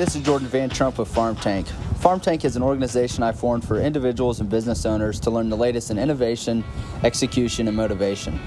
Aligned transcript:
this 0.00 0.16
is 0.16 0.22
Jordan 0.22 0.48
Van 0.48 0.70
Trump 0.70 0.96
with 0.96 1.08
Farm 1.08 1.36
Tank. 1.36 1.66
Farm 1.98 2.20
Tank 2.20 2.46
is 2.46 2.56
an 2.56 2.62
organization 2.62 3.22
I 3.22 3.32
formed 3.32 3.66
for 3.66 3.78
individuals 3.78 4.40
and 4.40 4.48
business 4.48 4.86
owners 4.86 5.20
to 5.20 5.30
learn 5.30 5.50
the 5.50 5.58
latest 5.58 5.90
in 5.90 5.98
innovation, 5.98 6.64
execution, 7.04 7.68
and 7.68 7.76
motivation. 7.76 8.40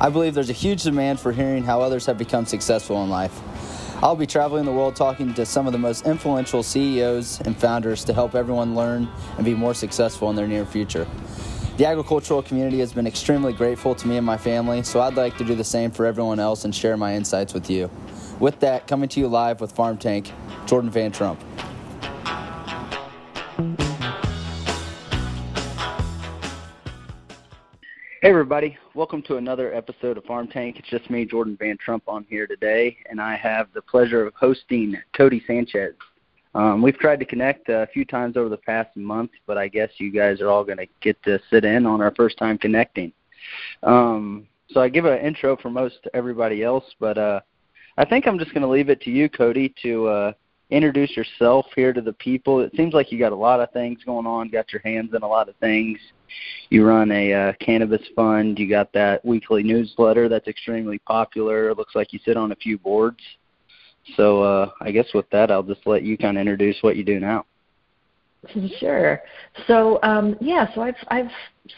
I 0.00 0.08
believe 0.08 0.34
there's 0.34 0.50
a 0.50 0.52
huge 0.52 0.82
demand 0.82 1.20
for 1.20 1.30
hearing 1.30 1.62
how 1.62 1.80
others 1.80 2.06
have 2.06 2.18
become 2.18 2.44
successful 2.44 3.04
in 3.04 3.08
life. 3.08 3.40
I'll 4.02 4.16
be 4.16 4.26
traveling 4.26 4.64
the 4.64 4.72
world 4.72 4.96
talking 4.96 5.32
to 5.34 5.46
some 5.46 5.68
of 5.68 5.72
the 5.72 5.78
most 5.78 6.06
influential 6.06 6.64
CEOs 6.64 7.40
and 7.42 7.56
founders 7.56 8.02
to 8.06 8.12
help 8.12 8.34
everyone 8.34 8.74
learn 8.74 9.08
and 9.36 9.44
be 9.44 9.54
more 9.54 9.74
successful 9.74 10.28
in 10.30 10.34
their 10.34 10.48
near 10.48 10.66
future. 10.66 11.06
The 11.76 11.86
agricultural 11.86 12.42
community 12.42 12.80
has 12.80 12.92
been 12.92 13.06
extremely 13.06 13.52
grateful 13.52 13.94
to 13.94 14.08
me 14.08 14.16
and 14.16 14.26
my 14.26 14.38
family, 14.38 14.82
so 14.82 15.00
I'd 15.00 15.14
like 15.14 15.36
to 15.38 15.44
do 15.44 15.54
the 15.54 15.62
same 15.62 15.92
for 15.92 16.04
everyone 16.04 16.40
else 16.40 16.64
and 16.64 16.74
share 16.74 16.96
my 16.96 17.14
insights 17.14 17.54
with 17.54 17.70
you. 17.70 17.92
With 18.40 18.60
that, 18.60 18.86
coming 18.88 19.08
to 19.10 19.20
you 19.20 19.28
live 19.28 19.60
with 19.60 19.72
Farm 19.72 19.96
Tank, 19.98 20.32
Jordan 20.66 20.90
Van 20.90 21.12
Trump. 21.12 21.40
Hey, 28.22 28.30
everybody. 28.30 28.76
Welcome 28.94 29.22
to 29.22 29.36
another 29.36 29.72
episode 29.72 30.18
of 30.18 30.24
Farm 30.24 30.48
Tank. 30.48 30.80
It's 30.80 30.88
just 30.88 31.08
me, 31.10 31.24
Jordan 31.24 31.56
Van 31.60 31.76
Trump, 31.78 32.02
on 32.08 32.26
here 32.28 32.48
today, 32.48 32.96
and 33.08 33.20
I 33.20 33.36
have 33.36 33.68
the 33.72 33.82
pleasure 33.82 34.26
of 34.26 34.34
hosting 34.34 34.96
Codie 35.16 35.46
Sanchez. 35.46 35.94
Um, 36.52 36.82
we've 36.82 36.98
tried 36.98 37.20
to 37.20 37.24
connect 37.24 37.68
a 37.68 37.86
few 37.92 38.04
times 38.04 38.36
over 38.36 38.48
the 38.48 38.56
past 38.56 38.96
month, 38.96 39.30
but 39.46 39.56
I 39.56 39.68
guess 39.68 39.90
you 39.98 40.10
guys 40.10 40.40
are 40.40 40.48
all 40.48 40.64
going 40.64 40.78
to 40.78 40.88
get 41.00 41.22
to 41.22 41.38
sit 41.50 41.64
in 41.64 41.86
on 41.86 42.00
our 42.00 42.12
first 42.16 42.36
time 42.38 42.58
connecting. 42.58 43.12
Um, 43.84 44.48
so 44.70 44.80
I 44.80 44.88
give 44.88 45.04
an 45.04 45.18
intro 45.18 45.56
for 45.56 45.70
most 45.70 46.08
everybody 46.12 46.64
else, 46.64 46.84
but 46.98 47.18
uh, 47.18 47.40
I 47.96 48.04
think 48.04 48.26
I'm 48.26 48.38
just 48.38 48.52
going 48.52 48.62
to 48.62 48.68
leave 48.68 48.88
it 48.88 49.00
to 49.02 49.10
you, 49.10 49.28
Codie, 49.28 49.72
to 49.82 50.06
uh, 50.08 50.32
introduce 50.70 51.16
yourself 51.16 51.66
here 51.74 51.92
to 51.92 52.00
the 52.00 52.12
people. 52.14 52.60
It 52.60 52.72
seems 52.76 52.92
like 52.92 53.12
you 53.12 53.18
got 53.18 53.32
a 53.32 53.36
lot 53.36 53.60
of 53.60 53.70
things 53.72 53.98
going 54.04 54.26
on, 54.26 54.48
got 54.48 54.72
your 54.72 54.82
hands 54.84 55.14
in 55.14 55.22
a 55.22 55.28
lot 55.28 55.48
of 55.48 55.56
things. 55.56 55.98
You 56.70 56.86
run 56.86 57.10
a 57.12 57.32
uh, 57.32 57.52
cannabis 57.60 58.02
fund. 58.14 58.58
You 58.58 58.68
got 58.68 58.92
that 58.92 59.24
weekly 59.24 59.62
newsletter 59.62 60.28
that's 60.28 60.48
extremely 60.48 60.98
popular. 60.98 61.70
It 61.70 61.78
looks 61.78 61.94
like 61.94 62.12
you 62.12 62.18
sit 62.24 62.36
on 62.36 62.52
a 62.52 62.56
few 62.56 62.78
boards. 62.78 63.20
So 64.16 64.42
uh, 64.42 64.70
I 64.80 64.90
guess 64.90 65.06
with 65.14 65.28
that, 65.30 65.50
I'll 65.50 65.62
just 65.62 65.86
let 65.86 66.02
you 66.02 66.16
kind 66.16 66.36
of 66.36 66.40
introduce 66.40 66.76
what 66.80 66.96
you 66.96 67.04
do 67.04 67.20
now. 67.20 67.44
Sure. 68.78 69.22
So 69.66 69.98
um, 70.02 70.36
yeah, 70.40 70.72
so 70.74 70.82
I've 70.82 70.94
I've 71.08 71.30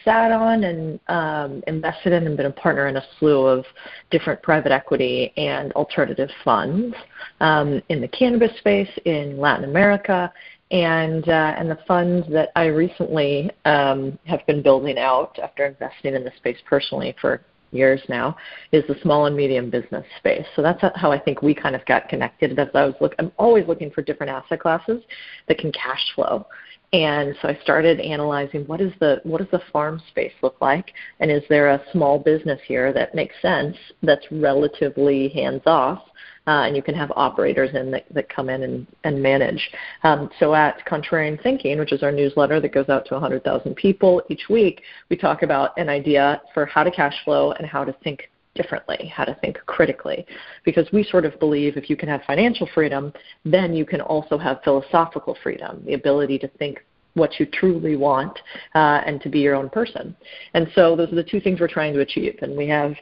sat 0.05 0.33
on 0.33 0.65
and 0.65 1.01
um, 1.09 1.63
invested 1.67 2.13
in 2.13 2.27
and 2.27 2.37
been 2.37 2.47
a 2.47 2.51
partner 2.51 2.89
in 2.89 2.97
a 2.97 3.03
slew 3.19 3.47
of 3.47 3.65
different 4.11 4.43
private 4.43 4.73
equity 4.73 5.33
and 5.37 5.73
alternative 5.73 6.31
funds 6.45 6.95
um, 7.41 7.83
in 7.89 8.01
the 8.01 8.09
cannabis 8.09 8.57
space 8.59 8.91
in 9.05 9.39
Latin 9.39 9.65
America, 9.65 10.33
and 10.71 11.29
uh, 11.29 11.55
and 11.59 11.71
the 11.71 11.79
funds 11.87 12.27
that 12.31 12.51
I 12.57 12.67
recently 12.67 13.51
um, 13.65 14.19
have 14.25 14.47
been 14.47 14.63
building 14.63 14.99
out 14.99 15.39
after 15.39 15.67
investing 15.67 16.15
in 16.15 16.25
the 16.25 16.33
space 16.37 16.59
personally 16.67 17.15
for 17.21 17.43
years 17.73 18.01
now 18.09 18.37
is 18.73 18.85
the 18.89 18.97
small 19.03 19.27
and 19.27 19.37
medium 19.37 19.71
business 19.71 20.05
space. 20.19 20.47
So 20.57 20.63
that's 20.63 20.81
how 20.97 21.13
I 21.13 21.19
think 21.19 21.43
we 21.43 21.55
kind 21.55 21.75
of 21.75 21.85
got 21.87 22.09
connected. 22.09 22.59
As 22.59 22.69
I 22.75 22.85
was 22.85 22.95
look, 23.01 23.15
I'm 23.19 23.33
always 23.39 23.67
looking 23.67 23.91
for 23.91 24.03
different 24.03 24.31
asset 24.31 24.61
classes 24.61 25.03
that 25.49 25.59
can 25.59 25.73
cash 25.73 26.05
flow. 26.15 26.47
And 26.93 27.35
so 27.43 27.49
I 27.49 27.59
started 27.63 28.01
analyzing 28.01 28.67
what 28.67 28.81
is 28.81 28.93
the 28.99 29.21
what 29.25 29.39
does 29.39 29.51
the 29.51 29.61
farm 29.73 30.01
space 30.09 30.33
look 30.43 30.57
like, 30.63 30.93
and 31.21 31.31
is 31.31 31.43
there 31.51 31.69
a 31.69 31.83
small 31.93 32.19
business 32.19 32.61
here 32.67 32.95
that 32.95 33.15
makes 33.15 33.35
sense 33.43 33.77
that's 34.03 34.25
relatively 34.31 35.29
hands 35.29 35.63
off 35.67 36.03
uh, 36.49 36.63
and 36.63 36.75
you 36.75 36.83
can 36.83 36.95
have 36.95 37.13
operators 37.15 37.75
in 37.75 37.91
that, 37.91 38.07
that 38.11 38.29
come 38.31 38.49
in 38.49 38.63
and, 38.63 38.87
and 39.05 39.23
manage. 39.23 39.71
Um, 40.03 40.31
so 40.41 40.55
at 40.55 40.85
Contrarian 40.87 41.41
Thinking, 41.43 41.79
which 41.79 41.93
is 41.93 42.03
our 42.03 42.11
newsletter 42.11 42.59
that 42.59 42.73
goes 42.73 42.89
out 42.89 43.05
to 43.07 43.15
100,000 43.15 43.77
people 43.77 44.23
each 44.31 44.49
week, 44.49 44.81
we 45.11 45.17
talk 45.17 45.43
about 45.43 45.79
an 45.79 45.91
idea 45.91 46.41
for 46.55 46.65
how 46.65 46.83
to 46.83 46.91
cash 46.91 47.15
flow 47.23 47.53
and 47.53 47.67
how 47.67 47.85
to 47.85 47.93
think 48.03 48.31
differently, 48.55 49.13
how 49.15 49.25
to 49.25 49.35
think 49.43 49.59
critically. 49.67 50.25
Because 50.65 50.89
we 50.91 51.05
sort 51.05 51.27
of 51.27 51.39
believe 51.39 51.77
if 51.77 51.91
you 51.91 51.97
can 51.97 52.09
have 52.09 52.23
financial 52.27 52.67
freedom, 52.75 53.13
then 53.45 53.75
you 53.75 53.85
can 53.85 54.01
also 54.01 54.39
have 54.39 54.63
philosophical 54.65 55.37
freedom, 55.43 55.83
the 55.85 55.93
ability 55.93 56.39
to 56.39 56.49
think 56.49 56.83
what 57.13 57.39
you 57.39 57.45
truly 57.45 57.97
want 57.97 58.39
uh, 58.75 59.03
and 59.05 59.21
to 59.21 59.29
be 59.29 59.41
your 59.41 59.55
own 59.55 59.69
person. 59.69 60.17
And 60.55 60.67
so 60.75 60.97
those 60.97 61.13
are 61.13 61.17
the 61.17 61.25
two 61.25 61.41
things 61.41 61.61
we're 61.61 61.69
trying 61.69 61.93
to 61.93 62.01
achieve. 62.01 62.39
And 62.41 62.57
we 62.57 62.69
have 62.69 62.95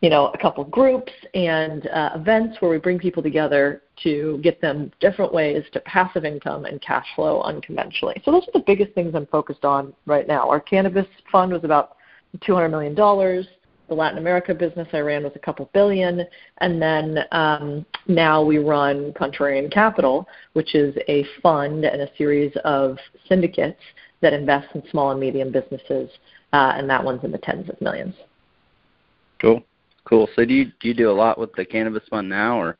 you 0.00 0.08
know, 0.08 0.28
a 0.28 0.38
couple 0.38 0.64
groups 0.64 1.12
and 1.34 1.86
uh, 1.88 2.10
events 2.14 2.56
where 2.60 2.70
we 2.70 2.78
bring 2.78 2.98
people 2.98 3.22
together 3.22 3.82
to 4.02 4.40
get 4.42 4.60
them 4.60 4.90
different 4.98 5.32
ways 5.32 5.62
to 5.72 5.80
passive 5.80 6.24
income 6.24 6.64
and 6.64 6.80
cash 6.80 7.06
flow 7.14 7.42
unconventionally. 7.42 8.20
So 8.24 8.32
those 8.32 8.44
are 8.44 8.58
the 8.58 8.64
biggest 8.66 8.94
things 8.94 9.14
I'm 9.14 9.26
focused 9.26 9.64
on 9.64 9.92
right 10.06 10.26
now. 10.26 10.48
Our 10.48 10.60
cannabis 10.60 11.06
fund 11.30 11.52
was 11.52 11.64
about 11.64 11.96
$200 12.38 12.70
million. 12.70 12.94
The 12.94 13.94
Latin 13.94 14.18
America 14.18 14.54
business 14.54 14.88
I 14.92 15.00
ran 15.00 15.24
was 15.24 15.32
a 15.34 15.40
couple 15.40 15.68
billion, 15.74 16.24
and 16.58 16.80
then 16.80 17.18
um, 17.32 17.84
now 18.06 18.42
we 18.42 18.58
run 18.58 19.12
Contrarian 19.14 19.70
Capital, 19.70 20.28
which 20.52 20.74
is 20.76 20.96
a 21.08 21.26
fund 21.42 21.84
and 21.84 22.00
a 22.00 22.08
series 22.16 22.52
of 22.64 22.96
syndicates 23.28 23.80
that 24.20 24.32
invest 24.32 24.68
in 24.74 24.82
small 24.90 25.10
and 25.10 25.20
medium 25.20 25.50
businesses, 25.50 26.08
uh, 26.52 26.72
and 26.76 26.88
that 26.88 27.02
one's 27.02 27.24
in 27.24 27.32
the 27.32 27.38
tens 27.38 27.68
of 27.68 27.78
millions. 27.80 28.14
Cool. 29.40 29.62
Cool. 30.10 30.28
So 30.34 30.44
do 30.44 30.52
you 30.52 30.66
do 30.80 30.88
you 30.88 30.94
do 30.94 31.08
a 31.08 31.12
lot 31.12 31.38
with 31.38 31.52
the 31.54 31.64
cannabis 31.64 32.02
fund 32.10 32.28
now, 32.28 32.60
or 32.60 32.76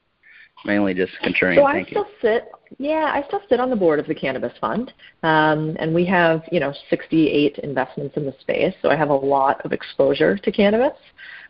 mainly 0.64 0.94
just 0.94 1.12
contrarian 1.24 1.56
so 1.56 1.72
thinking? 1.72 1.96
I 1.96 2.00
still 2.02 2.08
sit. 2.20 2.50
Yeah, 2.78 3.10
I 3.14 3.24
still 3.28 3.40
sit 3.48 3.60
on 3.60 3.70
the 3.70 3.76
board 3.76 4.00
of 4.00 4.08
the 4.08 4.14
cannabis 4.14 4.52
fund, 4.60 4.92
um, 5.22 5.76
and 5.78 5.94
we 5.94 6.04
have 6.06 6.42
you 6.50 6.58
know 6.58 6.74
68 6.90 7.58
investments 7.58 8.16
in 8.16 8.26
the 8.26 8.34
space, 8.40 8.74
so 8.82 8.90
I 8.90 8.96
have 8.96 9.10
a 9.10 9.14
lot 9.14 9.64
of 9.64 9.72
exposure 9.72 10.36
to 10.36 10.52
cannabis. 10.52 10.98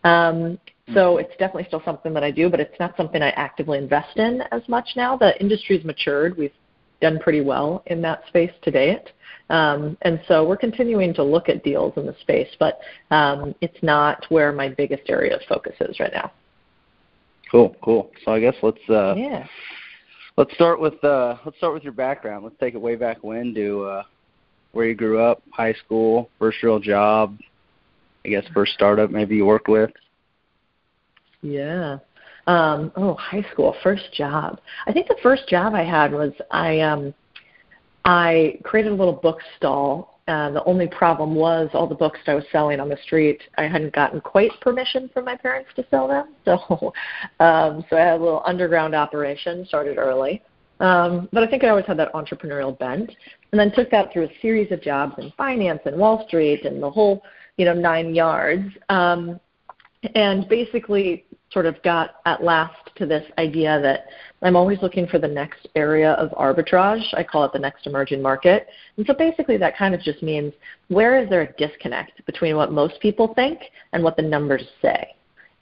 Um, 0.04 0.58
so 0.92 1.14
mm-hmm. 1.14 1.20
it's 1.20 1.36
definitely 1.38 1.64
still 1.68 1.82
something 1.82 2.12
that 2.12 2.24
I 2.24 2.30
do, 2.30 2.50
but 2.50 2.60
it's 2.60 2.78
not 2.78 2.94
something 2.98 3.22
I 3.22 3.30
actively 3.30 3.78
invest 3.78 4.18
in 4.18 4.42
as 4.52 4.62
much 4.68 4.90
now. 4.96 5.16
The 5.16 5.38
industry's 5.40 5.84
matured. 5.84 6.36
We've 6.36 6.52
done 7.00 7.18
pretty 7.20 7.40
well 7.40 7.82
in 7.86 8.02
that 8.02 8.26
space 8.28 8.52
to 8.62 8.70
date. 8.70 9.12
Um, 9.50 9.96
and 10.02 10.20
so 10.28 10.46
we're 10.46 10.56
continuing 10.56 11.12
to 11.14 11.24
look 11.24 11.48
at 11.48 11.64
deals 11.64 11.92
in 11.96 12.06
the 12.06 12.14
space, 12.20 12.48
but 12.58 12.78
um, 13.10 13.54
it's 13.60 13.82
not 13.82 14.24
where 14.28 14.52
my 14.52 14.68
biggest 14.68 15.02
area 15.10 15.34
of 15.34 15.42
focus 15.48 15.74
is 15.80 15.98
right 15.98 16.12
now. 16.12 16.32
Cool, 17.50 17.74
cool. 17.82 18.10
So 18.24 18.32
I 18.32 18.40
guess 18.40 18.54
let's 18.62 18.78
uh, 18.88 19.14
yeah. 19.16 19.46
Let's 20.36 20.54
start 20.54 20.80
with 20.80 21.02
uh, 21.04 21.36
let's 21.44 21.56
start 21.58 21.74
with 21.74 21.82
your 21.82 21.92
background. 21.92 22.44
Let's 22.44 22.56
take 22.60 22.74
it 22.74 22.80
way 22.80 22.94
back 22.94 23.24
when 23.24 23.52
to 23.54 23.82
uh, 23.82 24.02
where 24.72 24.86
you 24.86 24.94
grew 24.94 25.20
up, 25.20 25.42
high 25.50 25.74
school, 25.84 26.30
first 26.38 26.62
real 26.62 26.78
job, 26.78 27.36
I 28.24 28.28
guess 28.28 28.44
first 28.54 28.72
startup 28.72 29.10
maybe 29.10 29.36
you 29.36 29.46
worked 29.46 29.68
with. 29.68 29.90
Yeah. 31.42 31.98
Um, 32.46 32.92
oh, 32.96 33.14
high 33.14 33.44
school, 33.52 33.74
first 33.82 34.12
job. 34.14 34.60
I 34.86 34.92
think 34.92 35.08
the 35.08 35.18
first 35.22 35.48
job 35.48 35.74
I 35.74 35.84
had 35.84 36.12
was 36.12 36.32
I 36.50 36.80
um 36.80 37.14
I 38.04 38.58
created 38.62 38.92
a 38.92 38.94
little 38.94 39.12
book 39.14 39.40
stall. 39.56 40.20
Uh, 40.28 40.50
the 40.50 40.64
only 40.64 40.86
problem 40.86 41.34
was 41.34 41.68
all 41.74 41.86
the 41.86 41.94
books 41.94 42.18
I 42.26 42.34
was 42.34 42.44
selling 42.52 42.78
on 42.78 42.88
the 42.88 42.96
street. 43.02 43.42
I 43.58 43.64
hadn't 43.64 43.92
gotten 43.92 44.20
quite 44.20 44.52
permission 44.60 45.10
from 45.12 45.24
my 45.24 45.36
parents 45.36 45.70
to 45.76 45.84
sell 45.90 46.06
them, 46.06 46.34
so 46.44 46.92
um, 47.40 47.84
so 47.90 47.96
I 47.96 48.00
had 48.00 48.20
a 48.20 48.22
little 48.22 48.42
underground 48.46 48.94
operation. 48.94 49.66
Started 49.66 49.98
early, 49.98 50.42
um, 50.78 51.28
but 51.32 51.42
I 51.42 51.48
think 51.48 51.64
I 51.64 51.68
always 51.68 51.86
had 51.86 51.98
that 51.98 52.12
entrepreneurial 52.12 52.78
bent, 52.78 53.10
and 53.50 53.58
then 53.58 53.72
took 53.72 53.90
that 53.90 54.12
through 54.12 54.24
a 54.24 54.40
series 54.40 54.70
of 54.70 54.80
jobs 54.80 55.14
in 55.18 55.32
finance 55.36 55.80
and 55.84 55.96
Wall 55.96 56.24
Street 56.28 56.64
and 56.64 56.80
the 56.80 56.90
whole 56.90 57.22
you 57.56 57.64
know 57.64 57.74
nine 57.74 58.14
yards. 58.14 58.68
Um, 58.88 59.40
and 60.14 60.48
basically 60.48 61.26
sort 61.52 61.66
of 61.66 61.82
got 61.82 62.16
at 62.26 62.42
last 62.42 62.76
to 62.96 63.06
this 63.06 63.24
idea 63.38 63.80
that 63.82 64.06
I'm 64.42 64.56
always 64.56 64.78
looking 64.82 65.06
for 65.06 65.18
the 65.18 65.28
next 65.28 65.68
area 65.74 66.12
of 66.12 66.30
arbitrage. 66.30 67.02
I 67.14 67.24
call 67.24 67.44
it 67.44 67.52
the 67.52 67.58
next 67.58 67.86
emerging 67.86 68.22
market. 68.22 68.68
And 68.96 69.06
so 69.06 69.14
basically 69.14 69.56
that 69.58 69.76
kind 69.76 69.94
of 69.94 70.00
just 70.00 70.22
means 70.22 70.52
where 70.88 71.22
is 71.22 71.28
there 71.28 71.42
a 71.42 71.52
disconnect 71.54 72.24
between 72.26 72.56
what 72.56 72.72
most 72.72 73.00
people 73.00 73.34
think 73.34 73.60
and 73.92 74.02
what 74.02 74.16
the 74.16 74.22
numbers 74.22 74.64
say? 74.80 75.14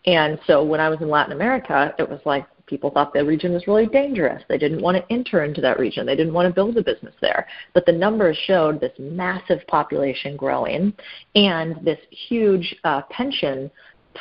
And 0.07 0.39
so 0.47 0.65
when 0.65 0.81
I 0.81 0.89
was 0.89 1.01
in 1.01 1.09
Latin 1.09 1.33
America, 1.33 1.95
it 1.99 2.09
was 2.09 2.21
like 2.25 2.47
people 2.67 2.91
thought 2.91 3.13
the 3.13 3.25
region 3.25 3.53
was 3.53 3.67
really 3.67 3.87
dangerous. 3.87 4.43
They 4.49 4.59
didn't 4.59 4.83
want 4.83 4.97
to 4.97 5.13
enter 5.13 5.43
into 5.43 5.61
that 5.63 5.79
region. 5.79 6.07
They 6.07 6.17
didn't 6.17 6.35
want 6.35 6.47
to 6.49 6.55
build 6.55 6.77
a 6.77 6.83
business 6.83 7.15
there. 7.21 7.47
But 7.75 7.87
the 7.87 7.93
numbers 7.93 8.37
showed 8.47 8.81
this 8.81 8.93
massive 8.99 9.67
population 9.67 10.37
growing 10.37 10.93
and 11.35 11.77
this 11.85 11.99
huge 12.11 12.77
uh, 12.85 13.03
pension 13.11 13.71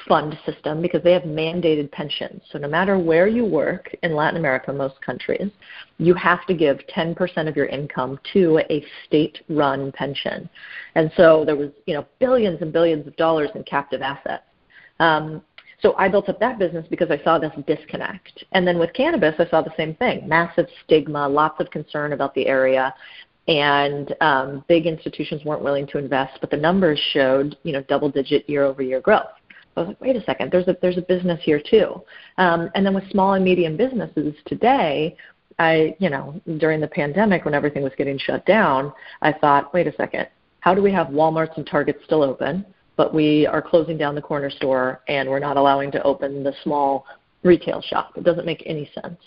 fund 0.08 0.38
system 0.46 0.82
because 0.82 1.04
they 1.04 1.14
have 1.14 1.24
mandated 1.24 1.92
pensions. 1.92 2.42
So 2.52 2.58
no 2.58 2.68
matter 2.68 2.98
where 2.98 3.28
you 3.28 3.46
work 3.46 3.96
in 4.04 4.16
Latin 4.16 4.40
America, 4.40 4.74
most 4.74 5.02
countries, 5.02 5.50
you 5.98 6.14
have 6.16 6.46
to 6.48 6.54
give 6.54 6.80
10% 6.96 7.48
of 7.48 7.56
your 7.56 7.68
income 7.68 8.20
to 8.34 8.60
a 8.70 8.84
state-run 9.06 9.92
pension. 9.94 10.50
And 10.96 11.12
so 11.18 11.44
there 11.46 11.56
was, 11.56 11.70
you 11.86 11.94
know, 11.94 12.06
billions 12.20 12.62
and 12.62 12.72
billions 12.72 13.08
of 13.08 13.16
dollars 13.16 13.50
in 13.56 13.64
captive 13.64 14.02
assets. 14.02 14.44
Um, 15.00 15.42
So 15.84 15.94
I 15.96 16.10
built 16.10 16.28
up 16.28 16.40
that 16.40 16.58
business 16.58 16.88
because 16.90 17.12
I 17.12 17.24
saw 17.24 17.38
this 17.38 17.52
disconnect. 17.68 18.44
And 18.54 18.68
then 18.68 18.80
with 18.80 18.92
cannabis, 18.94 19.36
I 19.38 19.48
saw 19.48 19.62
the 19.62 19.74
same 19.78 19.94
thing 19.96 20.28
massive 20.28 20.68
stigma, 20.84 21.28
lots 21.30 21.62
of 21.62 21.70
concern 21.70 22.14
about 22.14 22.34
the 22.34 22.48
area. 22.48 22.94
And 23.48 24.14
um, 24.20 24.66
big 24.68 24.88
institutions 24.88 25.46
weren't 25.46 25.64
willing 25.64 25.88
to 25.88 25.98
invest, 26.00 26.40
but 26.42 26.50
the 26.50 26.58
numbers 26.58 27.00
showed, 27.14 27.56
you 27.64 27.72
know, 27.72 27.82
double-digit 27.84 28.50
year-over-year 28.50 29.02
growth. 29.02 29.37
I 29.78 29.82
was 29.82 29.88
like, 29.90 30.02
wait 30.02 30.16
a 30.16 30.24
second, 30.24 30.52
there's 30.52 30.68
a 30.68 30.76
there's 30.82 30.98
a 30.98 31.02
business 31.04 31.40
here 31.44 31.62
too. 31.62 32.02
Um, 32.38 32.70
and 32.76 32.86
then 32.86 32.94
with 32.94 33.10
small 33.12 33.34
and 33.34 33.46
medium 33.46 33.78
businesses 33.78 34.34
today, 34.46 35.16
I, 35.60 35.96
you 36.00 36.10
know, 36.10 36.40
during 36.58 36.82
the 36.82 36.88
pandemic 36.88 37.46
when 37.46 37.54
everything 37.54 37.84
was 37.84 37.94
getting 37.98 38.18
shut 38.18 38.46
down, 38.46 38.94
I 39.22 39.32
thought, 39.34 39.74
wait 39.74 39.88
a 39.88 39.96
second, 39.96 40.28
how 40.60 40.74
do 40.74 40.82
we 40.82 40.92
have 40.92 41.08
Walmarts 41.08 41.58
and 41.58 41.66
Targets 41.66 42.00
still 42.06 42.24
open, 42.24 42.66
but 42.96 43.14
we 43.14 43.48
are 43.48 43.62
closing 43.62 43.98
down 43.98 44.16
the 44.16 44.22
corner 44.22 44.50
store 44.50 45.02
and 45.08 45.30
we're 45.30 45.40
not 45.40 45.58
allowing 45.58 45.92
to 45.92 46.04
open 46.04 46.44
the 46.44 46.54
small 46.64 47.06
retail 47.44 47.82
shop? 47.82 48.14
It 48.18 48.24
doesn't 48.24 48.46
make 48.46 48.64
any 48.66 48.90
sense. 49.02 49.20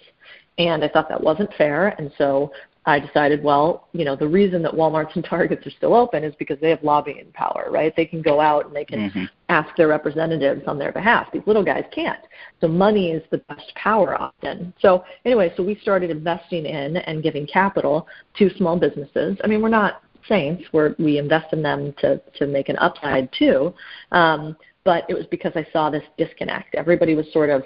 And 0.58 0.84
I 0.84 0.88
thought 0.88 1.08
that 1.08 1.22
wasn't 1.22 1.52
fair, 1.54 1.88
and 1.98 2.12
so 2.18 2.52
I 2.90 2.98
decided, 2.98 3.40
well, 3.44 3.86
you 3.92 4.04
know, 4.04 4.16
the 4.16 4.26
reason 4.26 4.62
that 4.62 4.72
Walmarts 4.72 5.14
and 5.14 5.24
Targets 5.24 5.64
are 5.64 5.70
still 5.70 5.94
open 5.94 6.24
is 6.24 6.34
because 6.40 6.58
they 6.60 6.70
have 6.70 6.82
lobbying 6.82 7.30
power, 7.34 7.68
right? 7.70 7.94
They 7.96 8.04
can 8.04 8.20
go 8.20 8.40
out 8.40 8.66
and 8.66 8.74
they 8.74 8.84
can 8.84 9.10
mm-hmm. 9.10 9.24
ask 9.48 9.74
their 9.76 9.86
representatives 9.86 10.62
on 10.66 10.76
their 10.76 10.90
behalf. 10.90 11.28
These 11.32 11.46
little 11.46 11.64
guys 11.64 11.84
can't. 11.94 12.18
So 12.60 12.66
money 12.66 13.12
is 13.12 13.22
the 13.30 13.38
best 13.38 13.72
power 13.76 14.20
often. 14.20 14.74
So 14.80 15.04
anyway, 15.24 15.52
so 15.56 15.62
we 15.62 15.76
started 15.76 16.10
investing 16.10 16.66
in 16.66 16.96
and 16.96 17.22
giving 17.22 17.46
capital 17.46 18.08
to 18.38 18.50
small 18.56 18.76
businesses. 18.76 19.38
I 19.44 19.46
mean, 19.46 19.62
we're 19.62 19.68
not 19.68 20.02
saints. 20.28 20.64
We're, 20.72 20.96
we 20.98 21.18
invest 21.18 21.52
in 21.52 21.62
them 21.62 21.94
to 21.98 22.20
to 22.38 22.46
make 22.48 22.68
an 22.68 22.76
upside 22.78 23.32
too. 23.32 23.72
Um, 24.10 24.56
but 24.82 25.04
it 25.08 25.14
was 25.14 25.26
because 25.30 25.52
I 25.54 25.64
saw 25.72 25.90
this 25.90 26.02
disconnect. 26.18 26.74
Everybody 26.74 27.14
was 27.14 27.32
sort 27.32 27.50
of 27.50 27.62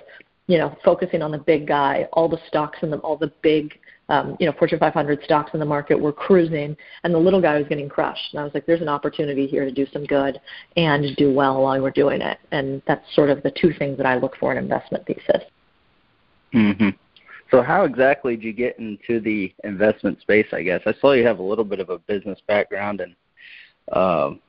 you 0.47 0.59
know, 0.59 0.77
focusing 0.85 1.23
on 1.23 1.31
the 1.31 1.39
big 1.39 1.67
guy, 1.67 2.07
all 2.13 2.29
the 2.29 2.41
stocks 2.49 2.79
and 2.83 2.93
the, 2.93 2.99
all 2.99 3.17
the 3.17 3.33
big 3.41 3.79
um, 4.09 4.37
you 4.39 4.47
know, 4.47 4.53
Fortune 4.53 4.79
500 4.79 5.23
stocks 5.25 5.53
in 5.55 5.61
the 5.61 5.67
market 5.67 5.99
were 5.99 6.13
cruising, 6.13 6.77
and 7.03 7.15
the 7.15 7.19
little 7.19 7.41
guy 7.41 7.59
was 7.59 7.67
getting 7.69 7.89
crushed. 7.89 8.33
And 8.33 8.41
I 8.41 8.45
was 8.45 8.53
like, 8.53 8.67
there's 8.67 8.83
an 8.83 8.89
opportunity 8.89 9.47
here 9.47 9.65
to 9.65 9.73
do 9.73 9.87
some 9.93 10.05
good 10.05 10.41
and 10.77 11.17
do 11.17 11.33
well 11.33 11.63
while 11.63 11.81
we're 11.81 11.91
doing 11.91 12.21
it. 12.21 12.39
And 12.51 12.83
that's 12.87 13.05
sort 13.15 13.31
of 13.31 13.43
the 13.43 13.51
two 13.51 13.73
things 13.79 13.97
that 13.97 14.07
I 14.07 14.17
look 14.17 14.37
for 14.37 14.53
in 14.53 14.59
investment 14.59 15.07
thesis. 15.07 15.43
Mm-hmm. 16.53 16.91
So 17.51 17.63
how 17.63 17.85
exactly 17.85 18.37
did 18.37 18.45
you 18.45 18.53
get 18.53 18.79
into 18.79 19.21
the 19.21 19.55
investment 19.65 20.21
space? 20.21 20.47
I 20.53 20.63
guess 20.63 20.81
I 20.87 20.95
saw 21.01 21.13
you 21.13 21.27
have 21.27 21.39
a 21.39 21.43
little 21.43 21.65
bit 21.65 21.81
of 21.81 21.91
a 21.91 21.99
business 21.99 22.39
background 22.47 23.01
and 23.01 23.15
um, 23.93 24.41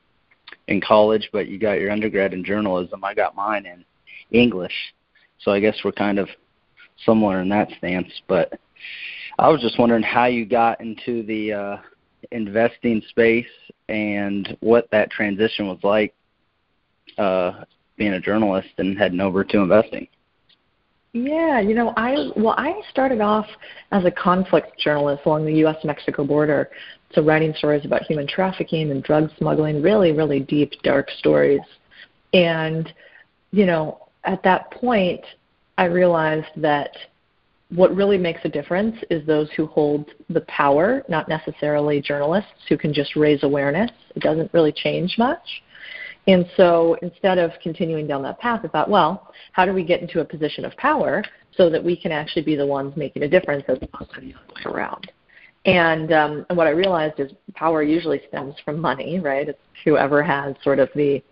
in 0.68 0.80
college, 0.80 1.28
but 1.32 1.48
you 1.48 1.58
got 1.58 1.80
your 1.80 1.90
undergrad 1.90 2.34
in 2.34 2.44
journalism. 2.44 3.04
I 3.04 3.14
got 3.14 3.36
mine 3.36 3.66
in 3.66 3.84
English, 4.30 4.74
so 5.38 5.52
I 5.52 5.60
guess 5.60 5.76
we're 5.84 5.92
kind 5.92 6.18
of 6.18 6.28
similar 7.04 7.40
in 7.40 7.48
that 7.50 7.68
stance. 7.78 8.10
But 8.26 8.58
I 9.38 9.48
was 9.48 9.60
just 9.60 9.78
wondering 9.78 10.02
how 10.02 10.26
you 10.26 10.46
got 10.46 10.80
into 10.80 11.22
the 11.24 11.52
uh, 11.52 11.76
investing 12.32 13.02
space 13.08 13.46
and 13.88 14.56
what 14.60 14.90
that 14.90 15.10
transition 15.10 15.68
was 15.68 15.78
like 15.82 16.14
uh, 17.18 17.64
being 17.96 18.14
a 18.14 18.20
journalist 18.20 18.68
and 18.78 18.96
heading 18.96 19.20
over 19.20 19.44
to 19.44 19.58
investing. 19.58 20.08
Yeah, 21.12 21.60
you 21.60 21.74
know, 21.74 21.94
I 21.96 22.30
well, 22.36 22.54
I 22.58 22.82
started 22.90 23.22
off 23.22 23.46
as 23.90 24.04
a 24.04 24.10
conflict 24.10 24.78
journalist 24.78 25.22
along 25.24 25.46
the 25.46 25.54
U.S.-Mexico 25.54 26.26
border, 26.26 26.68
so 27.12 27.22
writing 27.22 27.54
stories 27.56 27.86
about 27.86 28.02
human 28.02 28.26
trafficking 28.26 28.90
and 28.90 29.02
drug 29.02 29.30
smuggling, 29.38 29.80
really, 29.80 30.12
really 30.12 30.40
deep, 30.40 30.72
dark 30.82 31.08
stories. 31.18 31.62
And 32.34 32.92
you 33.50 33.64
know, 33.64 34.08
at 34.24 34.42
that 34.42 34.70
point, 34.72 35.22
I 35.78 35.84
realized 35.84 36.48
that 36.56 36.90
what 37.70 37.94
really 37.94 38.18
makes 38.18 38.40
a 38.44 38.48
difference 38.48 38.96
is 39.10 39.26
those 39.26 39.50
who 39.56 39.66
hold 39.66 40.10
the 40.30 40.42
power, 40.42 41.02
not 41.08 41.28
necessarily 41.28 42.00
journalists 42.00 42.50
who 42.68 42.78
can 42.78 42.92
just 42.92 43.16
raise 43.16 43.42
awareness. 43.42 43.90
It 44.14 44.22
doesn't 44.22 44.52
really 44.54 44.72
change 44.72 45.16
much. 45.18 45.62
And 46.28 46.46
so 46.56 46.96
instead 47.02 47.38
of 47.38 47.52
continuing 47.62 48.06
down 48.06 48.22
that 48.22 48.38
path, 48.38 48.60
I 48.64 48.68
thought, 48.68 48.90
well, 48.90 49.32
how 49.52 49.64
do 49.64 49.72
we 49.72 49.84
get 49.84 50.00
into 50.00 50.20
a 50.20 50.24
position 50.24 50.64
of 50.64 50.76
power 50.76 51.22
so 51.56 51.70
that 51.70 51.82
we 51.82 51.96
can 51.96 52.12
actually 52.12 52.42
be 52.42 52.56
the 52.56 52.66
ones 52.66 52.96
making 52.96 53.22
a 53.22 53.28
difference 53.28 53.64
as 53.68 53.78
opposed 53.80 54.12
to 54.14 54.20
the 54.20 54.34
other 54.34 54.54
way 54.54 54.72
around? 54.72 55.10
And, 55.64 56.12
um, 56.12 56.46
and 56.48 56.56
what 56.56 56.68
I 56.68 56.70
realized 56.70 57.18
is 57.18 57.32
power 57.54 57.82
usually 57.82 58.22
stems 58.28 58.54
from 58.64 58.80
money, 58.80 59.18
right? 59.18 59.48
It's 59.48 59.58
whoever 59.84 60.22
has 60.22 60.54
sort 60.62 60.78
of 60.78 60.88
the 60.94 61.22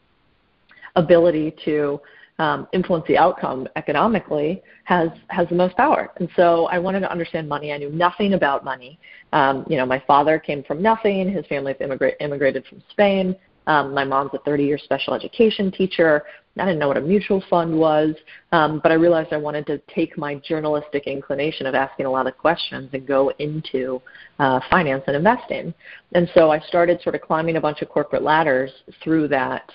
ability 0.97 1.55
to 1.65 2.01
um, 2.39 2.67
influence 2.73 3.05
the 3.07 3.17
outcome 3.17 3.69
economically 3.77 4.63
has 4.85 5.09
has 5.29 5.49
the 5.49 5.55
most 5.55 5.77
power. 5.77 6.11
And 6.17 6.29
so 6.37 6.67
I 6.67 6.79
wanted 6.79 7.01
to 7.01 7.11
understand 7.11 7.49
money. 7.49 7.73
I 7.73 7.79
knew 7.79 7.91
nothing 7.91 8.35
about 8.35 8.65
money. 8.65 8.99
Um, 9.33 9.65
you 9.69 9.77
know, 9.77 9.87
my 9.87 10.03
father 10.07 10.39
came 10.39 10.63
from 10.65 10.83
nothing. 10.83 11.31
His 11.31 11.47
family 11.47 11.75
immigra- 11.75 12.15
immigrated 12.21 12.67
from 12.67 12.83
Spain. 12.91 13.37
Um, 13.67 13.95
my 13.95 14.05
mom's 14.05 14.31
a 14.35 14.39
30-year 14.39 14.79
special 14.79 15.15
education 15.15 15.71
teacher. 15.73 16.25
I 16.59 16.67
didn't 16.67 16.79
know 16.79 16.89
what 16.89 16.99
a 16.99 17.01
mutual 17.01 17.43
fund 17.49 17.77
was, 17.77 18.15
um, 18.53 18.79
but 18.83 18.93
I 18.93 18.95
realized 18.95 19.33
I 19.33 19.39
wanted 19.39 19.67
to 19.67 19.79
take 19.93 20.17
my 20.19 20.37
journalistic 20.37 21.07
inclination 21.07 21.67
of 21.67 21.75
asking 21.75 22.07
a 22.07 22.11
lot 22.11 22.27
of 22.27 22.37
questions 22.37 22.91
and 22.93 23.07
go 23.07 23.33
into 23.39 24.01
uh, 24.39 24.61
finance 24.71 25.03
and 25.07 25.17
investing. 25.17 25.75
And 26.13 26.31
so 26.35 26.51
I 26.51 26.61
started 26.61 27.01
sort 27.03 27.15
of 27.15 27.23
climbing 27.23 27.57
a 27.57 27.61
bunch 27.61 27.81
of 27.83 27.89
corporate 27.89 28.23
ladders 28.23 28.71
through 29.03 29.29
that 29.29 29.71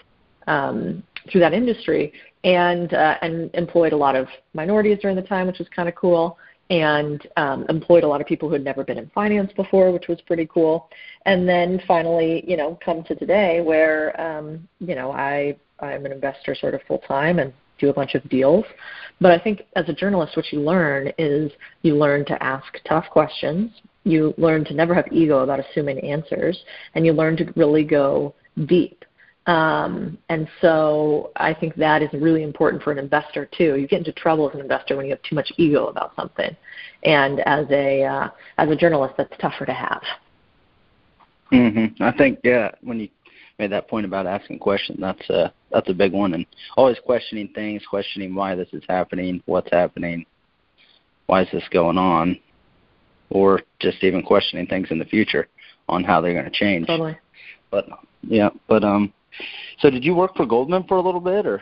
um, 0.47 1.03
through 1.29 1.41
that 1.41 1.53
industry 1.53 2.13
and 2.43 2.93
uh, 2.93 3.17
and 3.21 3.49
employed 3.53 3.93
a 3.93 3.97
lot 3.97 4.15
of 4.15 4.27
minorities 4.53 4.99
during 5.01 5.15
the 5.15 5.21
time, 5.21 5.47
which 5.47 5.59
was 5.59 5.67
kind 5.75 5.89
of 5.89 5.95
cool, 5.95 6.37
and 6.69 7.27
um, 7.37 7.65
employed 7.69 8.03
a 8.03 8.07
lot 8.07 8.21
of 8.21 8.27
people 8.27 8.47
who 8.47 8.53
had 8.53 8.63
never 8.63 8.83
been 8.83 8.97
in 8.97 9.09
finance 9.13 9.51
before, 9.55 9.91
which 9.91 10.07
was 10.07 10.21
pretty 10.21 10.47
cool. 10.51 10.89
And 11.25 11.47
then 11.47 11.81
finally, 11.87 12.43
you 12.47 12.55
know, 12.55 12.77
come 12.83 13.03
to 13.05 13.15
today 13.15 13.61
where 13.61 14.19
um, 14.19 14.67
you 14.79 14.95
know 14.95 15.11
I 15.11 15.57
I'm 15.79 16.05
an 16.05 16.11
investor 16.11 16.55
sort 16.55 16.73
of 16.73 16.81
full 16.87 16.99
time 16.99 17.39
and 17.39 17.53
do 17.79 17.89
a 17.89 17.93
bunch 17.93 18.15
of 18.15 18.27
deals. 18.29 18.65
But 19.21 19.31
I 19.31 19.39
think 19.39 19.63
as 19.75 19.87
a 19.89 19.93
journalist, 19.93 20.35
what 20.35 20.51
you 20.51 20.59
learn 20.59 21.11
is 21.17 21.51
you 21.81 21.95
learn 21.95 22.25
to 22.25 22.43
ask 22.43 22.65
tough 22.87 23.05
questions. 23.09 23.71
You 24.03 24.33
learn 24.37 24.63
to 24.65 24.73
never 24.73 24.93
have 24.93 25.05
ego 25.11 25.39
about 25.39 25.59
assuming 25.59 25.99
answers, 25.99 26.57
and 26.95 27.05
you 27.05 27.13
learn 27.13 27.35
to 27.37 27.51
really 27.55 27.83
go 27.83 28.33
deep 28.65 29.03
um, 29.45 30.17
and 30.29 30.47
so 30.61 31.31
I 31.35 31.53
think 31.53 31.75
that 31.75 32.01
is 32.01 32.09
really 32.13 32.43
important 32.43 32.83
for 32.83 32.91
an 32.91 32.99
investor 32.99 33.49
too. 33.57 33.75
You 33.77 33.87
get 33.87 33.99
into 33.99 34.11
trouble 34.11 34.47
as 34.47 34.55
an 34.55 34.61
investor 34.61 34.95
when 34.95 35.05
you 35.05 35.11
have 35.11 35.21
too 35.23 35.35
much 35.35 35.51
ego 35.57 35.87
about 35.87 36.15
something, 36.15 36.55
and 37.03 37.39
as 37.41 37.65
a 37.71 38.03
uh, 38.03 38.29
as 38.57 38.69
a 38.69 38.75
journalist, 38.75 39.15
that's 39.17 39.35
tougher 39.39 39.65
to 39.65 39.73
have. 39.73 40.03
Mm-hmm. 41.51 42.03
I 42.03 42.11
think 42.11 42.39
yeah, 42.43 42.71
when 42.81 42.99
you 42.99 43.09
made 43.57 43.71
that 43.71 43.87
point 43.87 44.05
about 44.05 44.27
asking 44.27 44.59
questions, 44.59 44.99
that's 45.01 45.29
a 45.29 45.51
that's 45.71 45.89
a 45.89 45.93
big 45.93 46.13
one, 46.13 46.33
and 46.33 46.45
always 46.77 46.97
questioning 47.03 47.49
things, 47.55 47.81
questioning 47.89 48.35
why 48.35 48.55
this 48.55 48.69
is 48.71 48.83
happening, 48.87 49.41
what's 49.45 49.71
happening, 49.71 50.25
why 51.25 51.41
is 51.41 51.47
this 51.51 51.67
going 51.71 51.97
on, 51.97 52.39
or 53.29 53.61
just 53.79 54.03
even 54.03 54.21
questioning 54.21 54.67
things 54.67 54.89
in 54.91 54.99
the 54.99 55.05
future 55.05 55.47
on 55.87 56.03
how 56.03 56.21
they're 56.21 56.33
going 56.33 56.45
to 56.45 56.51
change. 56.51 56.85
Totally. 56.85 57.17
But 57.71 57.87
yeah, 58.21 58.49
but 58.67 58.83
um 58.83 59.13
so 59.79 59.89
did 59.89 60.03
you 60.03 60.15
work 60.15 60.35
for 60.35 60.45
Goldman 60.45 60.83
for 60.83 60.97
a 60.97 61.01
little 61.01 61.21
bit, 61.21 61.45
or? 61.45 61.61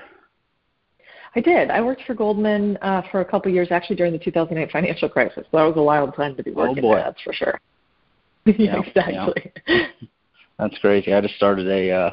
I 1.35 1.39
did. 1.39 1.69
I 1.69 1.81
worked 1.81 2.03
for 2.03 2.15
Goldman 2.15 2.77
uh, 2.81 3.03
for 3.11 3.21
a 3.21 3.25
couple 3.25 3.49
of 3.49 3.55
years, 3.55 3.67
actually 3.71 3.95
during 3.95 4.13
the 4.13 4.19
2008 4.19 4.71
financial 4.71 5.09
crisis. 5.09 5.45
So 5.51 5.57
That 5.57 5.63
was 5.63 5.77
a 5.77 5.83
wild 5.83 6.15
time 6.15 6.35
to 6.35 6.43
be 6.43 6.51
oh, 6.51 6.55
working. 6.55 6.79
Oh 6.79 6.81
boy, 6.81 6.95
there, 6.95 7.03
that's 7.03 7.21
for 7.21 7.33
sure. 7.33 7.59
yeah, 8.45 8.81
exactly. 8.81 9.51
Yeah. 9.67 9.87
That's 10.59 10.77
crazy. 10.79 11.13
I 11.13 11.21
just 11.21 11.35
started 11.35 11.67
a 11.67 11.91
uh, 11.91 12.09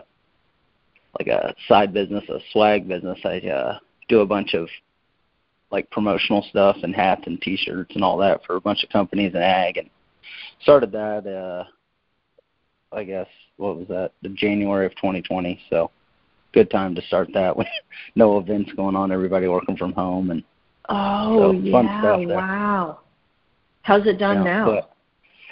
like 1.19 1.29
a 1.29 1.55
side 1.67 1.95
business, 1.95 2.25
a 2.29 2.39
swag 2.53 2.87
business. 2.87 3.19
I 3.25 3.39
uh, 3.39 3.79
do 4.09 4.21
a 4.21 4.27
bunch 4.27 4.53
of 4.53 4.69
like 5.71 5.91
promotional 5.91 6.45
stuff 6.51 6.77
and 6.83 6.95
hats 6.95 7.23
and 7.27 7.41
T-shirts 7.41 7.95
and 7.95 8.05
all 8.05 8.19
that 8.19 8.45
for 8.45 8.57
a 8.57 8.61
bunch 8.61 8.85
of 8.85 8.91
companies 8.91 9.33
in 9.35 9.41
ag, 9.41 9.79
and 9.79 9.89
started 10.61 10.93
that. 10.93 11.27
uh 11.27 11.65
I 12.95 13.05
guess 13.05 13.27
what 13.57 13.77
was 13.77 13.89
that? 13.89 14.13
The 14.23 14.29
January 14.31 14.87
of 14.87 14.95
2020. 14.97 15.61
So 15.71 15.91
good 16.53 16.71
time 16.71 16.95
to 16.95 17.03
start 17.03 17.29
that 17.35 17.57
with 17.57 17.67
no 18.15 18.39
events 18.39 18.73
going 18.75 18.97
on, 18.97 19.13
everybody 19.13 19.49
working 19.49 19.77
from 19.77 19.93
home 19.93 20.31
and 20.31 20.43
oh 20.89 21.53
so 21.53 21.53
yeah, 21.53 22.27
wow. 22.27 23.01
How's 23.83 24.07
it 24.07 24.19
done 24.19 24.45
yeah, 24.45 24.65
now? 24.65 24.89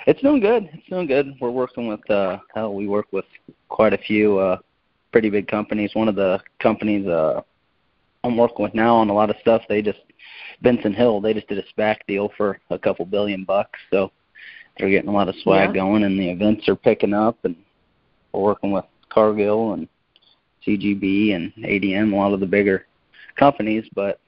It's 0.07 0.21
doing 0.21 0.41
good. 0.41 0.69
It's 0.73 0.89
doing 0.89 1.07
good. 1.07 1.35
We're 1.41 1.51
working 1.51 1.89
with 1.89 2.09
uh 2.11 2.39
hell 2.55 2.75
we 2.75 2.87
work 2.87 3.07
with 3.13 3.27
quite 3.69 3.93
a 3.93 3.99
few 3.99 4.39
uh 4.39 4.59
pretty 5.11 5.31
big 5.31 5.49
companies. 5.49 5.91
One 5.95 6.09
of 6.09 6.15
the 6.15 6.41
companies 6.61 7.07
uh 7.07 7.43
I'm 8.25 8.37
working 8.37 8.63
with 8.63 8.75
now 8.75 8.95
on 8.97 9.11
a 9.11 9.13
lot 9.13 9.31
of 9.31 9.37
stuff, 9.41 9.63
they 9.69 9.83
just 9.83 9.99
Benson 10.63 10.95
Hill, 10.95 11.21
they 11.21 11.35
just 11.35 11.49
did 11.49 11.59
a 11.59 11.65
SPAC 11.73 11.99
deal 12.07 12.31
for 12.37 12.61
a 12.71 12.79
couple 12.79 13.05
billion 13.05 13.45
bucks. 13.45 13.81
So 13.91 14.13
they're 14.79 14.91
getting 14.91 15.09
a 15.09 15.13
lot 15.13 15.29
of 15.29 15.35
swag 15.43 15.71
yeah. 15.71 15.83
going 15.83 16.05
and 16.05 16.19
the 16.19 16.31
events 16.31 16.69
are 16.69 16.77
picking 16.77 17.15
up 17.15 17.37
and 17.45 17.57
we're 18.33 18.43
working 18.43 18.73
with 18.73 18.85
Cargill 19.11 19.75
and 19.75 19.89
CGB 20.67 21.35
and 21.35 21.53
ADM, 21.57 22.13
a 22.13 22.17
lot 22.17 22.33
of 22.33 22.41
the 22.41 22.47
bigger 22.47 22.87
companies, 23.37 23.85
but 23.95 24.21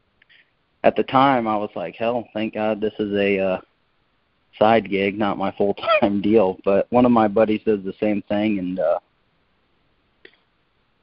at 0.83 0.97
the 0.97 1.03
time 1.03 1.47
I 1.47 1.57
was 1.57 1.71
like, 1.75 1.95
hell, 1.97 2.29
thank 2.35 2.55
God 2.55 2.81
this 2.81 2.93
is 2.99 3.13
a 3.15 3.39
uh, 3.39 3.61
side 4.59 4.89
gig, 4.91 5.19
not 5.19 5.39
my 5.39 5.53
full 5.53 5.75
time 5.75 6.21
deal. 6.23 6.59
But 6.65 6.91
one 6.91 7.05
of 7.05 7.13
my 7.13 7.29
buddies 7.29 7.63
does 7.65 7.83
the 7.85 7.95
same 8.01 8.23
thing, 8.23 8.59
and 8.59 8.79
uh, 8.79 8.99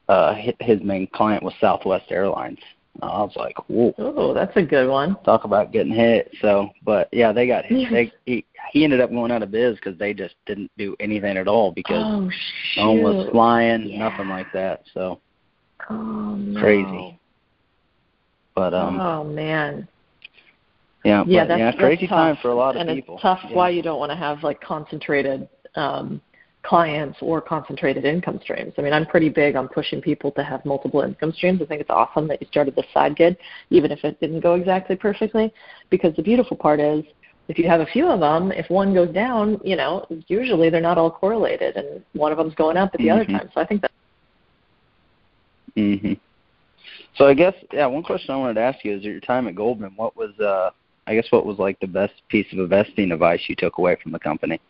uh, 0.08 0.34
his 0.60 0.80
main 0.82 1.08
client 1.08 1.42
was 1.42 1.54
Southwest 1.60 2.10
Airlines. 2.10 2.58
I 3.00 3.06
was 3.22 3.32
like, 3.36 3.56
whoa. 3.68 3.94
Oh, 3.98 4.34
that's 4.34 4.56
a 4.56 4.62
good 4.62 4.88
one. 4.88 5.16
Talk 5.24 5.44
about 5.44 5.72
getting 5.72 5.94
hit. 5.94 6.30
So, 6.40 6.70
but 6.84 7.08
yeah, 7.12 7.32
they 7.32 7.46
got 7.46 7.64
hit. 7.64 7.88
They, 7.90 8.12
he 8.26 8.44
he 8.70 8.84
ended 8.84 9.00
up 9.00 9.10
going 9.10 9.30
out 9.30 9.42
of 9.42 9.50
biz 9.50 9.76
because 9.76 9.98
they 9.98 10.14
just 10.14 10.34
didn't 10.46 10.70
do 10.78 10.94
anything 11.00 11.36
at 11.36 11.48
all 11.48 11.72
because 11.72 12.02
oh, 12.04 12.30
no 12.76 12.92
one 12.92 13.16
was 13.16 13.28
flying, 13.30 13.86
yeah. 13.86 14.08
nothing 14.08 14.28
like 14.28 14.46
that. 14.52 14.82
So 14.92 15.20
oh, 15.90 16.34
no. 16.36 16.60
crazy. 16.60 17.18
But 18.54 18.74
um. 18.74 19.00
Oh 19.00 19.24
man. 19.24 19.88
Yeah, 21.04 21.24
yeah, 21.26 21.42
but, 21.42 21.48
that's, 21.48 21.58
yeah, 21.58 21.72
crazy 21.72 22.06
that's 22.06 22.10
time 22.10 22.36
for 22.40 22.50
a 22.50 22.54
lot 22.54 22.76
of 22.76 22.86
and 22.86 22.96
people. 22.96 23.16
it's 23.16 23.22
tough 23.22 23.40
yeah. 23.48 23.56
why 23.56 23.70
you 23.70 23.82
don't 23.82 23.98
want 23.98 24.12
to 24.12 24.16
have 24.16 24.44
like 24.44 24.60
concentrated 24.60 25.48
um, 25.74 26.20
clients 26.62 27.18
or 27.20 27.40
concentrated 27.40 28.04
income 28.04 28.38
streams. 28.42 28.72
I 28.78 28.82
mean, 28.82 28.92
I'm 28.92 29.06
pretty 29.06 29.28
big 29.28 29.56
on 29.56 29.68
pushing 29.68 30.00
people 30.00 30.30
to 30.32 30.44
have 30.44 30.64
multiple 30.64 31.00
income 31.00 31.32
streams. 31.32 31.60
I 31.60 31.66
think 31.66 31.80
it's 31.80 31.90
awesome 31.90 32.28
that 32.28 32.40
you 32.40 32.46
started 32.48 32.76
this 32.76 32.86
side 32.94 33.16
gig, 33.16 33.36
even 33.70 33.90
if 33.90 34.04
it 34.04 34.20
didn't 34.20 34.40
go 34.40 34.54
exactly 34.54 34.96
perfectly, 34.96 35.52
because 35.90 36.14
the 36.14 36.22
beautiful 36.22 36.56
part 36.56 36.80
is 36.80 37.04
if 37.48 37.58
you 37.58 37.68
have 37.68 37.80
a 37.80 37.86
few 37.86 38.06
of 38.06 38.20
them, 38.20 38.52
if 38.52 38.70
one 38.70 38.94
goes 38.94 39.12
down, 39.12 39.60
you 39.64 39.76
know, 39.76 40.06
usually 40.28 40.70
they're 40.70 40.80
not 40.80 40.98
all 40.98 41.10
correlated, 41.10 41.76
and 41.76 42.02
one 42.12 42.30
of 42.30 42.38
them's 42.38 42.54
going 42.54 42.76
up 42.76 42.90
at 42.94 42.98
the 42.98 43.08
mm-hmm. 43.08 43.20
other 43.20 43.24
time. 43.38 43.50
So 43.52 43.60
I 43.60 43.66
think 43.66 43.82
that. 43.82 43.90
Mhm. 45.76 46.18
So 47.16 47.26
I 47.26 47.34
guess 47.34 47.54
yeah, 47.72 47.86
one 47.86 48.02
question 48.02 48.34
I 48.34 48.36
wanted 48.36 48.54
to 48.54 48.60
ask 48.60 48.84
you 48.84 48.96
is 48.96 49.02
your 49.02 49.20
time 49.20 49.48
at 49.48 49.54
Goldman. 49.54 49.92
What 49.96 50.16
was 50.16 50.38
uh 50.38 50.70
I 51.06 51.14
guess 51.14 51.26
what 51.30 51.44
was 51.44 51.58
like 51.58 51.80
the 51.80 51.86
best 51.86 52.14
piece 52.28 52.46
of 52.52 52.58
investing 52.58 53.10
advice 53.10 53.40
you 53.48 53.56
took 53.56 53.78
away 53.78 53.96
from 54.02 54.12
the 54.12 54.18
company? 54.18 54.60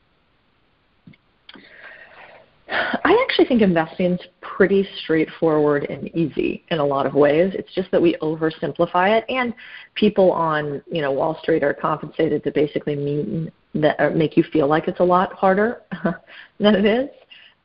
I 2.73 3.26
actually 3.29 3.47
think 3.47 3.61
investing 3.61 4.12
is 4.12 4.21
pretty 4.41 4.88
straightforward 5.02 5.85
and 5.91 6.09
easy 6.17 6.64
in 6.71 6.79
a 6.79 6.85
lot 6.85 7.05
of 7.05 7.14
ways. 7.14 7.52
It's 7.55 7.73
just 7.75 7.91
that 7.91 8.00
we 8.00 8.17
oversimplify 8.23 9.19
it, 9.19 9.25
and 9.29 9.52
people 9.95 10.33
on 10.33 10.83
you 10.91 11.02
know 11.02 11.12
Wall 11.12 11.38
Street 11.43 11.62
are 11.62 11.75
compensated 11.75 12.43
to 12.45 12.50
basically 12.50 12.97
mean 12.97 13.52
that 13.75 13.97
or 13.99 14.11
make 14.11 14.37
you 14.37 14.45
feel 14.52 14.69
like 14.69 14.88
it's 14.88 15.00
a 15.00 15.05
lot 15.05 15.33
harder 15.35 15.83
than 16.59 16.75
it 16.75 16.85
is. 16.85 17.11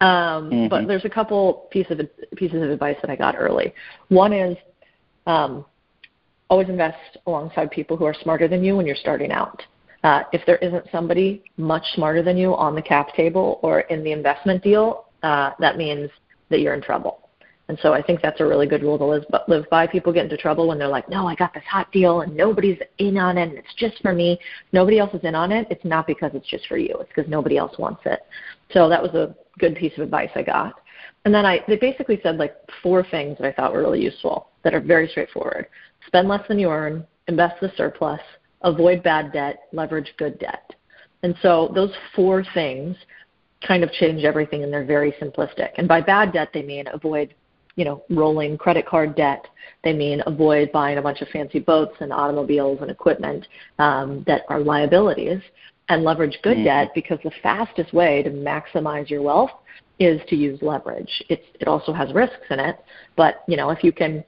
Um, 0.01 0.49
mm-hmm. 0.49 0.67
But 0.67 0.87
there's 0.87 1.05
a 1.05 1.09
couple 1.09 1.67
pieces 1.71 1.99
of 1.99 2.35
pieces 2.35 2.61
of 2.61 2.69
advice 2.69 2.97
that 3.01 3.09
I 3.09 3.15
got 3.15 3.35
early. 3.37 3.73
One 4.09 4.33
is 4.33 4.57
um, 5.25 5.65
always 6.49 6.69
invest 6.69 7.17
alongside 7.25 7.71
people 7.71 7.95
who 7.95 8.05
are 8.05 8.15
smarter 8.21 8.47
than 8.47 8.63
you 8.63 8.75
when 8.75 8.85
you're 8.85 8.95
starting 8.95 9.31
out. 9.31 9.63
Uh, 10.03 10.23
if 10.31 10.45
there 10.45 10.57
isn't 10.57 10.85
somebody 10.91 11.43
much 11.57 11.83
smarter 11.95 12.21
than 12.21 12.37
you 12.37 12.55
on 12.55 12.75
the 12.75 12.81
cap 12.81 13.13
table 13.15 13.59
or 13.63 13.81
in 13.81 14.03
the 14.03 14.11
investment 14.11 14.63
deal, 14.63 15.05
uh, 15.23 15.51
that 15.59 15.77
means 15.77 16.09
that 16.49 16.59
you're 16.59 16.73
in 16.73 16.81
trouble. 16.81 17.27
And 17.69 17.77
so 17.81 17.93
I 17.93 18.01
think 18.01 18.21
that's 18.21 18.39
a 18.39 18.45
really 18.45 18.65
good 18.65 18.81
rule 18.81 18.97
to 18.97 19.05
live, 19.05 19.25
live 19.47 19.69
by. 19.69 19.87
People 19.87 20.13
get 20.13 20.23
into 20.23 20.37
trouble 20.37 20.67
when 20.69 20.79
they're 20.79 20.87
like, 20.87 21.09
no, 21.09 21.27
I 21.27 21.35
got 21.35 21.53
this 21.53 21.63
hot 21.69 21.91
deal 21.91 22.21
and 22.21 22.35
nobody's 22.35 22.79
in 22.99 23.17
on 23.17 23.37
it 23.37 23.49
and 23.49 23.57
it's 23.57 23.73
just 23.77 24.01
for 24.01 24.13
me. 24.13 24.39
Nobody 24.71 24.99
else 24.99 25.13
is 25.13 25.23
in 25.23 25.35
on 25.35 25.51
it. 25.51 25.67
It's 25.69 25.83
not 25.83 26.07
because 26.07 26.31
it's 26.33 26.47
just 26.47 26.65
for 26.67 26.77
you. 26.77 26.95
It's 27.01 27.09
because 27.13 27.29
nobody 27.29 27.57
else 27.57 27.77
wants 27.77 28.01
it. 28.05 28.21
So 28.71 28.87
that 28.87 29.01
was 29.01 29.13
a 29.15 29.35
good 29.59 29.75
piece 29.75 29.91
of 29.97 30.03
advice 30.03 30.29
I 30.35 30.43
got. 30.43 30.79
And 31.25 31.33
then 31.33 31.45
I, 31.45 31.59
they 31.67 31.75
basically 31.75 32.21
said 32.23 32.37
like 32.37 32.55
four 32.81 33.03
things 33.03 33.37
that 33.37 33.47
I 33.47 33.51
thought 33.51 33.73
were 33.73 33.81
really 33.81 34.01
useful 34.01 34.47
that 34.63 34.73
are 34.73 34.79
very 34.79 35.09
straightforward. 35.09 35.67
Spend 36.05 36.29
less 36.29 36.47
than 36.47 36.59
you 36.59 36.69
earn, 36.69 37.05
invest 37.27 37.59
the 37.59 37.71
surplus, 37.75 38.21
avoid 38.61 39.03
bad 39.03 39.31
debt, 39.31 39.63
leverage 39.71 40.13
good 40.17 40.39
debt. 40.39 40.73
And 41.23 41.35
so 41.41 41.71
those 41.73 41.91
four 42.15 42.43
things 42.53 42.95
kind 43.65 43.83
of 43.83 43.91
change 43.93 44.23
everything 44.23 44.63
and 44.63 44.71
they're 44.71 44.85
very 44.85 45.13
simplistic. 45.13 45.69
And 45.77 45.87
by 45.87 46.01
bad 46.01 46.33
debt 46.33 46.49
they 46.53 46.61
mean 46.61 46.85
avoid, 46.93 47.33
you 47.75 47.85
know, 47.85 48.03
rolling 48.09 48.57
credit 48.57 48.85
card 48.85 49.15
debt. 49.15 49.45
They 49.83 49.93
mean 49.93 50.21
avoid 50.25 50.71
buying 50.71 50.97
a 50.97 51.01
bunch 51.01 51.21
of 51.21 51.27
fancy 51.29 51.59
boats 51.59 51.95
and 51.99 52.13
automobiles 52.13 52.79
and 52.81 52.91
equipment 52.91 53.47
um, 53.79 54.23
that 54.27 54.43
are 54.49 54.59
liabilities 54.59 55.41
and 55.89 56.03
leverage 56.03 56.37
good 56.43 56.57
mm-hmm. 56.57 56.65
debt 56.65 56.91
because 56.93 57.19
the 57.23 57.31
fastest 57.41 57.93
way 57.93 58.21
to 58.23 58.29
maximize 58.29 59.09
your 59.09 59.21
wealth 59.21 59.51
is 59.99 60.21
to 60.29 60.35
use 60.35 60.59
leverage. 60.61 61.23
It's, 61.29 61.45
it 61.59 61.67
also 61.67 61.93
has 61.93 62.13
risks 62.13 62.45
in 62.49 62.59
it, 62.59 62.77
but 63.15 63.43
you 63.47 63.57
know 63.57 63.69
if 63.69 63.83
you 63.83 63.91
can 63.91 64.23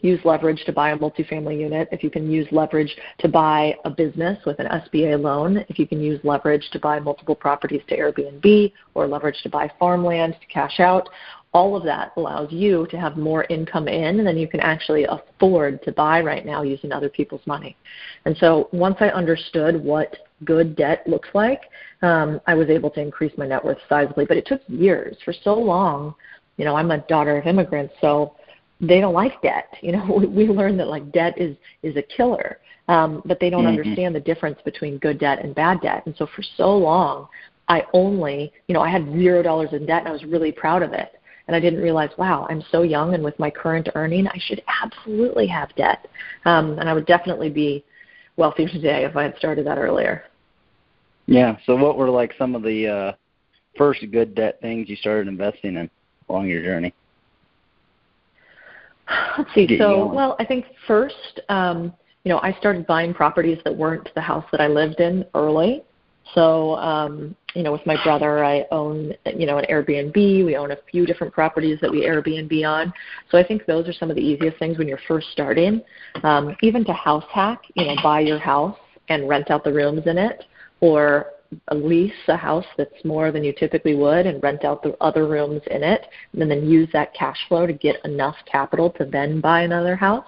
use 0.00 0.20
leverage 0.24 0.62
to 0.66 0.72
buy 0.72 0.90
a 0.90 0.98
multifamily 0.98 1.58
unit, 1.58 1.88
if 1.92 2.02
you 2.02 2.10
can 2.10 2.30
use 2.30 2.46
leverage 2.50 2.94
to 3.18 3.28
buy 3.28 3.74
a 3.84 3.90
business 3.90 4.38
with 4.44 4.58
an 4.58 4.66
SBA 4.66 5.20
loan, 5.20 5.64
if 5.68 5.78
you 5.78 5.86
can 5.86 6.00
use 6.00 6.20
leverage 6.24 6.68
to 6.72 6.78
buy 6.78 7.00
multiple 7.00 7.34
properties 7.34 7.82
to 7.88 7.96
Airbnb 7.96 8.72
or 8.94 9.06
leverage 9.06 9.40
to 9.42 9.48
buy 9.48 9.70
farmland 9.78 10.36
to 10.40 10.46
cash 10.46 10.80
out, 10.80 11.08
all 11.54 11.76
of 11.76 11.84
that 11.84 12.12
allows 12.16 12.52
you 12.52 12.86
to 12.90 12.98
have 12.98 13.16
more 13.16 13.44
income 13.48 13.86
in 13.86 14.24
than 14.24 14.36
you 14.36 14.48
can 14.48 14.60
actually 14.60 15.04
afford 15.04 15.80
to 15.84 15.92
buy 15.92 16.20
right 16.20 16.44
now 16.44 16.62
using 16.62 16.90
other 16.90 17.08
people's 17.08 17.46
money. 17.46 17.76
And 18.24 18.36
so 18.38 18.68
once 18.72 18.96
I 19.00 19.08
understood 19.08 19.82
what 19.82 20.16
good 20.44 20.74
debt 20.74 21.04
looks 21.06 21.28
like, 21.32 21.62
um, 22.02 22.40
I 22.48 22.54
was 22.54 22.68
able 22.68 22.90
to 22.90 23.00
increase 23.00 23.32
my 23.38 23.46
net 23.46 23.64
worth 23.64 23.78
sizably. 23.88 24.26
But 24.26 24.36
it 24.36 24.46
took 24.46 24.62
years. 24.66 25.16
For 25.24 25.32
so 25.32 25.54
long, 25.54 26.14
you 26.56 26.64
know, 26.64 26.76
I'm 26.76 26.90
a 26.90 26.98
daughter 26.98 27.38
of 27.38 27.46
immigrants, 27.46 27.94
so 28.00 28.34
they 28.80 29.00
don't 29.00 29.14
like 29.14 29.40
debt. 29.42 29.74
You 29.82 29.92
know, 29.92 30.14
we, 30.18 30.26
we 30.26 30.48
learned 30.48 30.78
that 30.80 30.88
like 30.88 31.12
debt 31.12 31.34
is 31.40 31.56
is 31.82 31.96
a 31.96 32.02
killer, 32.02 32.58
um, 32.88 33.22
but 33.24 33.40
they 33.40 33.50
don't 33.50 33.64
mm-hmm. 33.64 33.78
understand 33.78 34.14
the 34.14 34.20
difference 34.20 34.58
between 34.64 34.98
good 34.98 35.18
debt 35.18 35.44
and 35.44 35.54
bad 35.54 35.80
debt. 35.80 36.04
And 36.06 36.14
so 36.16 36.26
for 36.34 36.42
so 36.56 36.76
long, 36.76 37.28
I 37.68 37.84
only, 37.92 38.52
you 38.68 38.74
know, 38.74 38.80
I 38.80 38.90
had 38.90 39.06
zero 39.12 39.42
dollars 39.42 39.70
in 39.72 39.86
debt, 39.86 40.00
and 40.00 40.08
I 40.08 40.12
was 40.12 40.24
really 40.24 40.52
proud 40.52 40.82
of 40.82 40.92
it. 40.92 41.12
And 41.46 41.54
I 41.54 41.60
didn't 41.60 41.82
realize, 41.82 42.08
wow, 42.16 42.46
I'm 42.48 42.62
so 42.72 42.82
young, 42.82 43.14
and 43.14 43.22
with 43.22 43.38
my 43.38 43.50
current 43.50 43.88
earning, 43.94 44.26
I 44.26 44.38
should 44.38 44.62
absolutely 44.82 45.46
have 45.48 45.74
debt. 45.76 46.06
Um, 46.46 46.78
and 46.78 46.88
I 46.88 46.94
would 46.94 47.06
definitely 47.06 47.50
be 47.50 47.84
wealthier 48.36 48.68
today 48.72 49.04
if 49.04 49.16
I 49.16 49.24
had 49.24 49.36
started 49.38 49.66
that 49.66 49.78
earlier. 49.78 50.24
Yeah. 51.26 51.56
So, 51.66 51.76
what 51.76 51.96
were 51.96 52.10
like 52.10 52.34
some 52.38 52.54
of 52.54 52.62
the 52.62 52.86
uh, 52.86 53.12
first 53.76 54.00
good 54.10 54.34
debt 54.34 54.58
things 54.60 54.88
you 54.88 54.96
started 54.96 55.28
investing 55.28 55.76
in 55.76 55.90
along 56.28 56.48
your 56.48 56.62
journey? 56.62 56.94
Let's 59.38 59.52
see. 59.54 59.78
So, 59.78 60.12
well, 60.12 60.36
I 60.38 60.44
think 60.44 60.66
first, 60.86 61.40
um, 61.48 61.92
you 62.24 62.30
know, 62.30 62.40
I 62.42 62.52
started 62.54 62.86
buying 62.86 63.12
properties 63.12 63.58
that 63.64 63.76
weren't 63.76 64.08
the 64.14 64.20
house 64.20 64.44
that 64.52 64.60
I 64.60 64.66
lived 64.66 65.00
in 65.00 65.24
early. 65.34 65.84
So, 66.34 66.76
um, 66.76 67.36
you 67.54 67.62
know, 67.62 67.70
with 67.70 67.84
my 67.84 68.02
brother, 68.02 68.42
I 68.42 68.64
own, 68.70 69.12
you 69.26 69.46
know, 69.46 69.58
an 69.58 69.66
Airbnb. 69.70 70.44
We 70.44 70.56
own 70.56 70.70
a 70.70 70.78
few 70.90 71.04
different 71.04 71.34
properties 71.34 71.78
that 71.82 71.90
we 71.90 72.02
Airbnb 72.02 72.66
on. 72.66 72.92
So 73.30 73.36
I 73.36 73.44
think 73.44 73.66
those 73.66 73.86
are 73.88 73.92
some 73.92 74.08
of 74.08 74.16
the 74.16 74.22
easiest 74.22 74.58
things 74.58 74.78
when 74.78 74.88
you're 74.88 74.98
first 75.06 75.28
starting. 75.32 75.82
Um, 76.22 76.56
even 76.62 76.84
to 76.86 76.92
house 76.94 77.24
hack, 77.30 77.60
you 77.74 77.84
know, 77.84 77.94
buy 78.02 78.20
your 78.20 78.38
house 78.38 78.78
and 79.10 79.28
rent 79.28 79.50
out 79.50 79.64
the 79.64 79.72
rooms 79.72 80.06
in 80.06 80.16
it, 80.16 80.44
or 80.80 81.26
lease 81.72 82.12
a 82.28 82.36
house 82.36 82.66
that's 82.76 83.04
more 83.04 83.32
than 83.32 83.44
you 83.44 83.52
typically 83.52 83.94
would 83.94 84.26
and 84.26 84.42
rent 84.42 84.64
out 84.64 84.82
the 84.82 84.96
other 85.00 85.26
rooms 85.26 85.62
in 85.70 85.82
it, 85.82 86.06
and 86.32 86.50
then 86.50 86.68
use 86.68 86.88
that 86.92 87.14
cash 87.14 87.38
flow 87.48 87.66
to 87.66 87.72
get 87.72 88.04
enough 88.04 88.36
capital 88.50 88.90
to 88.90 89.04
then 89.04 89.40
buy 89.40 89.62
another 89.62 89.96
house. 89.96 90.24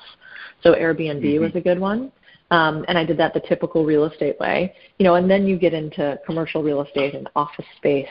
So 0.62 0.74
Airbnb 0.74 1.22
mm-hmm. 1.22 1.42
was 1.42 1.54
a 1.54 1.60
good 1.60 1.78
one. 1.78 2.12
Um, 2.50 2.84
and 2.86 2.96
I 2.96 3.04
did 3.04 3.16
that 3.18 3.34
the 3.34 3.40
typical 3.40 3.84
real 3.84 4.04
estate 4.04 4.38
way, 4.38 4.72
you 4.98 5.04
know, 5.04 5.16
and 5.16 5.28
then 5.28 5.46
you 5.48 5.58
get 5.58 5.74
into 5.74 6.16
commercial 6.24 6.62
real 6.62 6.82
estate 6.82 7.14
and 7.14 7.28
office 7.34 7.66
space 7.76 8.06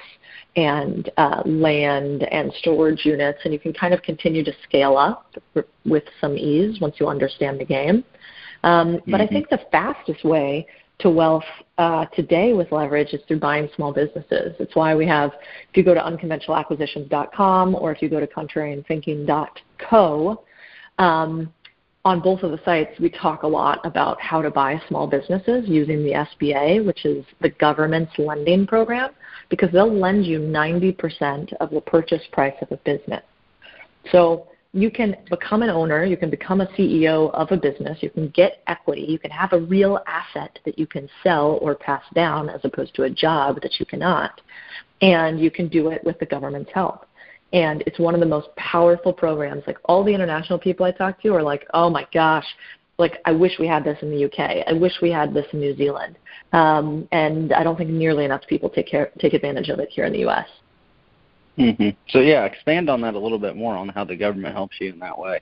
and 0.57 1.09
uh, 1.15 1.41
land 1.45 2.23
and 2.23 2.51
storage 2.59 3.05
units, 3.05 3.39
and 3.45 3.53
you 3.53 3.59
can 3.59 3.71
kind 3.71 3.93
of 3.93 4.01
continue 4.01 4.43
to 4.43 4.51
scale 4.67 4.97
up 4.97 5.33
with 5.85 6.03
some 6.19 6.37
ease 6.37 6.81
once 6.81 6.95
you 6.99 7.07
understand 7.07 7.61
the 7.61 7.65
game. 7.65 8.03
Um, 8.63 8.97
mm-hmm. 8.97 9.11
But 9.11 9.21
I 9.21 9.25
mm-hmm. 9.25 9.35
think 9.35 9.49
the 9.49 9.61
fastest 9.71 10.25
way 10.25 10.67
to 10.99 11.09
wealth 11.09 11.43
uh, 11.77 12.05
today 12.15 12.53
with 12.53 12.71
leverage 12.71 13.13
is 13.13 13.19
through 13.27 13.39
buying 13.39 13.67
small 13.75 13.91
businesses. 13.91 14.55
It's 14.59 14.75
why 14.75 14.95
we 14.95 15.05
have, 15.07 15.31
if 15.69 15.75
you 15.75 15.83
go 15.83 15.93
to 15.93 15.99
unconventionalacquisitions.com 15.99 17.75
or 17.75 17.91
if 17.91 18.01
you 18.01 18.09
go 18.09 18.19
to 18.19 18.27
contrarianthinking.co, 18.27 20.43
um, 20.97 21.53
on 22.05 22.21
both 22.21 22.43
of 22.43 22.51
the 22.51 22.59
sites, 22.63 22.97
we 22.99 23.09
talk 23.09 23.43
a 23.43 23.47
lot 23.47 23.79
about 23.83 24.21
how 24.21 24.41
to 24.41 24.51
buy 24.51 24.79
small 24.87 25.07
businesses 25.07 25.67
using 25.67 26.03
the 26.03 26.11
SBA, 26.11 26.85
which 26.85 27.03
is 27.03 27.25
the 27.41 27.49
government's 27.49 28.13
lending 28.19 28.67
program, 28.67 29.09
because 29.49 29.71
they'll 29.71 29.91
lend 29.91 30.25
you 30.25 30.39
90% 30.39 31.51
of 31.59 31.71
the 31.71 31.81
purchase 31.81 32.21
price 32.31 32.53
of 32.61 32.71
a 32.71 32.77
business. 32.77 33.23
So 34.11 34.47
you 34.75 34.91
can 34.91 35.15
become 35.29 35.61
an 35.61 35.69
owner, 35.69 36.03
you 36.03 36.17
can 36.17 36.29
become 36.29 36.59
a 36.59 36.65
CEO 36.67 37.33
of 37.33 37.49
a 37.51 37.57
business, 37.57 37.97
you 38.01 38.09
can 38.09 38.27
get 38.29 38.61
equity, 38.67 39.05
you 39.07 39.17
can 39.17 39.31
have 39.31 39.53
a 39.53 39.59
real 39.59 39.99
asset 40.05 40.59
that 40.65 40.77
you 40.77 40.85
can 40.85 41.07
sell 41.23 41.57
or 41.61 41.75
pass 41.75 42.03
down 42.13 42.49
as 42.49 42.59
opposed 42.65 42.93
to 42.95 43.03
a 43.03 43.09
job 43.09 43.61
that 43.61 43.79
you 43.79 43.85
cannot, 43.85 44.41
and 45.01 45.39
you 45.39 45.49
can 45.49 45.69
do 45.69 45.91
it 45.91 46.03
with 46.03 46.19
the 46.19 46.25
government's 46.25 46.69
help. 46.73 47.07
and 47.53 47.83
it's 47.87 47.99
one 47.99 48.15
of 48.15 48.19
the 48.19 48.25
most 48.25 48.47
powerful 48.57 49.13
programs. 49.13 49.63
Like 49.67 49.77
all 49.85 50.03
the 50.03 50.13
international 50.13 50.59
people 50.59 50.85
I 50.85 50.91
talk 50.91 51.21
to 51.21 51.29
are 51.35 51.43
like, 51.43 51.65
"Oh 51.73 51.89
my 51.89 52.05
gosh, 52.11 52.47
like 52.97 53.21
I 53.23 53.31
wish 53.31 53.53
we 53.59 53.67
had 53.67 53.83
this 53.83 53.97
in 54.01 54.09
the 54.09 54.25
UK. 54.25 54.39
I 54.67 54.73
wish 54.73 54.93
we 55.01 55.11
had 55.11 55.33
this 55.33 55.45
in 55.53 55.59
New 55.59 55.75
Zealand." 55.77 56.17
Um, 56.53 57.07
and 57.11 57.53
I 57.53 57.63
don't 57.63 57.77
think 57.77 57.91
nearly 57.91 58.25
enough 58.25 58.41
people 58.47 58.69
take 58.69 58.87
care 58.87 59.11
take 59.19 59.33
advantage 59.33 59.69
of 59.69 59.79
it 59.79 59.89
here 59.89 60.05
in 60.05 60.11
the 60.11 60.25
US. 60.27 60.47
Mm-hmm. 61.57 61.89
So 62.09 62.19
yeah, 62.19 62.45
expand 62.45 62.89
on 62.89 63.01
that 63.01 63.13
a 63.13 63.19
little 63.19 63.39
bit 63.39 63.55
more 63.55 63.75
on 63.75 63.89
how 63.89 64.03
the 64.03 64.15
government 64.15 64.53
helps 64.53 64.75
you 64.79 64.91
in 64.91 64.99
that 64.99 65.17
way. 65.17 65.39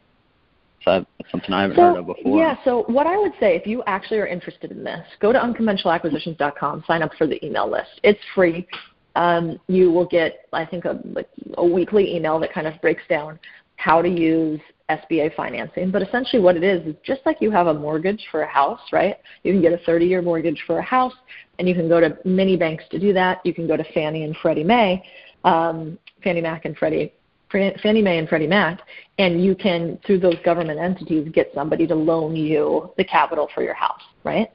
So 0.84 1.05
that's 1.17 1.32
something 1.32 1.53
I 1.53 1.62
haven't 1.62 1.77
so, 1.77 1.82
heard 1.82 1.98
of 2.00 2.05
before. 2.08 2.39
Yeah. 2.39 2.55
So 2.63 2.84
what 2.88 3.08
I 3.08 3.17
would 3.17 3.34
say, 3.39 3.55
if 3.55 3.65
you 3.65 3.84
actually 3.88 4.20
are 4.20 4.27
interested 4.27 4.72
in 4.72 4.84
this, 4.84 5.05
go 5.20 5.32
to 5.32 5.39
unconventionalacquisitions.com, 5.39 6.84
sign 6.86 7.01
up 7.01 7.12
for 7.17 7.25
the 7.25 7.43
email 7.46 7.70
list. 7.70 8.00
It's 8.03 8.20
free. 8.36 8.67
Um, 9.15 9.60
you 9.67 9.91
will 9.91 10.05
get, 10.05 10.48
I 10.53 10.65
think, 10.65 10.86
a, 10.86 11.00
like 11.05 11.29
a 11.58 11.65
weekly 11.65 12.15
email 12.15 12.39
that 12.39 12.51
kind 12.51 12.67
of 12.67 12.79
breaks 12.82 13.03
down 13.08 13.39
how 13.77 14.01
to 14.01 14.10
use 14.10 14.60
SBA 14.89 15.36
financing. 15.36 15.91
But 15.91 16.01
essentially, 16.01 16.41
what 16.41 16.58
it 16.58 16.63
is 16.63 16.86
is 16.86 16.96
just 17.03 17.22
like 17.25 17.38
you 17.39 17.51
have 17.51 17.67
a 17.67 17.74
mortgage 17.74 18.25
for 18.32 18.41
a 18.41 18.48
house, 18.48 18.82
right? 18.91 19.17
You 19.43 19.53
can 19.53 19.62
get 19.62 19.74
a 19.74 19.77
30-year 19.89 20.22
mortgage 20.22 20.62
for 20.67 20.79
a 20.79 20.84
house, 20.84 21.13
and 21.60 21.67
you 21.67 21.75
can 21.75 21.88
go 21.88 22.00
to 22.00 22.17
many 22.25 22.58
banks 22.58 22.84
to 22.91 23.00
do 23.00 23.13
that. 23.13 23.39
You 23.46 23.53
can 23.53 23.67
go 23.67 23.77
to 23.77 23.84
Fannie 23.93 24.24
and 24.24 24.36
Freddie 24.41 24.63
Mae, 24.63 25.03
um, 25.44 25.98
Fannie 26.24 26.42
Mac 26.42 26.66
and 26.66 26.78
Freddie 26.78 27.14
Fannie 27.54 28.02
Mae 28.02 28.18
and 28.18 28.28
Freddie 28.28 28.48
Mac, 28.48 28.82
and 29.20 29.44
you 29.44 29.56
can, 29.56 30.00
through 30.06 30.20
those 30.20 30.38
government 30.44 30.80
entities, 30.80 31.30
get 31.34 31.52
somebody 31.54 31.86
to 31.88 31.96
loan 31.96 32.36
you 32.36 32.92
the 32.98 33.04
capital 33.04 33.48
for 33.54 33.62
your 33.62 33.76
house, 33.76 34.02
right? 34.24 34.52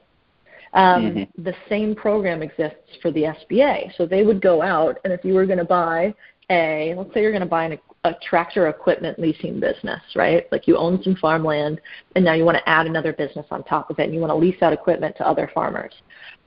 Um, 0.73 1.03
mm-hmm. 1.03 1.43
The 1.43 1.55
same 1.69 1.95
program 1.95 2.41
exists 2.41 2.97
for 3.01 3.11
the 3.11 3.33
SBA. 3.51 3.95
So 3.95 4.05
they 4.05 4.23
would 4.23 4.41
go 4.41 4.61
out, 4.61 4.99
and 5.03 5.13
if 5.13 5.23
you 5.23 5.33
were 5.33 5.45
going 5.45 5.59
to 5.59 5.65
buy 5.65 6.13
a, 6.49 6.93
let's 6.97 7.13
say 7.13 7.21
you're 7.21 7.31
going 7.31 7.41
to 7.41 7.47
buy 7.47 7.65
an, 7.65 7.79
a 8.05 8.13
tractor 8.21 8.67
equipment 8.67 9.19
leasing 9.19 9.59
business, 9.59 10.01
right? 10.15 10.49
Like 10.51 10.67
you 10.67 10.77
own 10.77 11.03
some 11.03 11.15
farmland, 11.15 11.81
and 12.15 12.23
now 12.23 12.33
you 12.33 12.45
want 12.45 12.57
to 12.57 12.69
add 12.69 12.87
another 12.87 13.11
business 13.11 13.45
on 13.51 13.63
top 13.63 13.89
of 13.89 13.99
it, 13.99 14.03
and 14.03 14.13
you 14.13 14.21
want 14.21 14.31
to 14.31 14.35
lease 14.35 14.61
out 14.61 14.71
equipment 14.71 15.17
to 15.17 15.27
other 15.27 15.51
farmers. 15.53 15.93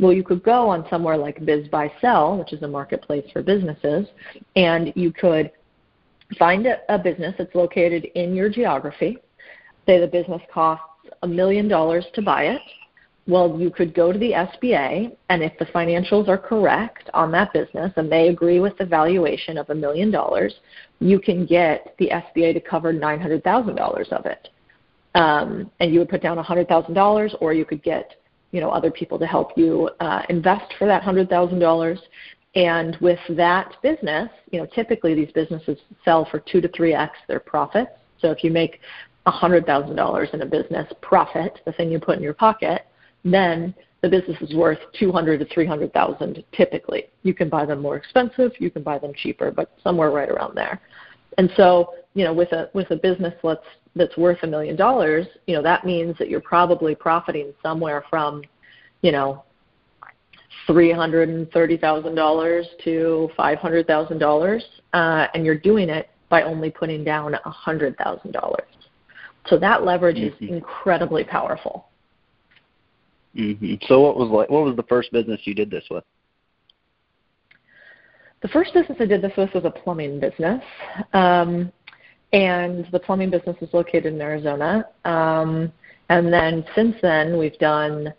Well, 0.00 0.12
you 0.12 0.22
could 0.22 0.42
go 0.42 0.70
on 0.70 0.86
somewhere 0.88 1.16
like 1.16 1.40
BizBuySell, 1.40 2.38
which 2.38 2.52
is 2.52 2.62
a 2.62 2.68
marketplace 2.68 3.24
for 3.32 3.42
businesses, 3.42 4.06
and 4.56 4.92
you 4.96 5.12
could 5.12 5.52
find 6.38 6.66
a, 6.66 6.78
a 6.88 6.98
business 6.98 7.34
that's 7.36 7.54
located 7.54 8.06
in 8.14 8.34
your 8.34 8.48
geography. 8.48 9.18
Say 9.86 10.00
the 10.00 10.06
business 10.06 10.40
costs 10.52 10.84
a 11.22 11.28
million 11.28 11.68
dollars 11.68 12.06
to 12.14 12.22
buy 12.22 12.44
it. 12.44 12.62
Well, 13.28 13.56
you 13.58 13.70
could 13.70 13.94
go 13.94 14.12
to 14.12 14.18
the 14.18 14.32
SBA, 14.32 15.16
and 15.28 15.42
if 15.42 15.56
the 15.58 15.66
financials 15.66 16.28
are 16.28 16.38
correct 16.38 17.08
on 17.14 17.30
that 17.32 17.52
business 17.52 17.92
and 17.96 18.10
they 18.10 18.28
agree 18.28 18.58
with 18.58 18.76
the 18.78 18.84
valuation 18.84 19.58
of 19.58 19.70
a 19.70 19.74
million 19.74 20.10
dollars, 20.10 20.54
you 20.98 21.20
can 21.20 21.46
get 21.46 21.94
the 21.98 22.10
SBA 22.10 22.54
to 22.54 22.60
cover 22.60 22.92
$900,000 22.92 24.12
of 24.12 24.26
it. 24.26 24.48
Um, 25.14 25.70
and 25.78 25.92
you 25.92 26.00
would 26.00 26.08
put 26.08 26.22
down 26.22 26.36
$100,000, 26.36 27.36
or 27.40 27.52
you 27.52 27.64
could 27.64 27.82
get 27.82 28.16
you 28.50 28.60
know 28.60 28.70
other 28.70 28.90
people 28.90 29.18
to 29.18 29.26
help 29.26 29.56
you 29.56 29.88
uh, 30.00 30.22
invest 30.28 30.74
for 30.78 30.86
that 30.86 31.02
hundred 31.02 31.30
thousand 31.30 31.58
dollars 31.58 31.98
and 32.54 32.96
with 33.00 33.18
that 33.30 33.74
business, 33.82 34.28
you 34.50 34.58
know, 34.58 34.66
typically 34.74 35.14
these 35.14 35.32
businesses 35.32 35.78
sell 36.04 36.26
for 36.30 36.38
two 36.38 36.60
to 36.60 36.68
three 36.68 36.92
x 36.94 37.16
their 37.26 37.40
profits. 37.40 37.90
So 38.20 38.30
if 38.30 38.44
you 38.44 38.50
make 38.50 38.80
$100,000 39.26 40.34
in 40.34 40.42
a 40.42 40.46
business 40.46 40.92
profit, 41.00 41.60
the 41.64 41.72
thing 41.72 41.90
you 41.90 41.98
put 41.98 42.18
in 42.18 42.22
your 42.22 42.34
pocket, 42.34 42.82
then 43.24 43.74
the 44.02 44.08
business 44.08 44.36
is 44.40 44.54
worth 44.54 44.78
200 44.98 45.38
to 45.38 45.46
300,000 45.46 46.44
typically. 46.52 47.04
You 47.22 47.34
can 47.34 47.48
buy 47.48 47.64
them 47.64 47.80
more 47.80 47.96
expensive, 47.96 48.52
you 48.58 48.70
can 48.70 48.82
buy 48.82 48.98
them 48.98 49.12
cheaper, 49.14 49.50
but 49.50 49.70
somewhere 49.82 50.10
right 50.10 50.28
around 50.28 50.56
there. 50.56 50.80
And 51.38 51.50
so, 51.56 51.94
you 52.14 52.24
know, 52.24 52.32
with 52.32 52.52
a 52.52 52.68
with 52.74 52.90
a 52.90 52.96
business 52.96 53.32
that's 53.42 53.60
that's 53.94 54.16
worth 54.16 54.38
a 54.42 54.46
million 54.46 54.76
dollars, 54.76 55.26
you 55.46 55.54
know, 55.54 55.62
that 55.62 55.84
means 55.84 56.16
that 56.18 56.28
you're 56.28 56.40
probably 56.40 56.94
profiting 56.94 57.52
somewhere 57.62 58.04
from, 58.10 58.42
you 59.02 59.12
know, 59.12 59.44
$330,000 60.68 62.64
to 62.84 63.30
$500,000, 63.38 64.62
uh, 64.92 65.26
and 65.34 65.44
you're 65.44 65.58
doing 65.58 65.88
it 65.88 66.10
by 66.28 66.42
only 66.42 66.70
putting 66.70 67.02
down 67.04 67.34
$100,000. 67.44 68.60
So 69.46 69.58
that 69.58 69.84
leverage 69.84 70.16
mm-hmm. 70.16 70.44
is 70.44 70.50
incredibly 70.50 71.24
powerful. 71.24 71.88
Mm-hmm. 73.36 73.74
So 73.86 74.00
what 74.00 74.16
was 74.16 74.28
like? 74.28 74.50
What 74.50 74.64
was 74.64 74.76
the 74.76 74.82
first 74.84 75.12
business 75.12 75.40
you 75.44 75.54
did 75.54 75.70
this 75.70 75.84
with? 75.90 76.04
The 78.42 78.48
first 78.48 78.74
business 78.74 78.98
I 79.00 79.06
did 79.06 79.22
this 79.22 79.32
with 79.36 79.54
was 79.54 79.64
a 79.64 79.70
plumbing 79.70 80.18
business, 80.18 80.62
um, 81.12 81.72
and 82.32 82.86
the 82.90 82.98
plumbing 82.98 83.30
business 83.30 83.56
is 83.60 83.68
located 83.72 84.12
in 84.12 84.20
Arizona. 84.20 84.86
Um, 85.04 85.72
and 86.08 86.32
then 86.32 86.64
since 86.74 86.96
then, 87.00 87.38
we've 87.38 87.58
done 87.58 88.12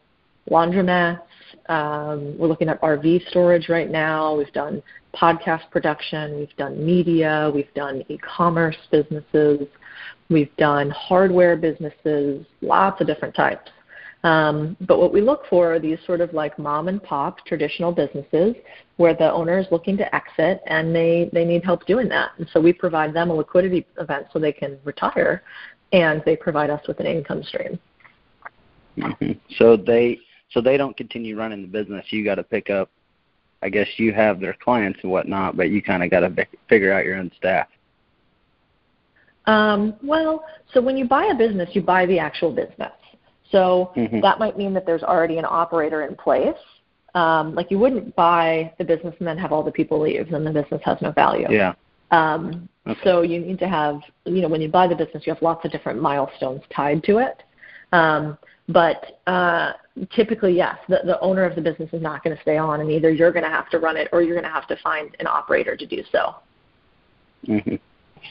laundromats, 0.49 1.21
um, 1.69 2.37
we're 2.37 2.47
looking 2.47 2.69
at 2.69 2.81
RV 2.81 3.29
storage 3.29 3.69
right 3.69 3.89
now. 3.89 4.35
We've 4.35 4.51
done 4.53 4.81
podcast 5.15 5.69
production. 5.71 6.37
We've 6.37 6.55
done 6.57 6.83
media. 6.83 7.51
We've 7.53 7.73
done 7.73 8.03
e-commerce 8.09 8.77
businesses. 8.91 9.67
We've 10.29 10.55
done 10.57 10.89
hardware 10.89 11.55
businesses, 11.55 12.45
lots 12.61 12.99
of 13.01 13.07
different 13.07 13.35
types. 13.35 13.69
Um, 14.23 14.77
but 14.81 14.99
what 14.99 15.11
we 15.11 15.19
look 15.19 15.45
for 15.49 15.73
are 15.73 15.79
these 15.79 15.97
sort 16.05 16.21
of 16.21 16.33
like 16.33 16.57
mom 16.57 16.87
and 16.87 17.03
pop 17.03 17.45
traditional 17.45 17.91
businesses 17.91 18.55
where 18.95 19.13
the 19.13 19.31
owner 19.31 19.59
is 19.59 19.65
looking 19.69 19.97
to 19.97 20.15
exit 20.15 20.61
and 20.67 20.95
they, 20.95 21.29
they 21.33 21.43
need 21.43 21.63
help 21.65 21.85
doing 21.85 22.07
that. 22.09 22.31
And 22.37 22.47
so 22.53 22.61
we 22.61 22.71
provide 22.71 23.13
them 23.13 23.29
a 23.31 23.33
liquidity 23.33 23.85
event 23.99 24.27
so 24.31 24.39
they 24.39 24.53
can 24.53 24.79
retire 24.85 25.43
and 25.91 26.23
they 26.25 26.37
provide 26.37 26.69
us 26.69 26.81
with 26.87 26.99
an 27.01 27.05
income 27.05 27.43
stream. 27.43 27.77
Mm-hmm. 28.97 29.31
So 29.57 29.75
they 29.75 30.19
so 30.51 30.61
they 30.61 30.77
don't 30.77 30.95
continue 30.95 31.37
running 31.37 31.63
the 31.63 31.67
business. 31.67 32.05
You 32.11 32.23
got 32.23 32.35
to 32.35 32.43
pick 32.43 32.69
up. 32.69 32.89
I 33.63 33.69
guess 33.69 33.87
you 33.97 34.13
have 34.13 34.39
their 34.39 34.53
clients 34.53 34.99
and 35.03 35.11
whatnot, 35.11 35.57
but 35.57 35.69
you 35.69 35.81
kind 35.81 36.03
of 36.03 36.11
got 36.11 36.19
to 36.19 36.47
figure 36.69 36.93
out 36.93 37.05
your 37.05 37.15
own 37.15 37.31
staff. 37.37 37.67
Um, 39.45 39.95
well, 40.03 40.45
so 40.73 40.81
when 40.81 40.95
you 40.95 41.05
buy 41.05 41.25
a 41.25 41.35
business, 41.35 41.69
you 41.73 41.81
buy 41.81 42.05
the 42.05 42.19
actual 42.19 42.51
business. 42.51 42.91
So 43.53 43.93
mm-hmm. 43.95 44.19
that 44.21 44.39
might 44.39 44.57
mean 44.57 44.73
that 44.73 44.85
there's 44.85 45.03
already 45.03 45.37
an 45.37 45.45
operator 45.47 46.01
in 46.01 46.15
place. 46.15 46.57
Um, 47.13 47.53
like 47.53 47.69
you 47.69 47.77
wouldn't 47.77 48.15
buy 48.15 48.73
the 48.79 48.83
business 48.83 49.13
and 49.19 49.27
then 49.27 49.37
have 49.37 49.51
all 49.51 49.61
the 49.61 49.71
people 49.71 50.01
leave, 50.01 50.31
then 50.31 50.43
the 50.43 50.51
business 50.51 50.81
has 50.83 50.97
no 50.99 51.11
value. 51.11 51.47
Yeah. 51.49 51.75
Um, 52.09 52.67
okay. 52.87 52.99
So 53.03 53.21
you 53.21 53.39
need 53.39 53.59
to 53.59 53.67
have, 53.67 54.01
you 54.25 54.41
know, 54.41 54.47
when 54.47 54.61
you 54.61 54.67
buy 54.67 54.87
the 54.87 54.95
business, 54.95 55.23
you 55.27 55.33
have 55.33 55.41
lots 55.43 55.63
of 55.63 55.71
different 55.71 56.01
milestones 56.01 56.61
tied 56.75 57.03
to 57.03 57.19
it. 57.19 57.43
Um, 57.91 58.39
but 58.67 59.19
uh, 59.27 59.73
typically, 60.15 60.55
yes, 60.55 60.77
the, 60.89 61.01
the 61.05 61.19
owner 61.19 61.43
of 61.43 61.55
the 61.55 61.61
business 61.61 61.89
is 61.93 62.01
not 62.01 62.23
going 62.23 62.35
to 62.35 62.41
stay 62.41 62.57
on, 62.57 62.81
and 62.81 62.89
either 62.89 63.11
you're 63.11 63.31
going 63.31 63.43
to 63.43 63.49
have 63.49 63.69
to 63.69 63.77
run 63.77 63.95
it 63.95 64.07
or 64.11 64.23
you're 64.23 64.35
going 64.35 64.45
to 64.45 64.49
have 64.49 64.67
to 64.69 64.77
find 64.77 65.15
an 65.19 65.27
operator 65.27 65.75
to 65.75 65.85
do 65.85 66.01
so. 66.11 66.35
Mm-hmm. 67.47 67.75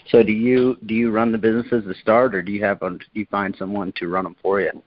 So, 0.08 0.22
do 0.22 0.32
you 0.32 0.78
do 0.86 0.94
you 0.94 1.10
run 1.10 1.32
the 1.32 1.38
business 1.38 1.66
as 1.70 1.84
to 1.84 1.94
start, 2.00 2.34
or 2.34 2.42
do 2.42 2.50
you 2.50 2.64
have 2.64 2.80
do 2.80 2.98
you 3.12 3.26
find 3.30 3.54
someone 3.58 3.92
to 3.96 4.08
run 4.08 4.24
them 4.24 4.36
for 4.42 4.60
you? 4.60 4.82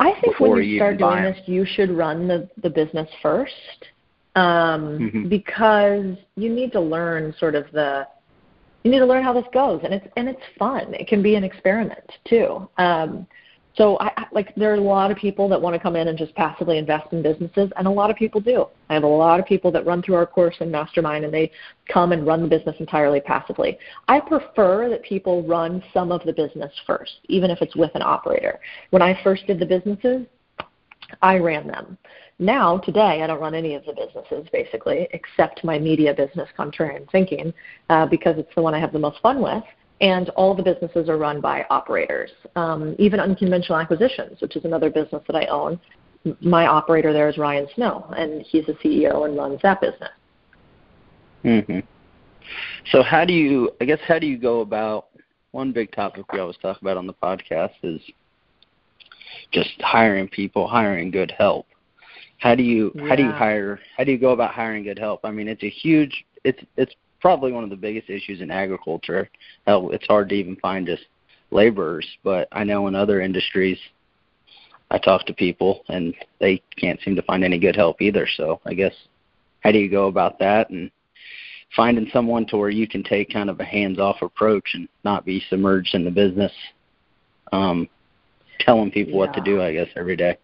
I 0.00 0.18
think 0.20 0.40
when 0.40 0.56
you, 0.56 0.62
you 0.62 0.78
start 0.78 0.98
doing 0.98 1.22
this, 1.22 1.38
you 1.46 1.64
should 1.66 1.90
run 1.90 2.26
the 2.26 2.48
the 2.62 2.70
business 2.70 3.08
first, 3.22 3.52
um, 4.34 4.98
mm-hmm. 4.98 5.28
because 5.28 6.16
you 6.36 6.48
need 6.48 6.72
to 6.72 6.80
learn 6.80 7.34
sort 7.38 7.54
of 7.54 7.66
the 7.72 8.06
you 8.82 8.90
need 8.90 9.00
to 9.00 9.06
learn 9.06 9.22
how 9.22 9.34
this 9.34 9.44
goes, 9.52 9.82
and 9.84 9.92
it's 9.92 10.06
and 10.16 10.28
it's 10.28 10.40
fun. 10.58 10.94
It 10.94 11.06
can 11.06 11.22
be 11.22 11.34
an 11.34 11.44
experiment 11.44 12.10
too. 12.26 12.68
Um, 12.78 13.26
so 13.76 13.98
I 14.00 14.26
like 14.32 14.54
there 14.56 14.72
are 14.72 14.76
a 14.76 14.80
lot 14.80 15.10
of 15.10 15.16
people 15.16 15.48
that 15.48 15.60
want 15.60 15.74
to 15.74 15.80
come 15.80 15.94
in 15.96 16.08
and 16.08 16.18
just 16.18 16.34
passively 16.34 16.78
invest 16.78 17.12
in 17.12 17.22
businesses 17.22 17.70
and 17.76 17.86
a 17.86 17.90
lot 17.90 18.10
of 18.10 18.16
people 18.16 18.40
do. 18.40 18.66
I 18.88 18.94
have 18.94 19.04
a 19.04 19.08
lot 19.08 19.38
of 19.38 19.46
people 19.46 19.70
that 19.72 19.86
run 19.86 20.02
through 20.02 20.16
our 20.16 20.26
course 20.26 20.56
and 20.60 20.72
mastermind 20.72 21.24
and 21.24 21.32
they 21.32 21.52
come 21.88 22.12
and 22.12 22.26
run 22.26 22.42
the 22.42 22.48
business 22.48 22.76
entirely 22.80 23.20
passively. 23.20 23.78
I 24.08 24.20
prefer 24.20 24.88
that 24.88 25.02
people 25.02 25.42
run 25.44 25.82
some 25.94 26.10
of 26.10 26.22
the 26.24 26.32
business 26.32 26.72
first, 26.86 27.12
even 27.28 27.50
if 27.50 27.62
it's 27.62 27.76
with 27.76 27.92
an 27.94 28.02
operator. 28.02 28.58
When 28.90 29.02
I 29.02 29.18
first 29.22 29.46
did 29.46 29.60
the 29.60 29.66
businesses, 29.66 30.26
I 31.22 31.38
ran 31.38 31.66
them. 31.66 31.96
Now, 32.38 32.78
today, 32.78 33.20
I 33.22 33.26
don't 33.26 33.40
run 33.40 33.54
any 33.54 33.74
of 33.74 33.84
the 33.84 33.92
businesses 33.92 34.48
basically, 34.52 35.08
except 35.12 35.62
my 35.62 35.78
media 35.78 36.14
business, 36.14 36.48
Contrarian 36.58 37.10
Thinking, 37.10 37.52
uh, 37.90 38.06
because 38.06 38.36
it's 38.38 38.54
the 38.54 38.62
one 38.62 38.74
I 38.74 38.80
have 38.80 38.92
the 38.92 38.98
most 38.98 39.20
fun 39.20 39.42
with 39.42 39.64
and 40.00 40.30
all 40.30 40.54
the 40.54 40.62
businesses 40.62 41.08
are 41.08 41.18
run 41.18 41.40
by 41.40 41.66
operators. 41.70 42.30
Um, 42.56 42.96
even 42.98 43.20
unconventional 43.20 43.78
acquisitions, 43.78 44.40
which 44.40 44.56
is 44.56 44.64
another 44.64 44.90
business 44.90 45.22
that 45.26 45.36
I 45.36 45.46
own, 45.46 45.78
my 46.40 46.66
operator 46.66 47.12
there 47.12 47.28
is 47.28 47.38
Ryan 47.38 47.66
Snow, 47.74 48.12
and 48.16 48.42
he's 48.42 48.66
the 48.66 48.74
CEO 48.74 49.26
and 49.26 49.36
runs 49.36 49.60
that 49.62 49.80
business. 49.80 50.10
Mm-hmm. 51.44 51.80
So 52.92 53.02
how 53.02 53.24
do 53.24 53.32
you? 53.32 53.70
I 53.80 53.84
guess 53.84 54.00
how 54.06 54.18
do 54.18 54.26
you 54.26 54.38
go 54.38 54.60
about? 54.60 55.06
One 55.52 55.72
big 55.72 55.90
topic 55.90 56.32
we 56.32 56.38
always 56.38 56.56
talk 56.58 56.80
about 56.80 56.96
on 56.96 57.08
the 57.08 57.14
podcast 57.14 57.72
is 57.82 58.00
just 59.50 59.70
hiring 59.80 60.28
people, 60.28 60.68
hiring 60.68 61.10
good 61.10 61.32
help. 61.36 61.66
How 62.38 62.54
do 62.54 62.62
you? 62.62 62.92
Yeah. 62.94 63.08
How 63.08 63.16
do 63.16 63.22
you 63.22 63.32
hire? 63.32 63.80
How 63.96 64.04
do 64.04 64.12
you 64.12 64.18
go 64.18 64.30
about 64.30 64.54
hiring 64.54 64.84
good 64.84 64.98
help? 64.98 65.20
I 65.24 65.30
mean, 65.30 65.48
it's 65.48 65.62
a 65.62 65.70
huge. 65.70 66.24
It's 66.44 66.62
it's 66.76 66.94
probably 67.20 67.52
one 67.52 67.64
of 67.64 67.70
the 67.70 67.76
biggest 67.76 68.10
issues 68.10 68.40
in 68.40 68.50
agriculture. 68.50 69.28
Hell, 69.66 69.90
it's 69.90 70.06
hard 70.06 70.28
to 70.30 70.34
even 70.34 70.56
find 70.56 70.86
just 70.86 71.04
laborers, 71.50 72.06
but 72.24 72.48
I 72.52 72.64
know 72.64 72.86
in 72.86 72.94
other 72.94 73.20
industries, 73.20 73.78
I 74.90 74.98
talk 74.98 75.26
to 75.26 75.34
people 75.34 75.84
and 75.88 76.14
they 76.40 76.62
can't 76.76 77.00
seem 77.02 77.14
to 77.16 77.22
find 77.22 77.44
any 77.44 77.58
good 77.58 77.76
help 77.76 78.02
either. 78.02 78.26
So 78.36 78.60
I 78.66 78.74
guess 78.74 78.94
how 79.60 79.72
do 79.72 79.78
you 79.78 79.90
go 79.90 80.06
about 80.06 80.38
that 80.40 80.70
and 80.70 80.90
finding 81.76 82.08
someone 82.12 82.46
to 82.46 82.56
where 82.56 82.70
you 82.70 82.88
can 82.88 83.04
take 83.04 83.32
kind 83.32 83.48
of 83.48 83.60
a 83.60 83.64
hands-off 83.64 84.22
approach 84.22 84.70
and 84.74 84.88
not 85.04 85.24
be 85.24 85.42
submerged 85.48 85.94
in 85.94 86.04
the 86.04 86.10
business, 86.10 86.52
um, 87.52 87.88
telling 88.58 88.90
people 88.90 89.12
yeah. 89.12 89.18
what 89.18 89.34
to 89.34 89.40
do, 89.40 89.62
I 89.62 89.72
guess, 89.72 89.88
every 89.96 90.16
day. 90.16 90.36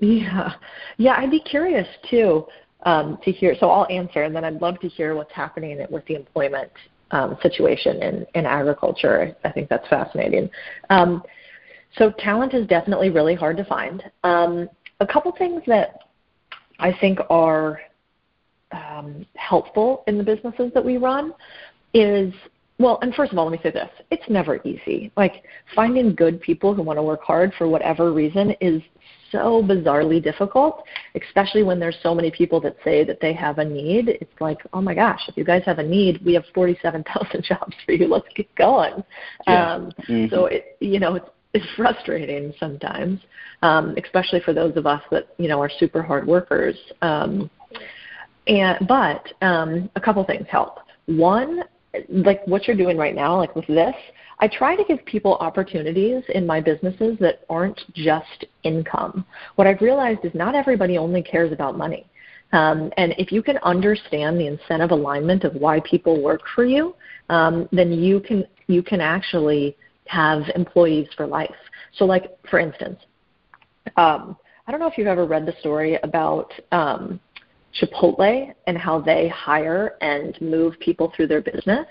Yeah, 0.00 0.54
yeah, 0.98 1.14
I'd 1.16 1.30
be 1.30 1.40
curious 1.40 1.86
too 2.10 2.46
um, 2.84 3.18
to 3.24 3.32
hear. 3.32 3.54
So 3.58 3.70
I'll 3.70 3.86
answer, 3.90 4.22
and 4.22 4.34
then 4.34 4.44
I'd 4.44 4.60
love 4.60 4.80
to 4.80 4.88
hear 4.88 5.14
what's 5.14 5.32
happening 5.32 5.84
with 5.90 6.04
the 6.06 6.14
employment 6.14 6.70
um, 7.10 7.36
situation 7.42 8.02
in, 8.02 8.26
in 8.34 8.46
agriculture. 8.46 9.36
I 9.44 9.52
think 9.52 9.68
that's 9.68 9.86
fascinating. 9.88 10.50
Um, 10.90 11.22
so 11.96 12.10
talent 12.18 12.54
is 12.54 12.66
definitely 12.66 13.10
really 13.10 13.34
hard 13.34 13.56
to 13.58 13.64
find. 13.64 14.02
Um, 14.24 14.68
a 15.00 15.06
couple 15.06 15.32
things 15.36 15.62
that 15.66 15.98
I 16.78 16.92
think 17.00 17.18
are 17.28 17.80
um, 18.72 19.26
helpful 19.36 20.04
in 20.06 20.16
the 20.16 20.24
businesses 20.24 20.72
that 20.74 20.84
we 20.84 20.96
run 20.96 21.34
is 21.94 22.32
well, 22.78 22.98
and 23.02 23.14
first 23.14 23.30
of 23.30 23.38
all, 23.38 23.44
let 23.44 23.52
me 23.52 23.60
say 23.62 23.70
this: 23.70 23.90
it's 24.10 24.28
never 24.28 24.60
easy. 24.64 25.12
Like 25.16 25.44
finding 25.74 26.14
good 26.14 26.40
people 26.40 26.74
who 26.74 26.82
want 26.82 26.98
to 26.98 27.02
work 27.02 27.22
hard 27.22 27.52
for 27.56 27.68
whatever 27.68 28.12
reason 28.12 28.54
is 28.60 28.82
so 29.32 29.62
bizarrely 29.62 30.22
difficult, 30.22 30.84
especially 31.20 31.62
when 31.64 31.80
there's 31.80 31.96
so 32.02 32.14
many 32.14 32.30
people 32.30 32.60
that 32.60 32.76
say 32.84 33.02
that 33.04 33.20
they 33.20 33.32
have 33.32 33.58
a 33.58 33.64
need. 33.64 34.08
It's 34.08 34.40
like, 34.40 34.58
oh 34.72 34.80
my 34.80 34.94
gosh, 34.94 35.20
if 35.28 35.36
you 35.36 35.44
guys 35.44 35.62
have 35.66 35.78
a 35.78 35.82
need, 35.82 36.24
we 36.24 36.34
have 36.34 36.44
47,000 36.54 37.42
jobs 37.48 37.74
for 37.84 37.92
you. 37.92 38.06
Let's 38.06 38.28
get 38.36 38.54
going. 38.54 39.02
Yeah. 39.46 39.74
Um, 39.74 39.92
mm-hmm. 40.08 40.34
So 40.34 40.46
it, 40.46 40.76
you 40.80 41.00
know, 41.00 41.16
it's 41.16 41.28
it's 41.54 41.66
frustrating 41.76 42.52
sometimes, 42.58 43.20
um, 43.62 43.94
especially 44.02 44.40
for 44.40 44.52
those 44.52 44.76
of 44.76 44.86
us 44.86 45.02
that 45.10 45.28
you 45.38 45.48
know 45.48 45.60
are 45.60 45.70
super 45.78 46.02
hard 46.02 46.26
workers. 46.26 46.76
Um, 47.00 47.50
and 48.46 48.86
but 48.88 49.32
um, 49.42 49.90
a 49.96 50.00
couple 50.00 50.24
things 50.24 50.46
help. 50.50 50.78
One, 51.06 51.62
like 52.08 52.46
what 52.46 52.66
you're 52.66 52.76
doing 52.76 52.96
right 52.96 53.14
now, 53.14 53.36
like 53.36 53.54
with 53.54 53.66
this, 53.66 53.94
I 54.38 54.48
try 54.48 54.74
to 54.74 54.84
give 54.84 55.04
people 55.04 55.36
opportunities 55.36 56.22
in 56.30 56.46
my 56.46 56.60
businesses 56.60 57.16
that 57.20 57.44
aren't 57.48 57.80
just 57.94 58.44
income. 58.64 59.24
What 59.56 59.66
I've 59.66 59.80
realized 59.80 60.24
is 60.24 60.34
not 60.34 60.54
everybody 60.54 60.98
only 60.98 61.22
cares 61.22 61.52
about 61.52 61.76
money. 61.76 62.06
Um, 62.52 62.92
and 62.96 63.14
if 63.18 63.32
you 63.32 63.42
can 63.42 63.58
understand 63.58 64.38
the 64.38 64.46
incentive 64.46 64.90
alignment 64.90 65.44
of 65.44 65.54
why 65.54 65.80
people 65.80 66.22
work 66.22 66.42
for 66.54 66.64
you, 66.64 66.94
um, 67.28 67.68
then 67.72 67.92
you 67.92 68.20
can 68.20 68.44
you 68.66 68.82
can 68.82 69.00
actually 69.00 69.76
have 70.06 70.42
employees 70.54 71.08
for 71.16 71.26
life. 71.26 71.54
So, 71.94 72.04
like 72.04 72.30
for 72.50 72.58
instance, 72.58 72.98
um, 73.96 74.36
I 74.66 74.70
don't 74.70 74.80
know 74.80 74.86
if 74.86 74.98
you've 74.98 75.06
ever 75.06 75.24
read 75.24 75.46
the 75.46 75.54
story 75.60 75.98
about 76.02 76.52
um, 76.72 77.20
Chipotle 77.80 78.54
and 78.66 78.76
how 78.78 79.00
they 79.00 79.28
hire 79.28 79.96
and 80.00 80.38
move 80.40 80.78
people 80.80 81.12
through 81.14 81.28
their 81.28 81.40
business. 81.40 81.86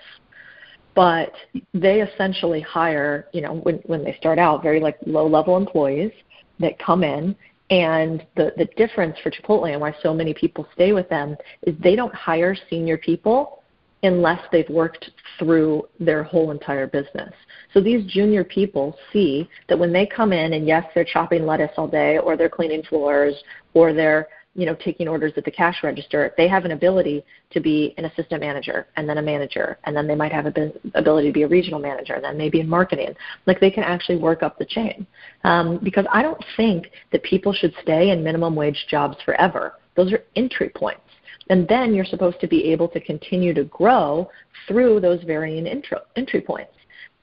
But 0.93 1.33
they 1.73 2.01
essentially 2.01 2.61
hire, 2.61 3.27
you 3.33 3.41
know, 3.41 3.55
when, 3.55 3.75
when 3.85 4.03
they 4.03 4.15
start 4.19 4.37
out, 4.39 4.61
very 4.61 4.79
like 4.79 4.97
low 5.05 5.25
level 5.25 5.55
employees 5.57 6.11
that 6.59 6.77
come 6.79 7.03
in. 7.03 7.35
And 7.69 8.25
the, 8.35 8.51
the 8.57 8.65
difference 8.75 9.17
for 9.23 9.31
Chipotle 9.31 9.71
and 9.71 9.79
why 9.79 9.95
so 10.03 10.13
many 10.13 10.33
people 10.33 10.67
stay 10.73 10.91
with 10.91 11.07
them 11.07 11.37
is 11.63 11.73
they 11.79 11.95
don't 11.95 12.13
hire 12.13 12.55
senior 12.69 12.97
people 12.97 13.61
unless 14.03 14.39
they've 14.51 14.69
worked 14.69 15.11
through 15.37 15.87
their 15.99 16.23
whole 16.23 16.51
entire 16.51 16.87
business. 16.87 17.33
So 17.73 17.79
these 17.79 18.05
junior 18.11 18.43
people 18.43 18.97
see 19.13 19.47
that 19.69 19.77
when 19.77 19.93
they 19.93 20.05
come 20.05 20.33
in 20.33 20.53
and 20.53 20.67
yes, 20.67 20.85
they're 20.93 21.05
chopping 21.05 21.45
lettuce 21.45 21.71
all 21.77 21.87
day 21.87 22.17
or 22.17 22.35
they're 22.35 22.49
cleaning 22.49 22.83
floors 22.83 23.35
or 23.73 23.93
they're 23.93 24.27
you 24.53 24.65
know 24.65 24.75
taking 24.75 25.07
orders 25.07 25.31
at 25.37 25.45
the 25.45 25.51
cash 25.51 25.77
register 25.83 26.33
they 26.37 26.47
have 26.47 26.65
an 26.65 26.71
ability 26.71 27.23
to 27.51 27.59
be 27.61 27.93
an 27.97 28.05
assistant 28.05 28.41
manager 28.41 28.87
and 28.97 29.07
then 29.07 29.17
a 29.17 29.21
manager 29.21 29.77
and 29.85 29.95
then 29.95 30.07
they 30.07 30.15
might 30.15 30.31
have 30.31 30.45
a 30.45 30.71
ability 30.95 31.27
to 31.27 31.33
be 31.33 31.43
a 31.43 31.47
regional 31.47 31.79
manager 31.79 32.13
and 32.13 32.23
then 32.23 32.37
maybe 32.37 32.59
in 32.59 32.67
marketing. 32.67 33.15
Like 33.45 33.59
they 33.59 33.71
can 33.71 33.83
actually 33.83 34.17
work 34.17 34.43
up 34.43 34.57
the 34.57 34.65
chain. 34.65 35.05
Um, 35.43 35.79
because 35.83 36.05
i 36.11 36.21
don't 36.21 36.43
think 36.57 36.91
that 37.11 37.23
people 37.23 37.53
should 37.53 37.73
stay 37.81 38.09
in 38.09 38.23
minimum 38.23 38.55
wage 38.55 38.85
jobs 38.89 39.17
forever. 39.23 39.73
Those 39.95 40.13
are 40.13 40.23
entry 40.35 40.69
points. 40.69 41.01
And 41.49 41.67
then 41.67 41.93
you're 41.93 42.05
supposed 42.05 42.39
to 42.41 42.47
be 42.47 42.65
able 42.65 42.87
to 42.89 42.99
continue 42.99 43.53
to 43.53 43.65
grow 43.65 44.29
through 44.67 45.01
those 45.01 45.23
varying 45.23 45.65
intro, 45.65 45.99
entry 46.15 46.41
points 46.41 46.71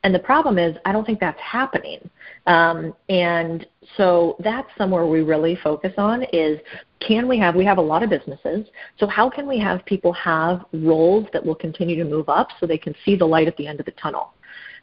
and 0.08 0.14
the 0.14 0.20
problem 0.20 0.56
is, 0.56 0.74
I 0.86 0.92
don't 0.92 1.04
think 1.04 1.20
that's 1.20 1.38
happening. 1.38 1.98
Um, 2.46 2.94
and 3.10 3.66
so 3.98 4.36
that's 4.42 4.66
somewhere 4.78 5.04
we 5.04 5.20
really 5.20 5.54
focus 5.62 5.92
on 5.98 6.22
is 6.32 6.58
can 7.06 7.28
we 7.28 7.38
have, 7.38 7.54
we 7.54 7.66
have 7.66 7.76
a 7.76 7.82
lot 7.82 8.02
of 8.02 8.08
businesses, 8.08 8.66
so 8.98 9.06
how 9.06 9.28
can 9.28 9.46
we 9.46 9.58
have 9.58 9.84
people 9.84 10.14
have 10.14 10.64
roles 10.72 11.26
that 11.34 11.44
will 11.44 11.54
continue 11.54 11.94
to 12.02 12.08
move 12.08 12.30
up 12.30 12.48
so 12.58 12.64
they 12.66 12.78
can 12.78 12.94
see 13.04 13.16
the 13.16 13.26
light 13.26 13.48
at 13.48 13.56
the 13.58 13.66
end 13.66 13.80
of 13.80 13.84
the 13.84 13.92
tunnel? 14.02 14.32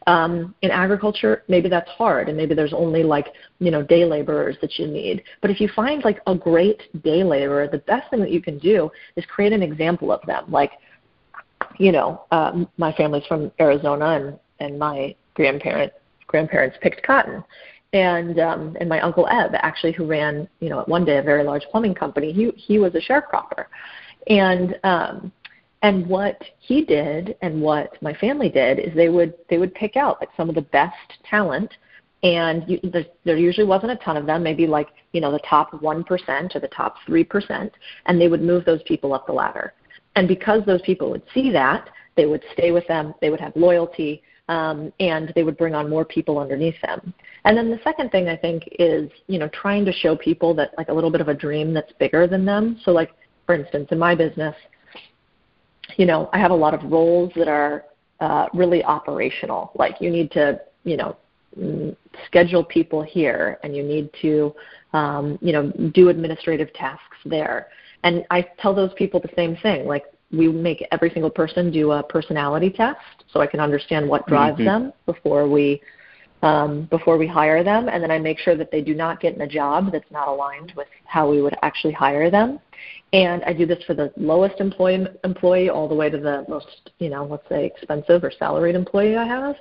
Um, 0.06 0.54
in 0.62 0.70
agriculture, 0.70 1.42
maybe 1.48 1.70
that's 1.70 1.90
hard, 1.90 2.30
and 2.30 2.38
maybe 2.38 2.54
there's 2.54 2.74
only 2.74 3.02
like 3.02 3.30
you 3.58 3.72
know 3.72 3.82
day 3.82 4.06
laborers 4.06 4.58
that 4.62 4.78
you 4.78 4.86
need. 4.86 5.24
But 5.42 5.50
if 5.50 5.60
you 5.60 5.70
find 5.76 6.06
like 6.06 6.22
a 6.28 6.36
great 6.36 6.84
day 7.04 7.24
laborer, 7.24 7.68
the 7.68 7.80
best 7.80 8.12
thing 8.12 8.20
that 8.20 8.30
you 8.30 8.44
can 8.44 8.60
do 8.60 8.92
is 9.16 9.26
create 9.26 9.54
an 9.54 9.64
example 9.64 10.12
of 10.12 10.22
them. 10.28 10.46
Like, 10.50 10.74
you 11.80 11.92
know, 11.92 12.26
um, 12.30 12.68
my 12.78 12.94
family's 12.94 13.26
from 13.26 13.52
Arizona, 13.60 14.06
and 14.10 14.40
and 14.60 14.78
my 14.78 15.16
grandparent 15.34 15.92
grandparents 16.28 16.78
picked 16.82 17.04
cotton. 17.04 17.44
And 17.94 18.40
um, 18.40 18.76
and 18.80 18.90
my 18.90 19.00
uncle 19.00 19.28
Eb, 19.28 19.52
actually, 19.56 19.94
who 19.94 20.06
ran 20.06 20.48
you 20.60 20.70
know 20.70 20.82
at 20.82 20.88
one 20.88 21.06
day 21.06 21.18
a 21.18 21.24
very 21.24 21.44
large 21.44 21.64
plumbing 21.72 21.96
company, 21.96 22.34
he 22.34 22.52
he 22.58 22.78
was 22.80 22.94
a 22.96 23.00
sharecropper, 23.00 23.66
and 24.28 24.78
um, 24.84 25.32
and 25.82 26.06
what 26.08 26.42
he 26.60 26.84
did 26.84 27.38
and 27.42 27.62
what 27.62 28.02
my 28.02 28.14
family 28.16 28.50
did 28.50 28.80
is 28.80 28.94
they 28.96 29.10
would 29.10 29.36
they 29.50 29.58
would 29.58 29.74
pick 29.76 29.96
out 29.96 30.18
like 30.20 30.30
some 30.36 30.50
of 30.50 30.56
the 30.56 30.62
best 30.62 30.96
talent 31.30 31.72
and 32.24 32.64
you, 32.68 32.80
there, 32.92 33.06
there 33.24 33.38
usually 33.38 33.68
wasn't 33.68 33.92
a 33.92 33.98
ton 33.98 34.18
of 34.18 34.26
them, 34.26 34.42
maybe 34.42 34.66
like 34.66 34.90
you 35.14 35.22
know 35.22 35.32
the 35.32 35.40
top 35.48 35.80
one 35.82 36.04
percent 36.04 36.56
or 36.56 36.60
the 36.60 36.68
top 36.70 36.96
three 37.06 37.24
percent, 37.24 37.72
and 38.08 38.20
they 38.20 38.28
would 38.28 38.42
move 38.42 38.66
those 38.66 38.82
people 38.84 39.14
up 39.14 39.28
the 39.28 39.34
ladder. 39.34 39.74
And 40.16 40.28
because 40.28 40.64
those 40.66 40.82
people 40.82 41.12
would 41.12 41.22
see 41.34 41.52
that, 41.52 41.88
they 42.16 42.26
would 42.26 42.44
stay 42.54 42.72
with 42.72 42.88
them, 42.88 43.14
they 43.22 43.30
would 43.30 43.40
have 43.40 43.56
loyalty, 43.56 44.24
um, 44.48 44.94
and 45.00 45.32
they 45.36 45.44
would 45.44 45.58
bring 45.58 45.74
on 45.74 45.90
more 45.90 46.06
people 46.06 46.38
underneath 46.38 46.80
them. 46.82 47.14
And 47.46 47.58
then 47.58 47.70
the 47.70 47.80
second 47.84 48.12
thing 48.12 48.28
I 48.28 48.36
think 48.36 48.68
is, 48.80 49.10
you 49.28 49.40
know, 49.40 49.50
trying 49.50 49.86
to 49.86 49.92
show 49.92 50.16
people 50.16 50.54
that 50.56 50.72
like 50.78 50.90
a 50.90 50.94
little 50.94 51.12
bit 51.12 51.22
of 51.22 51.28
a 51.28 51.34
dream 51.34 51.74
that's 51.74 51.92
bigger 52.00 52.28
than 52.28 52.46
them. 52.46 52.80
So 52.84 52.92
like, 52.92 53.12
for 53.46 53.56
instance, 53.56 53.88
in 53.92 54.00
my 54.00 54.16
business, 54.16 54.56
you 55.98 56.06
know, 56.06 56.30
I 56.34 56.40
have 56.40 56.52
a 56.52 56.56
lot 56.56 56.74
of 56.74 56.92
roles 56.92 57.32
that 57.36 57.48
are 57.48 57.86
uh, 58.20 58.48
really 58.54 58.84
operational. 58.84 59.72
Like 59.76 60.00
you 60.00 60.10
need 60.10 60.32
to, 60.32 60.62
you 60.84 60.98
know, 60.98 61.18
mm, 61.58 61.96
schedule 62.28 62.64
people 62.64 63.02
here, 63.02 63.60
and 63.64 63.76
you 63.76 63.84
need 63.84 64.10
to, 64.22 64.56
um, 64.94 65.38
you 65.42 65.52
know, 65.52 65.72
do 65.94 66.10
administrative 66.10 66.74
tasks 66.74 67.18
there. 67.26 67.68
And 68.04 68.26
I 68.30 68.42
tell 68.60 68.74
those 68.74 68.94
people 68.96 69.20
the 69.20 69.30
same 69.36 69.56
thing. 69.58 69.86
Like 69.86 70.06
we 70.32 70.48
make 70.48 70.86
every 70.92 71.10
single 71.12 71.30
person 71.30 71.72
do 71.72 71.92
a 71.92 72.04
personality 72.04 72.70
test 72.70 73.00
so 73.32 73.42
I 73.42 73.48
can 73.48 73.60
understand 73.60 74.08
what 74.08 74.28
drives 74.28 74.58
mm-hmm. 74.58 74.66
them 74.66 74.94
before 75.06 75.48
we 75.48 75.82
um, 76.42 76.84
before 76.92 77.18
we 77.18 77.26
hire 77.26 77.64
them, 77.64 77.90
and 77.90 78.04
then 78.04 78.12
I 78.12 78.20
make 78.20 78.38
sure 78.38 78.56
that 78.56 78.70
they 78.70 78.82
do 78.82 78.94
not 78.94 79.20
get 79.20 79.34
in 79.34 79.42
a 79.42 79.48
job 79.48 79.92
that's 79.92 80.12
not 80.12 80.28
aligned 80.28 80.74
with 80.76 80.88
how 81.06 81.30
we 81.30 81.42
would 81.42 81.56
actually 81.64 81.94
hire 81.94 82.30
them. 82.30 82.60
And 83.14 83.44
I 83.46 83.54
do 83.54 83.66
this 83.66 83.84
for 83.86 83.96
the 83.96 84.12
lowest 84.16 84.60
employee 84.60 85.08
employee 85.24 85.70
all 85.70 85.88
the 85.88 85.96
way 85.96 86.10
to 86.10 86.18
the 86.18 86.46
most, 86.48 86.92
you 87.00 87.10
know, 87.10 87.26
let's 87.26 87.48
say 87.50 87.66
expensive 87.66 88.24
or 88.24 88.32
salaried 88.38 88.76
employee 88.76 89.16
I 89.16 89.26
have. 89.26 89.56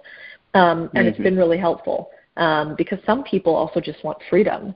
Um, 0.55 0.83
and 0.83 0.91
mm-hmm. 0.91 1.07
it's 1.09 1.19
been 1.19 1.37
really 1.37 1.59
helpful 1.59 2.11
um, 2.37 2.75
because 2.77 2.99
some 3.07 3.23
people 3.25 3.55
also 3.55 3.81
just 3.81 4.03
want 4.05 4.19
freedom 4.29 4.75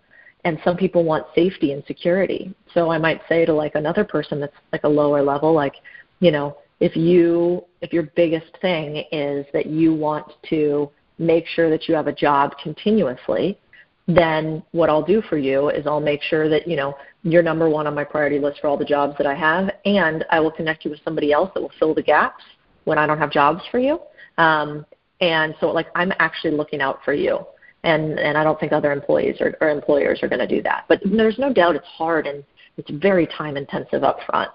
and 0.48 0.58
some 0.64 0.78
people 0.78 1.04
want 1.04 1.26
safety 1.34 1.72
and 1.72 1.84
security. 1.84 2.54
So 2.72 2.90
I 2.90 2.96
might 2.96 3.20
say 3.28 3.44
to 3.44 3.52
like 3.52 3.74
another 3.74 4.02
person 4.02 4.40
that's 4.40 4.56
like 4.72 4.82
a 4.84 4.88
lower 4.88 5.22
level, 5.22 5.52
like, 5.52 5.74
you 6.20 6.30
know, 6.30 6.56
if 6.80 6.96
you 6.96 7.62
if 7.82 7.92
your 7.92 8.04
biggest 8.16 8.56
thing 8.62 9.04
is 9.12 9.44
that 9.52 9.66
you 9.66 9.92
want 9.92 10.32
to 10.48 10.90
make 11.18 11.46
sure 11.46 11.68
that 11.68 11.86
you 11.86 11.94
have 11.94 12.06
a 12.06 12.14
job 12.14 12.54
continuously, 12.62 13.58
then 14.06 14.62
what 14.70 14.88
I'll 14.88 15.02
do 15.02 15.20
for 15.28 15.36
you 15.36 15.68
is 15.68 15.86
I'll 15.86 16.00
make 16.00 16.22
sure 16.22 16.48
that, 16.48 16.66
you 16.66 16.76
know, 16.76 16.96
you're 17.24 17.42
number 17.42 17.68
one 17.68 17.86
on 17.86 17.94
my 17.94 18.04
priority 18.04 18.38
list 18.38 18.60
for 18.60 18.68
all 18.68 18.78
the 18.78 18.86
jobs 18.86 19.18
that 19.18 19.26
I 19.26 19.34
have, 19.34 19.70
and 19.84 20.24
I 20.30 20.40
will 20.40 20.52
connect 20.52 20.82
you 20.82 20.90
with 20.90 21.00
somebody 21.04 21.30
else 21.30 21.50
that 21.52 21.60
will 21.60 21.72
fill 21.78 21.94
the 21.94 22.02
gaps 22.02 22.42
when 22.84 22.96
I 22.96 23.06
don't 23.06 23.18
have 23.18 23.30
jobs 23.30 23.60
for 23.70 23.78
you. 23.78 24.00
Um, 24.38 24.86
and 25.20 25.54
so, 25.60 25.70
like, 25.72 25.88
I'm 25.94 26.12
actually 26.20 26.52
looking 26.52 26.80
out 26.80 27.00
for 27.04 27.12
you 27.12 27.44
and 27.84 28.18
and 28.18 28.36
I 28.36 28.44
don't 28.44 28.58
think 28.58 28.72
other 28.72 28.92
employees 28.92 29.36
or, 29.40 29.56
or 29.60 29.70
employers 29.70 30.22
are 30.22 30.28
going 30.28 30.40
to 30.40 30.46
do 30.46 30.62
that. 30.62 30.84
But 30.88 31.00
there's 31.04 31.38
no 31.38 31.52
doubt 31.52 31.76
it's 31.76 31.86
hard 31.86 32.26
and 32.26 32.44
it's 32.76 32.90
very 32.90 33.26
time 33.26 33.56
intensive 33.56 34.04
up 34.04 34.18
front. 34.26 34.50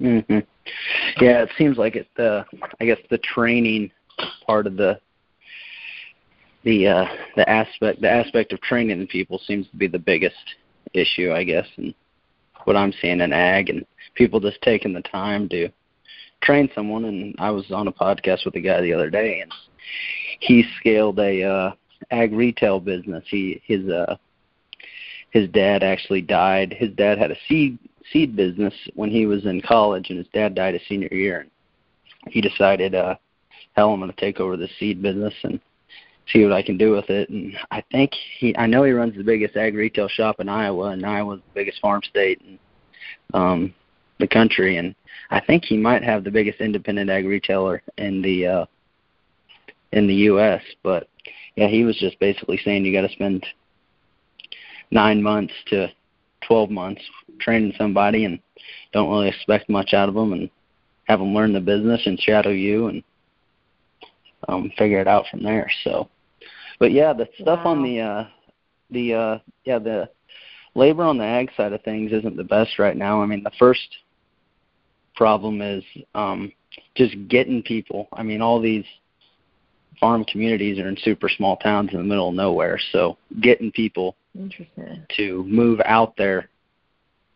Mhm. 0.00 0.46
Yeah, 1.20 1.42
it 1.42 1.50
seems 1.58 1.76
like 1.76 1.96
it. 1.96 2.08
The 2.16 2.44
I 2.80 2.84
guess 2.84 2.98
the 3.10 3.18
training 3.18 3.90
part 4.46 4.66
of 4.66 4.76
the 4.76 5.00
the 6.64 6.86
uh, 6.86 7.06
the 7.36 7.48
aspect 7.48 8.00
the 8.00 8.10
aspect 8.10 8.52
of 8.52 8.60
training 8.60 9.06
people 9.08 9.38
seems 9.46 9.68
to 9.68 9.76
be 9.76 9.86
the 9.86 9.98
biggest 9.98 10.36
issue, 10.94 11.32
I 11.32 11.44
guess, 11.44 11.66
and 11.76 11.94
what 12.64 12.76
I'm 12.76 12.92
seeing 13.00 13.20
in 13.20 13.32
ag 13.32 13.70
and 13.70 13.84
people 14.14 14.40
just 14.40 14.60
taking 14.62 14.92
the 14.92 15.02
time 15.02 15.48
to 15.50 15.68
train 16.42 16.70
someone. 16.74 17.04
And 17.04 17.34
I 17.38 17.50
was 17.50 17.70
on 17.70 17.88
a 17.88 17.92
podcast 17.92 18.44
with 18.44 18.54
a 18.56 18.60
guy 18.60 18.80
the 18.80 18.92
other 18.92 19.10
day, 19.10 19.40
and 19.40 19.52
he 20.40 20.64
scaled 20.78 21.18
a 21.18 21.42
uh, 21.42 21.72
ag 22.10 22.32
retail 22.32 22.80
business. 22.80 23.24
He 23.28 23.60
his 23.64 23.88
uh 23.88 24.16
his 25.30 25.48
dad 25.48 25.82
actually 25.82 26.22
died. 26.22 26.72
His 26.72 26.90
dad 26.92 27.18
had 27.18 27.30
a 27.30 27.36
seed 27.48 27.78
seed 28.12 28.34
business 28.34 28.74
when 28.94 29.10
he 29.10 29.26
was 29.26 29.46
in 29.46 29.60
college, 29.60 30.10
and 30.10 30.18
his 30.18 30.28
dad 30.28 30.54
died 30.54 30.74
his 30.74 30.82
senior 30.88 31.08
year. 31.12 31.40
And 32.24 32.32
he 32.32 32.40
decided, 32.40 32.94
uh, 32.94 33.16
hell, 33.74 33.92
I'm 33.92 34.00
going 34.00 34.12
to 34.12 34.20
take 34.20 34.40
over 34.40 34.56
the 34.56 34.68
seed 34.78 35.00
business 35.00 35.34
and 35.42 35.60
see 36.32 36.42
what 36.42 36.52
I 36.52 36.62
can 36.62 36.76
do 36.76 36.92
with 36.92 37.10
it. 37.10 37.28
And 37.28 37.56
I 37.70 37.82
think 37.92 38.12
he, 38.38 38.56
I 38.56 38.66
know 38.66 38.82
he 38.82 38.92
runs 38.92 39.16
the 39.16 39.22
biggest 39.22 39.56
ag 39.56 39.74
retail 39.74 40.08
shop 40.08 40.40
in 40.40 40.48
Iowa, 40.48 40.88
and 40.90 41.04
Iowa's 41.04 41.40
the 41.40 41.60
biggest 41.60 41.80
farm 41.80 42.02
state 42.02 42.40
in 42.42 42.58
um, 43.34 43.74
the 44.18 44.26
country. 44.26 44.76
And 44.76 44.94
I 45.30 45.40
think 45.40 45.64
he 45.64 45.76
might 45.76 46.02
have 46.02 46.24
the 46.24 46.30
biggest 46.30 46.60
independent 46.60 47.10
ag 47.10 47.26
retailer 47.26 47.82
in 47.98 48.22
the 48.22 48.46
uh, 48.46 48.66
in 49.92 50.06
the 50.06 50.14
U.S. 50.14 50.62
But 50.82 51.08
yeah, 51.56 51.68
he 51.68 51.84
was 51.84 51.96
just 51.96 52.18
basically 52.20 52.58
saying 52.64 52.84
you 52.84 52.92
got 52.92 53.06
to 53.06 53.12
spend 53.12 53.44
nine 54.90 55.22
months 55.22 55.52
to 55.68 55.88
12 56.46 56.70
months 56.70 57.02
training 57.40 57.72
somebody 57.78 58.24
and 58.24 58.40
don't 58.92 59.10
really 59.10 59.28
expect 59.28 59.68
much 59.68 59.94
out 59.94 60.08
of 60.08 60.14
them 60.14 60.32
and 60.32 60.50
have 61.04 61.20
them 61.20 61.34
learn 61.34 61.52
the 61.52 61.60
business 61.60 62.02
and 62.06 62.20
shadow 62.20 62.50
you 62.50 62.88
and 62.88 63.02
um 64.48 64.70
figure 64.78 65.00
it 65.00 65.08
out 65.08 65.24
from 65.30 65.42
there 65.42 65.70
so. 65.84 66.08
But 66.78 66.92
yeah 66.92 67.12
the 67.12 67.28
stuff 67.40 67.64
wow. 67.64 67.72
on 67.72 67.82
the 67.82 68.00
uh 68.00 68.24
the 68.90 69.14
uh 69.14 69.38
yeah 69.64 69.78
the 69.78 70.08
labor 70.74 71.02
on 71.02 71.18
the 71.18 71.24
ag 71.24 71.50
side 71.56 71.72
of 71.72 71.82
things 71.82 72.12
isn't 72.12 72.36
the 72.36 72.44
best 72.44 72.78
right 72.78 72.96
now. 72.96 73.22
I 73.22 73.26
mean 73.26 73.42
the 73.42 73.52
first 73.58 73.88
problem 75.14 75.60
is 75.60 75.84
um 76.14 76.52
just 76.96 77.14
getting 77.28 77.62
people. 77.62 78.08
I 78.12 78.22
mean 78.22 78.40
all 78.40 78.60
these 78.60 78.84
farm 80.00 80.24
communities 80.24 80.78
are 80.78 80.88
in 80.88 80.96
super 80.96 81.28
small 81.28 81.58
towns 81.58 81.90
in 81.92 81.98
the 81.98 82.04
middle 82.04 82.30
of 82.30 82.34
nowhere. 82.34 82.80
So 82.90 83.18
getting 83.40 83.70
people 83.70 84.16
to 85.16 85.44
move 85.44 85.80
out 85.84 86.16
there 86.16 86.48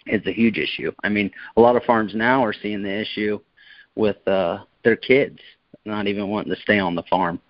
is 0.06 0.26
a 0.26 0.32
huge 0.32 0.58
issue. 0.58 0.90
I 1.02 1.08
mean, 1.08 1.30
a 1.56 1.60
lot 1.60 1.76
of 1.76 1.84
farms 1.84 2.14
now 2.14 2.44
are 2.44 2.54
seeing 2.54 2.82
the 2.82 3.00
issue 3.00 3.38
with 3.94 4.16
uh 4.26 4.58
their 4.82 4.96
kids 4.96 5.38
not 5.84 6.06
even 6.06 6.28
wanting 6.28 6.52
to 6.54 6.60
stay 6.62 6.78
on 6.78 6.94
the 6.94 7.02
farm. 7.04 7.40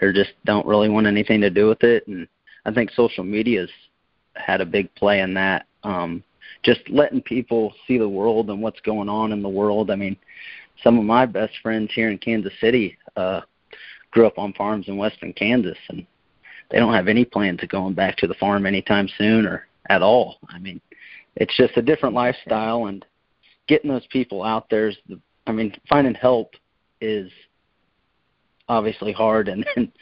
They 0.00 0.12
just 0.12 0.32
don't 0.44 0.66
really 0.66 0.88
want 0.88 1.06
anything 1.06 1.40
to 1.40 1.50
do 1.50 1.68
with 1.68 1.82
it 1.82 2.06
and 2.06 2.28
I 2.64 2.72
think 2.72 2.90
social 2.90 3.24
media's 3.24 3.70
had 4.34 4.60
a 4.60 4.66
big 4.66 4.94
play 4.94 5.20
in 5.20 5.34
that. 5.34 5.66
Um 5.84 6.22
just 6.62 6.80
letting 6.90 7.22
people 7.22 7.72
see 7.86 7.96
the 7.96 8.08
world 8.08 8.50
and 8.50 8.60
what's 8.60 8.80
going 8.80 9.08
on 9.08 9.32
in 9.32 9.42
the 9.42 9.48
world. 9.48 9.90
I 9.90 9.96
mean, 9.96 10.16
some 10.84 10.98
of 10.98 11.04
my 11.04 11.24
best 11.24 11.54
friends 11.62 11.90
here 11.94 12.10
in 12.10 12.18
Kansas 12.18 12.52
City 12.60 12.98
uh 13.16 13.40
grew 14.10 14.26
up 14.26 14.38
on 14.38 14.52
farms 14.54 14.88
in 14.88 14.96
western 14.96 15.32
Kansas 15.32 15.78
and 15.88 16.06
they 16.70 16.78
don't 16.78 16.94
have 16.94 17.08
any 17.08 17.24
plans 17.24 17.62
of 17.62 17.68
going 17.68 17.94
back 17.94 18.16
to 18.18 18.26
the 18.26 18.34
farm 18.34 18.66
anytime 18.66 19.08
soon 19.18 19.46
or 19.46 19.66
at 19.88 20.02
all. 20.02 20.38
I 20.48 20.58
mean, 20.58 20.80
it's 21.36 21.56
just 21.56 21.76
a 21.76 21.82
different 21.82 22.14
lifestyle 22.14 22.86
and 22.86 23.04
getting 23.66 23.90
those 23.90 24.06
people 24.10 24.42
out 24.42 24.68
there 24.70 24.88
is 24.88 24.96
the 25.08 25.20
I 25.46 25.52
mean, 25.52 25.74
finding 25.88 26.14
help 26.14 26.54
is 27.00 27.30
obviously 28.68 29.12
hard 29.12 29.48
and 29.48 29.66
then 29.74 29.92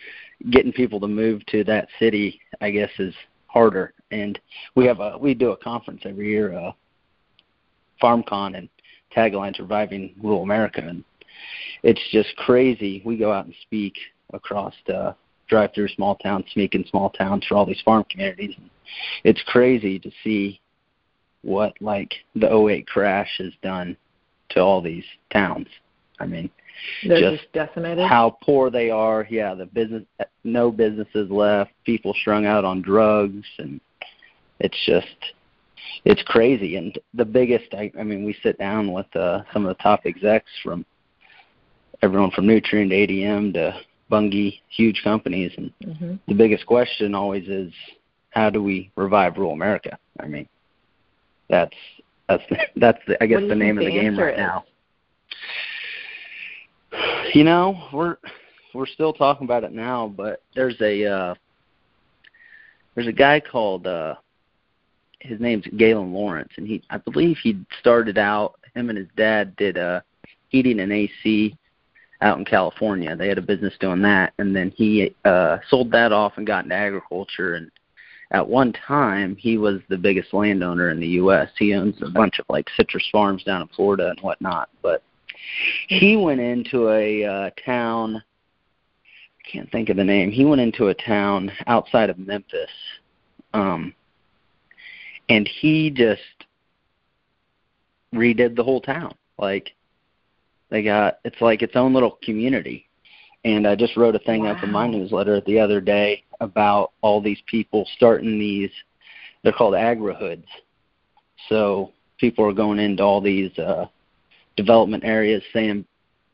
getting 0.51 0.73
people 0.73 1.01
to 1.01 1.09
move 1.09 1.45
to 1.47 1.65
that 1.65 1.89
city 1.99 2.41
I 2.61 2.71
guess 2.71 2.91
is 2.99 3.15
harder. 3.47 3.95
And 4.11 4.39
we 4.75 4.87
have 4.87 5.01
a 5.01 5.17
we 5.19 5.35
do 5.35 5.53
a 5.53 5.57
conference 5.57 6.03
every 6.05 6.31
year, 6.31 6.57
uh 6.57 6.73
FarmCon 8.03 8.57
and 8.57 8.69
tagline 9.15 9.59
Reviving 9.59 10.15
Rural 10.23 10.43
America 10.43 10.81
and 10.81 11.03
it's 11.83 12.01
just 12.11 12.35
crazy. 12.37 13.03
We 13.05 13.17
go 13.17 13.33
out 13.33 13.47
and 13.47 13.55
speak 13.63 13.95
across 14.33 14.75
the 14.87 15.15
drive 15.49 15.71
through 15.75 15.89
small 15.89 16.17
towns, 16.17 16.45
speak 16.51 16.75
in 16.75 16.85
small 16.87 17.11
towns 17.11 17.45
for 17.47 17.57
all 17.57 17.67
these 17.67 17.81
farm 17.85 18.05
communities. 18.11 18.55
And 18.57 18.71
it's 19.25 19.43
crazy 19.47 19.99
to 19.99 20.11
see 20.23 20.61
what 21.43 21.75
like 21.81 22.13
the 22.35 22.53
08 22.53 22.87
crash 22.87 23.31
has 23.39 23.53
done 23.63 23.97
to 24.51 24.61
all 24.61 24.81
these 24.81 25.05
towns. 25.33 25.67
I 26.21 26.27
mean, 26.27 26.51
They're 27.07 27.21
just, 27.21 27.43
just 27.43 27.53
decimated. 27.53 28.07
How 28.07 28.39
poor 28.43 28.71
they 28.71 28.91
are. 28.91 29.27
Yeah, 29.31 29.55
the 29.55 29.67
business, 29.67 30.05
no 30.45 30.71
businesses 30.71 31.31
left. 31.31 31.73
People 31.85 32.15
strung 32.15 32.45
out 32.45 32.65
on 32.65 32.83
drugs, 32.83 33.47
and 33.59 33.81
it's 34.59 34.79
just, 34.85 35.07
it's 36.05 36.23
crazy. 36.25 36.77
And 36.77 36.99
the 37.15 37.25
biggest, 37.25 37.73
I, 37.73 37.93
I 37.99 38.03
mean, 38.03 38.25
we 38.25 38.37
sit 38.43 38.59
down 38.59 38.93
with 38.93 39.15
uh, 39.15 39.43
some 39.53 39.65
of 39.65 39.77
the 39.77 39.83
top 39.83 40.01
execs 40.07 40.51
from 40.63 40.85
everyone 42.03 42.31
from 42.31 42.47
Nutrien 42.47 42.89
to 42.89 42.95
ADM 42.95 43.53
to 43.55 43.75
Bunge, 44.11 44.63
huge 44.69 45.03
companies, 45.05 45.53
and 45.57 45.73
mm-hmm. 45.85 46.15
the 46.27 46.35
biggest 46.35 46.67
question 46.67 47.15
always 47.15 47.47
is, 47.49 47.73
how 48.31 48.51
do 48.51 48.63
we 48.63 48.91
revive 48.97 49.37
rural 49.37 49.53
America? 49.53 49.99
I 50.21 50.27
mean, 50.27 50.49
that's 51.49 51.77
that's 52.29 52.43
that's 52.77 52.99
the, 53.07 53.23
I 53.23 53.27
guess 53.27 53.43
the 53.47 53.55
name 53.55 53.79
of 53.79 53.85
the, 53.85 53.91
the 53.91 54.01
game 54.01 54.19
right 54.19 54.35
is? 54.35 54.39
now. 54.39 54.65
You 57.35 57.45
know, 57.45 57.89
we're 57.93 58.17
we're 58.75 58.87
still 58.87 59.13
talking 59.13 59.45
about 59.45 59.65
it 59.65 59.73
now, 59.73 60.13
but 60.17 60.43
there's 60.55 60.81
a 60.81 61.05
uh, 61.05 61.35
there's 62.95 63.09
a 63.09 63.13
guy 63.13 63.41
called 63.41 63.87
uh, 63.87 64.15
his 65.21 65.39
name's 65.39 65.67
Galen 65.77 66.13
Lawrence, 66.13 66.53
and 66.57 66.67
he 66.67 66.83
I 66.89 66.97
believe 66.99 67.37
he 67.43 67.61
started 67.81 68.17
out 68.17 68.55
him 68.75 68.89
and 68.89 68.99
his 68.99 69.09
dad 69.17 69.57
did 69.57 69.77
uh, 69.77 70.01
heating 70.49 70.81
and 70.81 70.93
AC 70.93 71.57
out 72.21 72.39
in 72.39 72.45
California. 72.45 73.15
They 73.15 73.29
had 73.29 73.39
a 73.39 73.43
business 73.43 73.75
doing 73.79 74.03
that, 74.03 74.33
and 74.39 74.55
then 74.55 74.73
he 74.77 75.15
uh, 75.25 75.59
sold 75.69 75.91
that 75.93 76.13
off 76.13 76.35
and 76.37 76.47
got 76.47 76.65
into 76.65 76.75
agriculture. 76.75 77.55
And 77.55 77.71
at 78.31 78.47
one 78.47 78.73
time, 78.73 79.37
he 79.37 79.57
was 79.57 79.81
the 79.89 79.99
biggest 79.99 80.35
landowner 80.35 80.91
in 80.91 81.01
the 81.01 81.07
U.S. 81.09 81.49
He 81.57 81.75
owns 81.75 81.97
a 82.03 82.11
bunch 82.11 82.39
of 82.39 82.47
like 82.49 82.69
citrus 82.77 83.09
farms 83.13 83.45
down 83.45 83.63
in 83.63 83.69
Florida 83.69 84.11
and 84.11 84.21
whatnot. 84.21 84.69
But 84.83 85.03
he 85.89 86.17
went 86.17 86.41
into 86.41 86.91
a 86.91 87.25
uh, 87.25 87.51
town. 87.65 88.17
I 88.17 89.51
can't 89.51 89.71
think 89.71 89.89
of 89.89 89.97
the 89.97 90.05
name. 90.05 90.31
He 90.31 90.45
went 90.45 90.61
into 90.61 90.89
a 90.89 90.95
town 90.95 91.53
outside 91.67 92.11
of 92.11 92.19
Memphis, 92.19 92.71
um, 93.55 93.95
and 95.29 95.49
he 95.49 95.91
just 95.91 96.21
redid 98.15 98.57
the 98.57 98.65
whole 98.65 98.81
town. 98.81 99.15
Like 99.39 99.73
they 100.71 100.83
got 100.83 101.19
it's 101.25 101.41
like 101.41 101.63
its 101.63 101.77
own 101.77 101.93
little 101.95 102.19
community. 102.23 102.87
And 103.45 103.67
I 103.67 103.77
just 103.77 103.97
wrote 103.97 104.15
a 104.15 104.21
thing 104.21 104.43
wow. 104.43 104.53
up 104.53 104.65
in 104.65 104.73
my 104.73 104.87
newsletter 104.87 105.41
the 105.41 105.61
other 105.61 105.81
day 105.81 106.25
about 106.41 106.93
all 107.01 107.21
these 107.21 107.41
people 107.47 107.87
starting 107.97 108.39
these 108.39 108.71
they're 109.43 109.53
called 109.53 109.75
agrihoods. 109.75 110.47
So 111.49 111.93
people 112.19 112.45
are 112.45 112.53
going 112.53 112.79
into 112.79 113.03
all 113.03 113.21
these 113.21 113.57
uh 113.59 113.87
development 114.57 115.05
areas 115.05 115.43
saying 115.53 115.85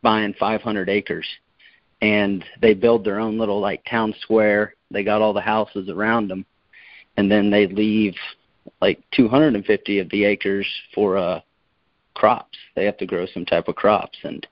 buying 0.03 0.35
500 0.39 0.89
acres 0.89 1.27
and 2.01 2.45
they 2.61 2.75
build 2.75 3.05
their 3.05 3.21
own 3.21 3.39
little 3.39 3.61
like 3.61 3.85
town 3.85 4.15
square. 4.21 4.75
They 4.91 5.05
got 5.05 5.23
all 5.23 5.33
the 5.33 5.41
houses 5.41 5.89
around 5.89 6.29
them 6.29 6.45
and 7.17 7.31
then 7.31 7.51
they 7.51 7.67
leave 7.67 8.15
like 8.81 9.03
250 9.13 9.99
of 9.99 10.11
the 10.11 10.25
acres 10.25 10.67
for 10.95 11.17
uh 11.17 11.41
crops. 12.15 12.57
They 12.75 12.85
have 12.85 12.97
to 12.99 13.07
grow 13.07 13.27
some 13.27 13.45
type 13.45 13.69
of 13.69 13.77
crops, 13.77 14.19
and 14.23 14.47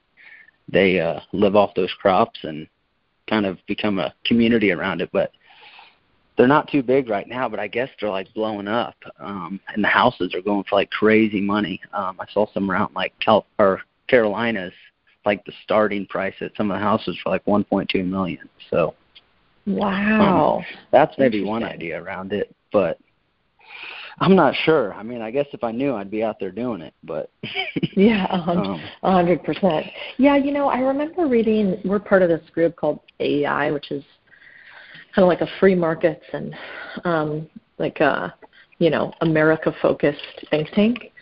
they 0.68 1.00
uh, 1.00 1.20
live 1.32 1.56
off 1.56 1.74
those 1.74 1.92
crops 2.00 2.40
and 2.42 2.66
kind 3.28 3.46
of 3.46 3.58
become 3.66 3.98
a 3.98 4.14
community 4.24 4.72
around 4.72 5.00
it. 5.00 5.10
But 5.12 5.32
they're 6.36 6.46
not 6.46 6.68
too 6.68 6.82
big 6.82 7.08
right 7.08 7.28
now, 7.28 7.48
but 7.48 7.60
I 7.60 7.68
guess 7.68 7.88
they're 8.00 8.10
like 8.10 8.32
blowing 8.34 8.68
up, 8.68 8.96
um, 9.20 9.60
and 9.72 9.82
the 9.82 9.88
houses 9.88 10.34
are 10.34 10.42
going 10.42 10.64
for 10.64 10.76
like 10.76 10.90
crazy 10.90 11.40
money. 11.40 11.80
Um, 11.92 12.16
I 12.18 12.26
saw 12.32 12.46
some 12.52 12.70
around 12.70 12.94
like 12.94 13.12
Cal 13.20 13.46
or 13.58 13.82
Carolinas, 14.08 14.72
like 15.24 15.44
the 15.44 15.52
starting 15.62 16.06
price 16.06 16.34
at 16.40 16.52
some 16.56 16.70
of 16.70 16.76
the 16.76 16.82
houses 16.82 17.18
for 17.22 17.30
like 17.30 17.44
1.2 17.44 18.06
million. 18.06 18.48
So, 18.70 18.94
wow, 19.66 20.58
um, 20.58 20.64
that's 20.90 21.16
maybe 21.18 21.44
one 21.44 21.64
idea 21.64 22.02
around 22.02 22.32
it, 22.32 22.54
but 22.72 22.98
I'm 24.22 24.36
not 24.36 24.54
sure. 24.64 24.94
I 24.94 25.02
mean, 25.02 25.20
I 25.20 25.32
guess 25.32 25.46
if 25.52 25.64
I 25.64 25.72
knew, 25.72 25.94
I'd 25.94 26.10
be 26.10 26.22
out 26.22 26.38
there 26.38 26.52
doing 26.52 26.80
it. 26.80 26.94
But 27.02 27.30
yeah, 27.96 28.26
um, 28.30 28.80
a 29.02 29.10
hundred 29.10 29.42
percent. 29.42 29.86
Yeah, 30.16 30.36
you 30.36 30.52
know, 30.52 30.68
I 30.68 30.78
remember 30.78 31.26
reading. 31.26 31.80
We're 31.84 31.98
part 31.98 32.22
of 32.22 32.28
this 32.28 32.48
group 32.50 32.76
called 32.76 33.00
AEI, 33.20 33.72
which 33.72 33.90
is 33.90 34.04
kind 35.14 35.24
of 35.24 35.28
like 35.28 35.40
a 35.40 35.48
free 35.58 35.74
markets 35.74 36.24
and 36.32 36.54
um, 37.04 37.48
like 37.78 37.98
a 38.00 38.32
you 38.78 38.90
know 38.90 39.12
America 39.22 39.74
focused 39.82 40.44
think 40.50 40.68
tank. 40.72 41.12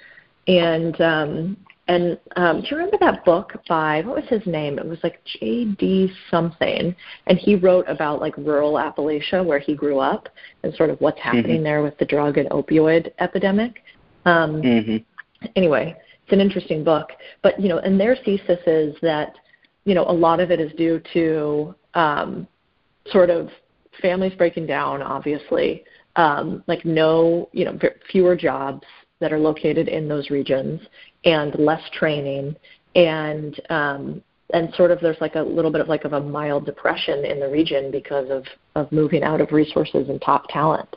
And 0.46 1.00
um, 1.00 1.56
And 1.90 2.20
um, 2.36 2.60
do 2.60 2.68
you 2.68 2.76
remember 2.76 2.98
that 3.00 3.24
book 3.24 3.52
by 3.68 4.02
what 4.02 4.14
was 4.14 4.28
his 4.28 4.46
name? 4.46 4.78
It 4.78 4.86
was 4.86 5.00
like 5.02 5.20
J.D. 5.24 6.12
something, 6.30 6.94
and 7.26 7.36
he 7.36 7.56
wrote 7.56 7.84
about 7.88 8.20
like 8.20 8.36
rural 8.36 8.74
Appalachia 8.74 9.44
where 9.44 9.58
he 9.58 9.74
grew 9.74 9.98
up 9.98 10.28
and 10.62 10.72
sort 10.76 10.90
of 10.90 11.00
what's 11.00 11.18
happening 11.18 11.46
mm-hmm. 11.46 11.64
there 11.64 11.82
with 11.82 11.98
the 11.98 12.04
drug 12.04 12.38
and 12.38 12.48
opioid 12.50 13.10
epidemic. 13.18 13.82
Um, 14.24 14.62
mm-hmm. 14.62 15.48
Anyway, 15.56 15.96
it's 16.22 16.32
an 16.32 16.40
interesting 16.40 16.84
book, 16.84 17.08
but 17.42 17.60
you 17.60 17.68
know, 17.68 17.78
and 17.78 17.98
their 17.98 18.14
thesis 18.24 18.60
is 18.68 18.94
that 19.02 19.34
you 19.84 19.96
know 19.96 20.04
a 20.04 20.12
lot 20.12 20.38
of 20.38 20.52
it 20.52 20.60
is 20.60 20.70
due 20.74 21.02
to 21.12 21.74
um, 21.94 22.46
sort 23.06 23.30
of 23.30 23.48
families 24.00 24.32
breaking 24.38 24.66
down, 24.66 25.02
obviously, 25.02 25.82
um, 26.14 26.62
like 26.68 26.84
no, 26.84 27.48
you 27.50 27.64
know, 27.64 27.76
fewer 28.12 28.36
jobs 28.36 28.84
that 29.20 29.32
are 29.32 29.38
located 29.38 29.88
in 29.88 30.08
those 30.08 30.30
regions 30.30 30.80
and 31.24 31.54
less 31.58 31.82
training 31.92 32.56
and 32.94 33.60
um, 33.70 34.22
and 34.52 34.72
sort 34.74 34.90
of 34.90 35.00
there's 35.00 35.20
like 35.20 35.36
a 35.36 35.42
little 35.42 35.70
bit 35.70 35.80
of 35.80 35.88
like 35.88 36.04
of 36.04 36.12
a 36.12 36.20
mild 36.20 36.66
depression 36.66 37.24
in 37.24 37.38
the 37.38 37.48
region 37.48 37.90
because 37.90 38.28
of 38.30 38.44
of 38.74 38.90
moving 38.90 39.22
out 39.22 39.40
of 39.40 39.52
resources 39.52 40.08
and 40.08 40.20
top 40.20 40.48
talent. 40.48 40.88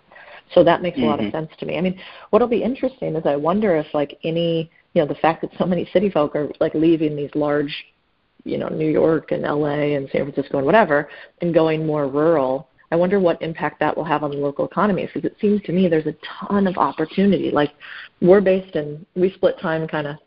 So 0.53 0.63
that 0.63 0.81
makes 0.81 0.97
mm-hmm. 0.97 1.07
a 1.07 1.09
lot 1.09 1.19
of 1.19 1.25
mm-hmm. 1.25 1.37
sense 1.37 1.51
to 1.59 1.65
me. 1.65 1.77
I 1.77 1.81
mean, 1.81 1.99
what'll 2.29 2.47
be 2.47 2.63
interesting 2.63 3.15
is 3.15 3.25
I 3.25 3.35
wonder 3.35 3.75
if 3.75 3.87
like 3.93 4.17
any 4.23 4.71
you 4.93 5.01
know 5.01 5.07
the 5.07 5.15
fact 5.15 5.41
that 5.41 5.51
so 5.57 5.65
many 5.65 5.89
city 5.93 6.09
folk 6.09 6.35
are 6.35 6.49
like 6.59 6.73
leaving 6.73 7.15
these 7.15 7.31
large 7.35 7.85
you 8.43 8.57
know 8.57 8.69
New 8.69 8.89
York 8.89 9.31
and 9.31 9.43
LA 9.43 9.95
and 9.95 10.09
San 10.11 10.23
Francisco 10.23 10.57
and 10.57 10.65
whatever 10.65 11.09
and 11.41 11.53
going 11.53 11.85
more 11.85 12.07
rural 12.07 12.67
I 12.93 12.95
wonder 12.95 13.19
what 13.19 13.41
impact 13.41 13.79
that 13.79 13.97
will 13.97 14.03
have 14.03 14.21
on 14.23 14.29
the 14.29 14.37
local 14.37 14.65
economy 14.67 15.09
because 15.11 15.25
it 15.25 15.35
seems 15.41 15.63
to 15.63 15.71
me 15.71 15.87
there's 15.87 16.05
a 16.05 16.13
ton 16.47 16.67
of 16.67 16.77
opportunity. 16.77 17.49
Like 17.49 17.71
we're 18.21 18.39
based 18.39 18.75
in, 18.75 19.03
we 19.15 19.31
split 19.31 19.59
time 19.59 19.87
kind 19.87 20.05
of 20.05 20.17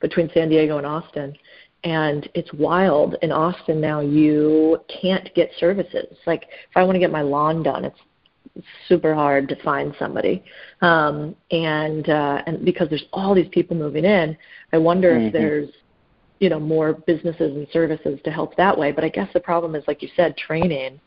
between 0.00 0.28
San 0.34 0.48
Diego 0.48 0.78
and 0.78 0.86
Austin, 0.86 1.36
and 1.84 2.28
it's 2.34 2.52
wild. 2.52 3.14
In 3.22 3.30
Austin 3.30 3.80
now, 3.80 4.00
you 4.00 4.78
can't 4.88 5.32
get 5.36 5.52
services. 5.60 6.16
Like 6.26 6.42
if 6.42 6.76
I 6.76 6.82
want 6.82 6.96
to 6.96 6.98
get 6.98 7.12
my 7.12 7.22
lawn 7.22 7.62
done, 7.62 7.84
it's 7.84 8.00
super 8.88 9.14
hard 9.14 9.48
to 9.48 9.62
find 9.62 9.94
somebody 9.96 10.42
um 10.82 11.36
and 11.52 12.08
uh 12.08 12.42
and 12.46 12.64
because 12.64 12.88
there's 12.88 13.04
all 13.12 13.32
these 13.32 13.48
people 13.52 13.76
moving 13.76 14.04
in 14.04 14.36
i 14.72 14.76
wonder 14.76 15.12
mm-hmm. 15.12 15.26
if 15.26 15.32
there's 15.32 15.68
you 16.40 16.48
know 16.50 16.58
more 16.58 16.94
businesses 17.06 17.54
and 17.54 17.68
services 17.72 18.18
to 18.24 18.30
help 18.30 18.56
that 18.56 18.76
way 18.76 18.90
but 18.90 19.04
i 19.04 19.08
guess 19.08 19.28
the 19.32 19.40
problem 19.40 19.76
is 19.76 19.84
like 19.86 20.02
you 20.02 20.08
said 20.16 20.36
training 20.36 21.00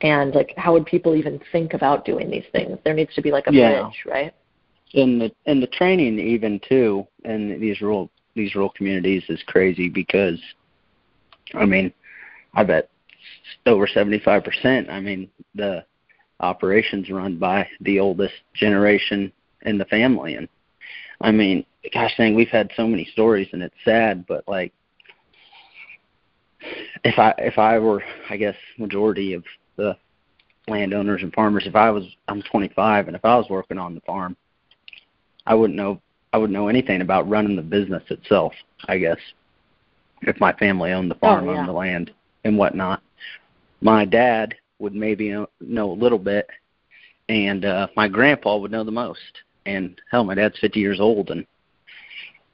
and 0.00 0.34
like 0.34 0.54
how 0.56 0.72
would 0.72 0.86
people 0.86 1.14
even 1.14 1.40
think 1.52 1.74
about 1.74 2.04
doing 2.04 2.30
these 2.30 2.46
things? 2.52 2.78
There 2.84 2.94
needs 2.94 3.14
to 3.14 3.22
be 3.22 3.30
like 3.30 3.46
a 3.46 3.52
yeah. 3.52 3.82
bridge 3.82 4.04
right? 4.06 4.34
And 4.94 5.20
the 5.20 5.32
and 5.46 5.62
the 5.62 5.66
training 5.66 6.18
even 6.18 6.60
too 6.68 7.06
in 7.24 7.60
these 7.60 7.80
rural 7.80 8.10
these 8.34 8.54
rural 8.54 8.70
communities 8.70 9.22
is 9.28 9.42
crazy 9.46 9.88
because 9.88 10.40
i 11.54 11.64
mean 11.64 11.92
i 12.54 12.64
bet 12.64 12.90
over 13.66 13.86
75% 13.86 14.90
i 14.90 15.00
mean 15.00 15.30
the 15.54 15.84
operations 16.40 17.10
run 17.10 17.38
by 17.38 17.66
the 17.80 17.98
oldest 18.00 18.34
generation 18.54 19.32
in 19.62 19.78
the 19.78 19.84
family. 19.86 20.34
And 20.34 20.48
i 21.20 21.30
mean 21.30 21.64
gosh 21.92 22.12
dang 22.16 22.34
we've 22.34 22.48
had 22.48 22.70
so 22.76 22.86
many 22.86 23.04
stories 23.12 23.48
and 23.52 23.62
it's 23.62 23.74
sad 23.84 24.26
but 24.26 24.46
like 24.48 24.72
if 27.04 27.18
i 27.18 27.34
if 27.38 27.58
i 27.58 27.78
were 27.78 28.02
i 28.30 28.36
guess 28.36 28.56
majority 28.78 29.34
of 29.34 29.44
the 29.76 29.96
landowners 30.68 31.22
and 31.22 31.32
farmers. 31.32 31.66
If 31.66 31.76
I 31.76 31.90
was, 31.90 32.04
I'm 32.28 32.42
25, 32.42 33.08
and 33.08 33.16
if 33.16 33.24
I 33.24 33.36
was 33.36 33.46
working 33.50 33.78
on 33.78 33.94
the 33.94 34.00
farm, 34.02 34.36
I 35.46 35.54
wouldn't 35.54 35.76
know. 35.76 36.00
I 36.32 36.38
wouldn't 36.38 36.54
know 36.54 36.66
anything 36.66 37.00
about 37.00 37.28
running 37.28 37.54
the 37.54 37.62
business 37.62 38.02
itself. 38.10 38.52
I 38.86 38.98
guess 38.98 39.18
if 40.22 40.40
my 40.40 40.52
family 40.54 40.90
owned 40.90 41.10
the 41.10 41.16
farm, 41.16 41.48
oh, 41.48 41.52
yeah. 41.52 41.58
owned 41.58 41.68
the 41.68 41.72
land, 41.72 42.10
and 42.44 42.58
whatnot, 42.58 43.02
my 43.80 44.04
dad 44.04 44.54
would 44.80 44.94
maybe 44.94 45.30
know 45.60 45.90
a 45.90 45.92
little 45.92 46.18
bit, 46.18 46.48
and 47.28 47.64
uh, 47.64 47.86
my 47.94 48.08
grandpa 48.08 48.56
would 48.56 48.72
know 48.72 48.82
the 48.82 48.90
most. 48.90 49.20
And 49.66 50.00
hell, 50.10 50.24
my 50.24 50.34
dad's 50.34 50.58
50 50.58 50.80
years 50.80 50.98
old, 50.98 51.30
and 51.30 51.46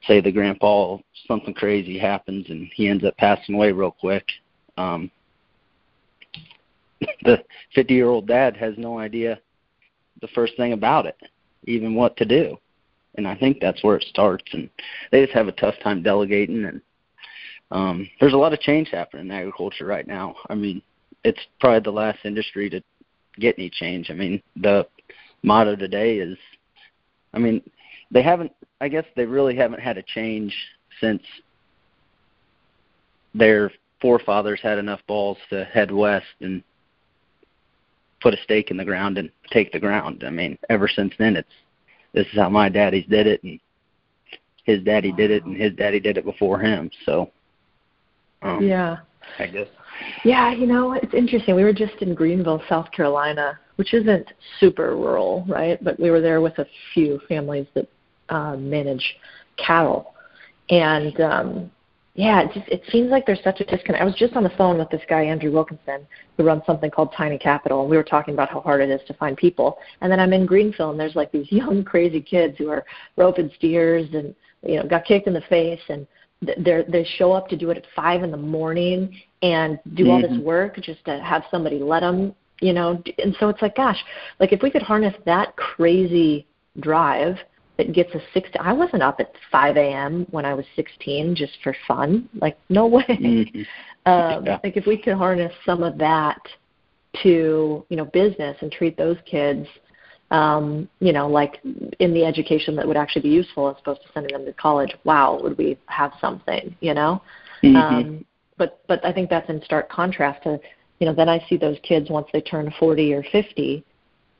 say 0.07 0.21
the 0.21 0.31
grandpa 0.31 0.97
something 1.27 1.53
crazy 1.53 1.97
happens 1.97 2.49
and 2.49 2.69
he 2.73 2.87
ends 2.87 3.03
up 3.03 3.15
passing 3.17 3.55
away 3.55 3.71
real 3.71 3.91
quick. 3.91 4.25
Um, 4.77 5.11
the 7.23 7.43
50 7.75 7.93
year 7.93 8.09
old 8.09 8.27
dad 8.27 8.57
has 8.57 8.75
no 8.77 8.97
idea 8.97 9.39
the 10.21 10.27
first 10.29 10.55
thing 10.57 10.73
about 10.73 11.05
it, 11.05 11.17
even 11.65 11.95
what 11.95 12.15
to 12.17 12.25
do. 12.25 12.57
And 13.15 13.27
I 13.27 13.35
think 13.35 13.59
that's 13.59 13.83
where 13.83 13.97
it 13.97 14.05
starts. 14.09 14.45
And 14.53 14.69
they 15.11 15.21
just 15.21 15.33
have 15.35 15.47
a 15.47 15.53
tough 15.53 15.75
time 15.83 16.01
delegating. 16.01 16.63
And 16.65 16.81
um, 17.71 18.09
there's 18.19 18.33
a 18.33 18.37
lot 18.37 18.53
of 18.53 18.59
change 18.59 18.89
happening 18.89 19.25
in 19.25 19.31
agriculture 19.31 19.85
right 19.85 20.07
now. 20.07 20.35
I 20.49 20.55
mean, 20.55 20.81
it's 21.23 21.39
probably 21.59 21.81
the 21.81 21.91
last 21.91 22.19
industry 22.23 22.69
to 22.69 22.81
get 23.39 23.55
any 23.57 23.69
change. 23.69 24.09
I 24.09 24.13
mean, 24.13 24.41
the 24.55 24.87
motto 25.43 25.75
today 25.75 26.19
is, 26.19 26.37
I 27.33 27.39
mean, 27.39 27.61
they 28.11 28.21
haven't. 28.21 28.51
I 28.79 28.87
guess 28.87 29.05
they 29.15 29.25
really 29.25 29.55
haven't 29.55 29.79
had 29.79 29.97
a 29.97 30.03
change 30.03 30.53
since 30.99 31.21
their 33.33 33.71
forefathers 34.01 34.59
had 34.61 34.79
enough 34.79 34.99
balls 35.07 35.37
to 35.49 35.63
head 35.63 35.91
west 35.91 36.25
and 36.41 36.63
put 38.21 38.33
a 38.33 38.41
stake 38.43 38.71
in 38.71 38.77
the 38.77 38.85
ground 38.85 39.17
and 39.17 39.31
take 39.51 39.71
the 39.71 39.79
ground. 39.79 40.23
I 40.25 40.29
mean, 40.29 40.57
ever 40.69 40.87
since 40.87 41.13
then, 41.17 41.35
it's 41.35 41.49
this 42.13 42.27
is 42.27 42.39
how 42.39 42.49
my 42.49 42.69
daddy's 42.69 43.05
did 43.07 43.27
it, 43.27 43.41
and 43.43 43.59
his 44.65 44.83
daddy 44.83 45.11
did 45.11 45.31
it, 45.31 45.45
and 45.45 45.55
his 45.55 45.73
daddy 45.73 45.99
did 45.99 46.17
it 46.17 46.25
before 46.25 46.59
him. 46.59 46.89
So, 47.05 47.31
um, 48.41 48.61
yeah, 48.61 48.97
I 49.39 49.47
guess. 49.47 49.67
Yeah, 50.23 50.51
you 50.51 50.67
know, 50.67 50.93
it's 50.93 51.13
interesting. 51.13 51.55
We 51.55 51.63
were 51.63 51.73
just 51.73 51.95
in 52.01 52.15
Greenville, 52.15 52.61
South 52.67 52.91
Carolina, 52.91 53.59
which 53.75 53.93
isn't 53.93 54.33
super 54.59 54.95
rural, 54.95 55.45
right? 55.47 55.81
But 55.83 55.99
we 55.99 56.09
were 56.09 56.21
there 56.21 56.41
with 56.41 56.57
a 56.59 56.65
few 56.93 57.19
families 57.27 57.67
that 57.75 57.87
uh, 58.29 58.55
manage 58.57 59.15
cattle, 59.57 60.13
and 60.69 61.19
um, 61.21 61.71
yeah, 62.13 62.41
it 62.41 62.51
just 62.53 62.67
it 62.67 62.83
seems 62.91 63.09
like 63.09 63.25
there's 63.25 63.41
such 63.43 63.61
a 63.61 63.63
disconnect. 63.63 64.01
I 64.01 64.05
was 64.05 64.15
just 64.15 64.35
on 64.35 64.43
the 64.43 64.51
phone 64.51 64.77
with 64.77 64.89
this 64.89 65.01
guy 65.07 65.23
Andrew 65.23 65.51
Wilkinson 65.51 66.05
who 66.35 66.43
runs 66.43 66.63
something 66.65 66.91
called 66.91 67.13
Tiny 67.15 67.37
Capital, 67.37 67.81
and 67.81 67.89
we 67.89 67.95
were 67.95 68.03
talking 68.03 68.33
about 68.33 68.49
how 68.49 68.59
hard 68.59 68.81
it 68.81 68.89
is 68.89 68.99
to 69.07 69.13
find 69.13 69.37
people. 69.37 69.77
And 70.01 70.11
then 70.11 70.19
I'm 70.19 70.33
in 70.33 70.45
Greenville, 70.45 70.91
and 70.91 70.99
there's 70.99 71.15
like 71.15 71.31
these 71.31 71.47
young 71.51 71.83
crazy 71.83 72.21
kids 72.21 72.57
who 72.57 72.69
are 72.69 72.83
roping 73.15 73.49
steers 73.55 74.09
and 74.13 74.35
you 74.63 74.77
know 74.77 74.87
got 74.87 75.05
kicked 75.05 75.27
in 75.27 75.33
the 75.33 75.41
face, 75.41 75.79
and 75.87 76.05
they 76.41 76.83
they 76.89 77.07
show 77.17 77.31
up 77.31 77.47
to 77.47 77.55
do 77.55 77.69
it 77.69 77.77
at 77.77 77.85
five 77.95 78.23
in 78.23 78.31
the 78.31 78.37
morning 78.37 79.15
and 79.41 79.79
do 79.93 80.03
mm-hmm. 80.03 80.11
all 80.11 80.21
this 80.21 80.31
mm-hmm. 80.31 80.43
work 80.43 80.75
just 80.81 81.03
to 81.05 81.19
have 81.21 81.43
somebody 81.49 81.79
let 81.79 82.01
them, 82.01 82.35
you 82.59 82.73
know. 82.73 83.01
And 83.19 83.35
so 83.39 83.47
it's 83.47 83.61
like, 83.61 83.77
gosh, 83.77 84.03
like 84.41 84.51
if 84.51 84.61
we 84.61 84.69
could 84.69 84.81
harness 84.81 85.15
that 85.25 85.55
crazy 85.55 86.45
drive 86.81 87.37
that 87.81 87.93
gets 87.93 88.13
us 88.13 88.21
six. 88.33 88.49
I 88.59 88.73
wasn't 88.73 89.01
up 89.01 89.19
at 89.19 89.31
5 89.51 89.77
a.m. 89.77 90.27
when 90.29 90.45
I 90.45 90.53
was 90.53 90.65
16 90.75 91.35
just 91.35 91.53
for 91.63 91.75
fun. 91.87 92.29
Like 92.39 92.57
no 92.69 92.87
way. 92.87 93.05
Mm-hmm. 93.07 93.61
Um, 94.07 94.47
yeah. 94.47 94.57
Like 94.63 94.77
if 94.77 94.87
we 94.87 94.97
could 94.97 95.13
harness 95.13 95.53
some 95.63 95.83
of 95.83 95.95
that 95.99 96.41
to 97.21 97.85
you 97.87 97.95
know 97.95 98.05
business 98.05 98.57
and 98.61 98.71
treat 98.71 98.97
those 98.97 99.17
kids, 99.27 99.67
um, 100.31 100.89
you 100.99 101.13
know, 101.13 101.27
like 101.27 101.59
in 101.99 102.11
the 102.11 102.25
education 102.25 102.75
that 102.77 102.87
would 102.87 102.97
actually 102.97 103.21
be 103.21 103.29
useful 103.29 103.69
as 103.69 103.75
opposed 103.79 104.01
to 104.01 104.07
sending 104.11 104.33
them 104.33 104.43
to 104.43 104.53
college. 104.53 104.95
Wow, 105.03 105.39
would 105.43 105.55
we 105.55 105.77
have 105.85 106.13
something? 106.19 106.75
You 106.79 106.95
know. 106.95 107.21
Mm-hmm. 107.61 107.75
Um, 107.75 108.25
but 108.57 108.81
but 108.87 109.05
I 109.05 109.13
think 109.13 109.29
that's 109.29 109.47
in 109.51 109.61
stark 109.65 109.87
contrast 109.91 110.41
to 110.45 110.59
you 110.99 111.05
know 111.05 111.13
then 111.13 111.29
I 111.29 111.45
see 111.47 111.57
those 111.57 111.77
kids 111.83 112.09
once 112.09 112.27
they 112.33 112.41
turn 112.41 112.73
40 112.79 113.13
or 113.13 113.23
50 113.31 113.85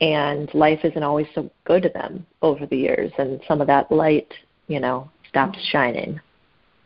and 0.02 0.54
life 0.56 0.80
isn't 0.84 1.04
always 1.04 1.28
so 1.34 1.50
good 1.64 1.84
to 1.84 1.90
them 1.90 2.26
over 2.42 2.66
the 2.66 2.76
years 2.76 3.12
and 3.20 3.40
some 3.48 3.62
of 3.62 3.68
that 3.68 3.90
light 3.92 4.34
you 4.68 4.80
know 4.80 5.10
stops 5.30 5.60
shining. 5.72 6.20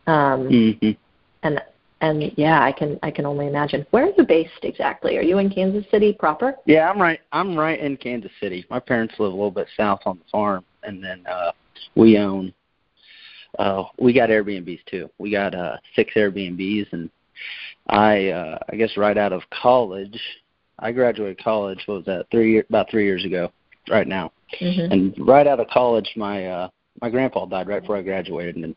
Um 0.06 0.48
mm-hmm. 0.48 0.90
and 1.42 1.60
and 2.00 2.32
yeah 2.36 2.62
i 2.62 2.70
can 2.70 2.98
i 3.02 3.10
can 3.10 3.26
only 3.26 3.46
imagine. 3.48 3.86
Where 3.90 4.04
are 4.04 4.12
you 4.16 4.24
based 4.24 4.62
exactly? 4.62 5.16
Are 5.16 5.22
you 5.22 5.38
in 5.38 5.50
kansas 5.50 5.90
city 5.90 6.12
proper? 6.12 6.54
Yeah 6.66 6.90
i'm 6.90 7.00
right 7.00 7.20
i'm 7.32 7.56
right 7.56 7.80
in 7.80 7.96
kansas 7.96 8.30
city. 8.40 8.64
My 8.70 8.78
parents 8.78 9.14
live 9.18 9.32
a 9.32 9.34
little 9.34 9.50
bit 9.50 9.68
south 9.76 10.00
on 10.06 10.18
the 10.18 10.24
farm 10.30 10.64
and 10.82 11.02
then 11.02 11.24
uh 11.26 11.52
we 11.94 12.18
own 12.18 12.52
uh 13.58 13.84
we 13.98 14.12
got 14.12 14.28
airbnbs 14.28 14.84
too. 14.86 15.10
We 15.18 15.30
got 15.30 15.54
uh 15.54 15.78
six 15.94 16.12
airbnbs 16.14 16.92
and 16.92 17.10
i 17.88 18.28
uh 18.28 18.58
i 18.70 18.76
guess 18.76 18.96
right 18.96 19.16
out 19.16 19.32
of 19.32 19.42
college 19.50 20.20
I 20.78 20.92
graduated 20.92 21.42
college. 21.42 21.82
What 21.86 21.96
was 21.96 22.04
that? 22.06 22.26
Three 22.30 22.52
year, 22.52 22.66
about 22.68 22.90
three 22.90 23.04
years 23.04 23.24
ago, 23.24 23.50
right 23.88 24.06
now. 24.06 24.32
Mm-hmm. 24.60 24.92
And 24.92 25.26
right 25.26 25.46
out 25.46 25.60
of 25.60 25.68
college, 25.68 26.12
my 26.16 26.46
uh, 26.46 26.68
my 27.00 27.10
grandpa 27.10 27.46
died 27.46 27.68
right 27.68 27.80
before 27.80 27.96
I 27.96 28.02
graduated, 28.02 28.56
and 28.56 28.74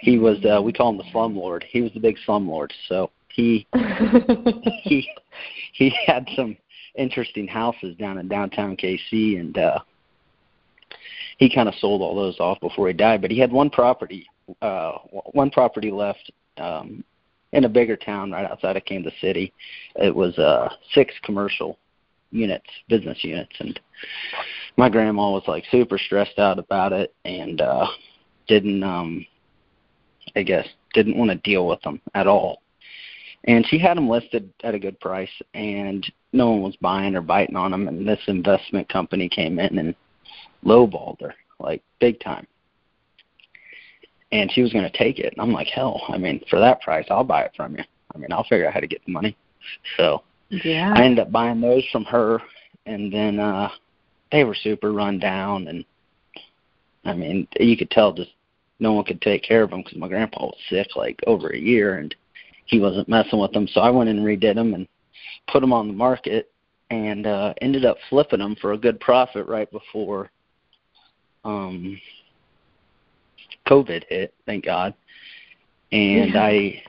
he 0.00 0.18
was 0.18 0.38
uh, 0.44 0.60
we 0.62 0.72
call 0.72 0.90
him 0.90 0.98
the 0.98 1.10
slum 1.12 1.36
lord. 1.36 1.64
He 1.68 1.80
was 1.80 1.92
the 1.92 2.00
big 2.00 2.16
slum 2.24 2.48
lord. 2.48 2.72
So 2.88 3.10
he 3.28 3.66
he 4.82 5.08
he 5.72 5.94
had 6.06 6.28
some 6.36 6.56
interesting 6.96 7.46
houses 7.46 7.96
down 7.96 8.18
in 8.18 8.28
downtown 8.28 8.76
KC, 8.76 9.40
and 9.40 9.56
uh, 9.56 9.78
he 11.38 11.52
kind 11.52 11.68
of 11.68 11.74
sold 11.76 12.02
all 12.02 12.14
those 12.14 12.38
off 12.40 12.60
before 12.60 12.88
he 12.88 12.94
died. 12.94 13.22
But 13.22 13.30
he 13.30 13.38
had 13.38 13.52
one 13.52 13.70
property 13.70 14.26
uh, 14.60 14.92
one 15.32 15.50
property 15.50 15.90
left 15.90 16.30
um, 16.58 17.04
in 17.52 17.64
a 17.64 17.68
bigger 17.68 17.96
town 17.96 18.32
right 18.32 18.50
outside 18.50 18.76
of 18.76 18.84
Kansas 18.84 19.12
City. 19.20 19.52
It 19.96 20.14
was 20.14 20.36
uh, 20.38 20.68
six 20.94 21.14
commercial 21.22 21.78
units, 22.30 22.66
business 22.88 23.18
units, 23.22 23.54
and 23.58 23.78
my 24.76 24.88
grandma 24.88 25.30
was 25.30 25.44
like 25.46 25.64
super 25.70 25.98
stressed 25.98 26.38
out 26.38 26.58
about 26.58 26.92
it 26.92 27.14
and 27.24 27.60
uh, 27.60 27.86
didn't, 28.48 28.82
um, 28.82 29.26
I 30.34 30.42
guess, 30.42 30.66
didn't 30.94 31.18
want 31.18 31.30
to 31.30 31.36
deal 31.36 31.66
with 31.66 31.82
them 31.82 32.00
at 32.14 32.26
all. 32.26 32.62
And 33.44 33.66
she 33.66 33.78
had 33.78 33.96
them 33.96 34.08
listed 34.08 34.52
at 34.62 34.74
a 34.74 34.78
good 34.78 34.98
price, 35.00 35.30
and 35.52 36.10
no 36.32 36.50
one 36.50 36.62
was 36.62 36.76
buying 36.76 37.16
or 37.16 37.22
biting 37.22 37.56
on 37.56 37.72
them. 37.72 37.88
And 37.88 38.08
this 38.08 38.20
investment 38.28 38.88
company 38.88 39.28
came 39.28 39.58
in 39.58 39.78
and 39.78 39.94
lowballed 40.64 41.20
her 41.20 41.34
like 41.58 41.82
big 42.00 42.18
time 42.20 42.46
and 44.32 44.50
she 44.50 44.62
was 44.62 44.72
going 44.72 44.90
to 44.90 44.98
take 44.98 45.18
it. 45.18 45.32
And 45.32 45.40
I'm 45.40 45.52
like, 45.52 45.68
hell, 45.68 46.02
I 46.08 46.18
mean, 46.18 46.42
for 46.48 46.58
that 46.58 46.80
price, 46.80 47.06
I'll 47.10 47.22
buy 47.22 47.42
it 47.42 47.52
from 47.54 47.76
you. 47.76 47.84
I 48.14 48.18
mean, 48.18 48.32
I'll 48.32 48.44
figure 48.44 48.66
out 48.66 48.74
how 48.74 48.80
to 48.80 48.86
get 48.86 49.04
the 49.06 49.12
money. 49.12 49.36
So 49.96 50.24
yeah, 50.50 50.92
I 50.92 51.04
ended 51.04 51.20
up 51.20 51.30
buying 51.30 51.60
those 51.60 51.84
from 51.92 52.04
her, 52.06 52.42
and 52.84 53.12
then 53.12 53.38
uh 53.38 53.68
they 54.32 54.42
were 54.42 54.56
super 54.56 54.90
run 54.90 55.20
down, 55.20 55.68
and 55.68 55.84
I 57.04 57.14
mean, 57.14 57.46
you 57.60 57.76
could 57.76 57.92
tell 57.92 58.12
just 58.12 58.32
no 58.80 58.92
one 58.92 59.04
could 59.04 59.22
take 59.22 59.44
care 59.44 59.62
of 59.62 59.70
them 59.70 59.82
because 59.82 59.96
my 59.96 60.08
grandpa 60.08 60.46
was 60.46 60.58
sick 60.68 60.96
like 60.96 61.20
over 61.28 61.50
a 61.50 61.56
year, 61.56 61.98
and 61.98 62.12
he 62.66 62.80
wasn't 62.80 63.08
messing 63.08 63.38
with 63.38 63.52
them. 63.52 63.68
So 63.68 63.82
I 63.82 63.90
went 63.90 64.10
and 64.10 64.18
redid 64.18 64.56
them 64.56 64.74
and 64.74 64.88
put 65.46 65.60
them 65.60 65.72
on 65.72 65.86
the 65.86 65.94
market, 65.94 66.50
and 66.90 67.24
uh 67.24 67.54
ended 67.60 67.84
up 67.84 67.98
flipping 68.10 68.40
them 68.40 68.56
for 68.60 68.72
a 68.72 68.78
good 68.78 68.98
profit 68.98 69.46
right 69.46 69.70
before 69.70 70.28
um 71.44 72.00
COVID 73.66 74.04
hit, 74.08 74.34
thank 74.46 74.64
God, 74.64 74.94
and 75.92 76.34
Yeah. 76.34 76.42
I 76.44 76.82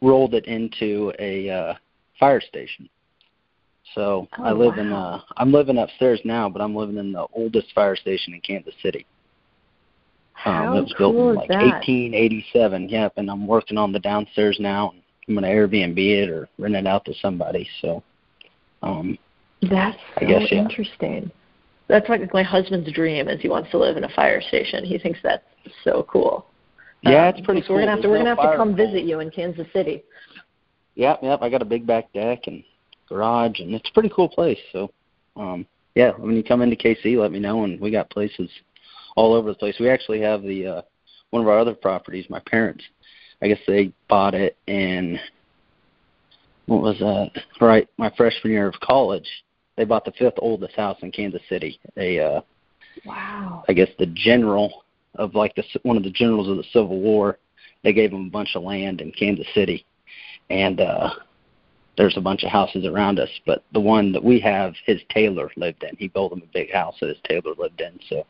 rolled 0.00 0.34
it 0.34 0.46
into 0.46 1.12
a 1.18 1.50
uh, 1.50 1.74
fire 2.18 2.40
station. 2.40 2.88
So 3.94 4.28
Oh, 4.38 4.44
I 4.44 4.52
live 4.52 4.78
in 4.78 4.90
wow. 4.90 5.14
uh 5.14 5.20
I'm 5.38 5.52
living 5.52 5.78
upstairs 5.78 6.20
now, 6.24 6.48
but 6.48 6.60
I'm 6.60 6.74
living 6.76 6.98
in 6.98 7.12
the 7.12 7.26
oldest 7.32 7.72
fire 7.74 7.96
station 7.96 8.34
in 8.34 8.40
Kansas 8.40 8.74
City. 8.82 9.06
How 10.34 10.62
Um, 10.62 10.68
How 10.68 10.76
it 10.76 10.82
was 10.82 10.94
built 10.98 11.16
in 11.16 11.34
like 11.34 11.48
that? 11.48 11.62
1887. 11.62 12.88
Yep, 12.88 13.12
and 13.16 13.30
I'm 13.30 13.46
working 13.46 13.78
on 13.78 13.92
the 13.92 13.98
downstairs 13.98 14.58
now. 14.60 14.92
I'm 15.26 15.34
gonna 15.34 15.48
Airbnb 15.48 15.98
it 15.98 16.28
or 16.30 16.48
rent 16.58 16.76
it 16.76 16.86
out 16.86 17.04
to 17.06 17.14
somebody. 17.14 17.68
So, 17.80 18.02
um, 18.82 19.18
That's 19.62 19.98
I 20.16 20.20
so 20.20 20.26
guess, 20.26 20.52
yeah. 20.52 20.58
interesting. 20.62 21.30
That's 21.88 22.08
like 22.08 22.32
my 22.34 22.42
husband's 22.42 22.92
dream 22.92 23.28
is 23.28 23.40
he 23.40 23.48
wants 23.48 23.70
to 23.70 23.78
live 23.78 23.96
in 23.96 24.04
a 24.04 24.08
fire 24.10 24.40
station. 24.42 24.84
He 24.84 24.98
thinks 24.98 25.18
that's 25.22 25.44
so 25.84 26.06
cool. 26.08 26.46
yeah, 27.02 27.28
Um, 27.28 27.34
it's 27.34 27.44
pretty 27.44 27.62
so 27.62 27.68
cool. 27.68 27.76
We're 27.76 27.82
gonna 27.82 27.92
have 27.92 28.02
to 28.02 28.08
There's 28.08 28.18
we're 28.18 28.24
no 28.24 28.36
gonna 28.36 28.42
have 28.42 28.52
to 28.52 28.56
come 28.56 28.76
visit 28.76 29.04
you 29.04 29.20
in 29.20 29.30
Kansas 29.30 29.66
City. 29.72 30.04
Yep, 30.96 31.20
yep. 31.22 31.42
I 31.42 31.48
got 31.48 31.62
a 31.62 31.66
big 31.66 31.86
back 31.86 32.12
deck 32.12 32.46
and 32.46 32.62
garage, 33.08 33.60
and 33.60 33.74
it's 33.74 33.88
a 33.88 33.92
pretty 33.92 34.10
cool 34.14 34.28
place. 34.28 34.58
So, 34.72 34.90
um, 35.36 35.66
yeah, 35.94 36.12
when 36.12 36.36
you 36.36 36.44
come 36.44 36.60
into 36.60 36.76
KC, 36.76 37.16
let 37.16 37.32
me 37.32 37.38
know, 37.38 37.64
and 37.64 37.80
we 37.80 37.90
got 37.90 38.10
places 38.10 38.50
all 39.16 39.32
over 39.32 39.48
the 39.48 39.54
place. 39.58 39.76
We 39.80 39.88
actually 39.88 40.20
have 40.20 40.42
the 40.42 40.66
uh, 40.66 40.82
one 41.30 41.42
of 41.42 41.48
our 41.48 41.58
other 41.58 41.74
properties. 41.74 42.26
My 42.28 42.40
parents, 42.40 42.84
I 43.40 43.48
guess 43.48 43.60
they 43.66 43.92
bought 44.08 44.34
it 44.34 44.56
in 44.66 45.18
what 46.66 46.82
was 46.82 46.98
that? 46.98 47.30
Right, 47.60 47.88
my 47.96 48.12
freshman 48.16 48.52
year 48.52 48.68
of 48.68 48.74
college. 48.80 49.26
They 49.78 49.84
bought 49.84 50.04
the 50.04 50.12
fifth 50.12 50.34
oldest 50.38 50.74
house 50.74 50.98
in 51.02 51.12
Kansas 51.12 51.40
City. 51.48 51.78
They, 51.94 52.18
uh, 52.18 52.40
Wow. 53.04 53.64
I 53.68 53.74
guess, 53.74 53.88
the 53.98 54.06
general 54.06 54.82
of 55.14 55.36
like 55.36 55.54
the 55.54 55.62
one 55.84 55.96
of 55.96 56.02
the 56.02 56.10
generals 56.10 56.48
of 56.48 56.56
the 56.56 56.64
Civil 56.72 56.98
War. 56.98 57.38
They 57.84 57.92
gave 57.92 58.12
him 58.12 58.26
a 58.26 58.30
bunch 58.30 58.56
of 58.56 58.64
land 58.64 59.00
in 59.00 59.12
Kansas 59.12 59.46
City, 59.54 59.86
and 60.50 60.80
uh 60.80 61.10
there's 61.96 62.16
a 62.16 62.20
bunch 62.20 62.42
of 62.42 62.50
houses 62.50 62.86
around 62.86 63.18
us, 63.18 63.28
but 63.46 63.64
the 63.72 63.80
one 63.80 64.12
that 64.12 64.22
we 64.22 64.38
have, 64.40 64.74
his 64.86 65.00
tailor 65.10 65.50
lived 65.56 65.82
in. 65.82 65.96
He 65.96 66.06
built 66.08 66.32
him 66.32 66.42
a 66.42 66.52
big 66.52 66.72
house 66.72 66.94
that 67.00 67.08
his 67.08 67.18
tailor 67.24 67.54
lived 67.56 67.80
in. 67.80 67.98
So 68.08 68.24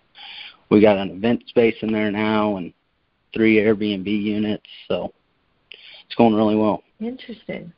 we 0.71 0.81
got 0.81 0.97
an 0.97 1.11
event 1.11 1.45
space 1.49 1.77
in 1.83 1.93
there 1.93 2.11
now 2.11 2.57
and 2.57 2.73
three 3.35 3.57
Airbnb 3.57 4.07
units. 4.07 4.67
So 4.87 5.13
it's 6.07 6.15
going 6.15 6.35
really 6.35 6.57
well. 6.57 6.83
Interesting. 6.99 7.73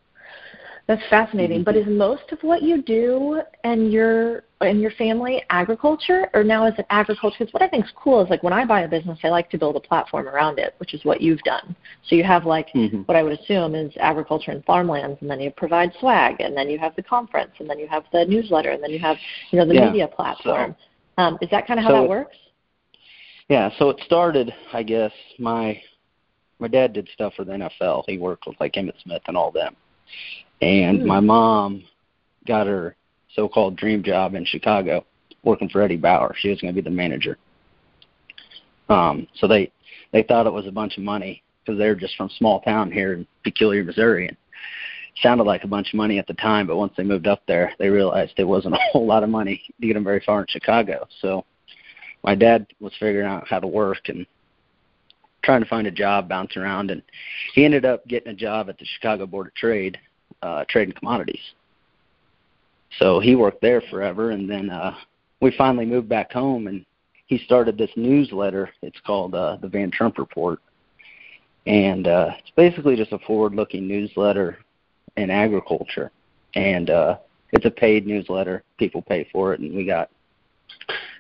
That's 0.87 1.05
fascinating. 1.09 1.61
Mhm. 1.61 1.64
But 1.64 1.76
is 1.76 1.87
most 1.87 2.33
of 2.33 2.43
what 2.43 2.62
you 2.62 2.83
do 2.83 3.43
and 3.64 3.93
your 3.93 4.45
and 4.62 4.81
your 4.83 4.91
family 4.91 5.43
agriculture, 5.49 6.28
or 6.35 6.45
now 6.45 6.66
is 6.66 6.74
it 6.78 6.85
agriculture? 6.91 7.37
Because 7.39 7.55
what 7.55 7.62
I 7.62 7.68
think 7.68 7.87
is 7.87 7.91
cool 7.93 8.20
is 8.20 8.28
like 8.28 8.43
when 8.43 8.53
I 8.53 8.64
buy 8.66 8.83
a 8.83 8.89
business, 8.89 9.18
I 9.24 9.28
like 9.31 9.49
to 9.51 9.59
build 9.59 9.76
a 9.76 9.81
platform 9.81 10.28
around 10.28 10.59
it, 10.59 10.74
which 10.78 10.93
is 10.93 11.03
what 11.05 11.22
you've 11.22 11.41
done. 11.45 11.74
So 12.05 12.14
you 12.14 12.24
have 12.24 12.45
like 12.45 12.70
Mhm. 12.74 13.07
what 13.07 13.16
I 13.16 13.22
would 13.22 13.33
assume 13.39 13.74
is 13.74 13.97
agriculture 13.99 14.51
and 14.51 14.62
farmlands, 14.64 15.18
and 15.22 15.31
then 15.31 15.41
you 15.41 15.51
provide 15.51 15.95
swag, 15.95 16.41
and 16.41 16.55
then 16.57 16.68
you 16.68 16.78
have 16.78 16.95
the 16.97 17.03
conference, 17.03 17.53
and 17.59 17.70
then 17.70 17.78
you 17.78 17.87
have 17.89 18.05
the 18.12 18.26
newsletter, 18.26 18.70
and 18.70 18.83
then 18.83 18.91
you 18.91 18.99
have 18.99 19.18
you 19.51 19.59
know 19.59 19.64
the 19.64 19.74
Yeah. 19.74 19.87
media 19.87 20.09
platform. 20.09 20.76
um, 21.18 21.37
is 21.43 21.51
that 21.51 21.66
kind 21.66 21.78
of 21.78 21.85
how 21.85 21.91
So 21.91 22.01
that 22.01 22.09
works? 22.09 22.37
Yeah, 23.51 23.68
so 23.78 23.91
it 23.91 24.01
started, 24.07 24.55
I 24.72 24.83
guess, 24.83 25.12
my 25.39 25.81
my 26.61 26.68
dad 26.68 26.93
did 26.93 27.09
stuff 27.11 27.35
for 27.35 27.45
the 27.45 27.53
NFL. 27.55 28.05
He 28.07 28.16
worked 28.18 28.47
with 28.47 28.59
like 28.61 28.74
Emmitt 28.74 29.01
Smith 29.03 29.22
and 29.26 29.37
all 29.37 29.51
them. 29.51 29.76
And 30.63 31.01
Hmm. 31.01 31.09
my 31.09 31.21
mom 31.21 31.85
got 32.47 32.67
her 32.67 32.97
so-called 33.35 33.77
dream 33.77 34.03
job 34.03 34.35
in 34.35 34.45
Chicago 34.45 35.05
working 35.43 35.69
for 35.69 35.83
Eddie 35.83 35.97
Bauer. 35.97 36.35
She 36.39 36.51
was 36.51 36.61
going 36.61 36.75
to 36.75 36.81
be 36.81 36.85
the 36.85 36.95
manager. 36.95 37.39
Um, 38.89 39.27
so 39.35 39.47
they 39.47 39.71
they 40.13 40.25
thought 40.25 40.47
it 40.47 40.53
was 40.53 40.67
a 40.67 40.73
bunch 40.73 40.99
of 40.99 41.05
money 41.05 41.43
because 41.65 41.79
they're 41.79 41.95
just 41.95 42.17
from 42.17 42.29
small 42.31 42.61
town 42.61 42.91
here 42.91 43.13
in 43.13 43.27
Peculiar, 43.45 43.85
Missouri, 43.85 44.27
and 44.27 44.37
sounded 45.23 45.45
like 45.45 45.63
a 45.65 45.69
bunch 45.69 45.93
of 45.93 45.97
money 45.97 46.19
at 46.19 46.27
the 46.27 46.35
time. 46.35 46.67
But 46.67 46.77
once 46.77 46.93
they 46.97 47.05
moved 47.05 47.29
up 47.29 47.43
there, 47.47 47.73
they 47.79 47.89
realized 47.89 48.33
it 48.37 48.45
wasn't 48.45 48.75
a 48.75 48.81
whole 48.93 49.07
lot 49.07 49.23
of 49.23 49.31
money 49.31 49.63
to 49.81 49.87
get 49.87 49.95
them 49.95 50.05
very 50.05 50.21
far 50.21 50.41
in 50.41 50.47
Chicago. 50.49 51.07
So 51.21 51.45
my 52.25 52.35
dad 52.35 52.67
was 52.81 52.93
figuring 52.99 53.27
out 53.27 53.47
how 53.49 53.61
to 53.61 53.67
work 53.67 54.09
and 54.09 54.27
trying 55.43 55.62
to 55.62 55.68
find 55.68 55.86
a 55.86 55.91
job, 55.91 56.28
bouncing 56.28 56.62
around, 56.62 56.91
and 56.91 57.03
he 57.55 57.64
ended 57.64 57.84
up 57.84 58.07
getting 58.07 58.32
a 58.32 58.36
job 58.36 58.68
at 58.68 58.78
the 58.78 58.84
Chicago 58.84 59.26
Board 59.26 59.49
of 59.49 59.55
Trade, 59.55 59.99
uh, 60.43 60.64
trading 60.68 60.95
commodities. 60.95 61.41
So 62.99 63.20
he 63.20 63.36
worked 63.36 63.61
there 63.61 63.82
forever, 63.91 64.30
and 64.30 64.51
then 64.51 64.70
uh, 64.70 64.95
we 65.41 65.55
finally 65.57 65.86
moved 65.86 66.09
back 66.09 66.32
home, 66.32 66.66
and 66.66 66.84
he 67.26 67.38
started 67.38 67.78
this 67.78 67.91
newsletter. 67.97 68.70
It's 68.82 69.01
called 69.07 69.34
uh, 69.34 69.57
the 69.62 69.68
Van 69.68 69.91
Trump 69.91 70.18
Report, 70.18 70.59
and 71.66 72.07
uh, 72.07 72.30
it's 72.38 72.51
basically 72.57 72.97
just 72.97 73.12
a 73.12 73.18
forward-looking 73.20 73.86
newsletter 73.86 74.59
in 75.16 75.30
agriculture, 75.30 76.11
and 76.55 76.91
uh, 76.91 77.18
it's 77.53 77.66
a 77.66 77.70
paid 77.70 78.07
newsletter. 78.07 78.64
People 78.78 79.03
pay 79.03 79.28
for 79.32 79.55
it, 79.55 79.61
and 79.61 79.74
we 79.74 79.86
got 79.86 80.11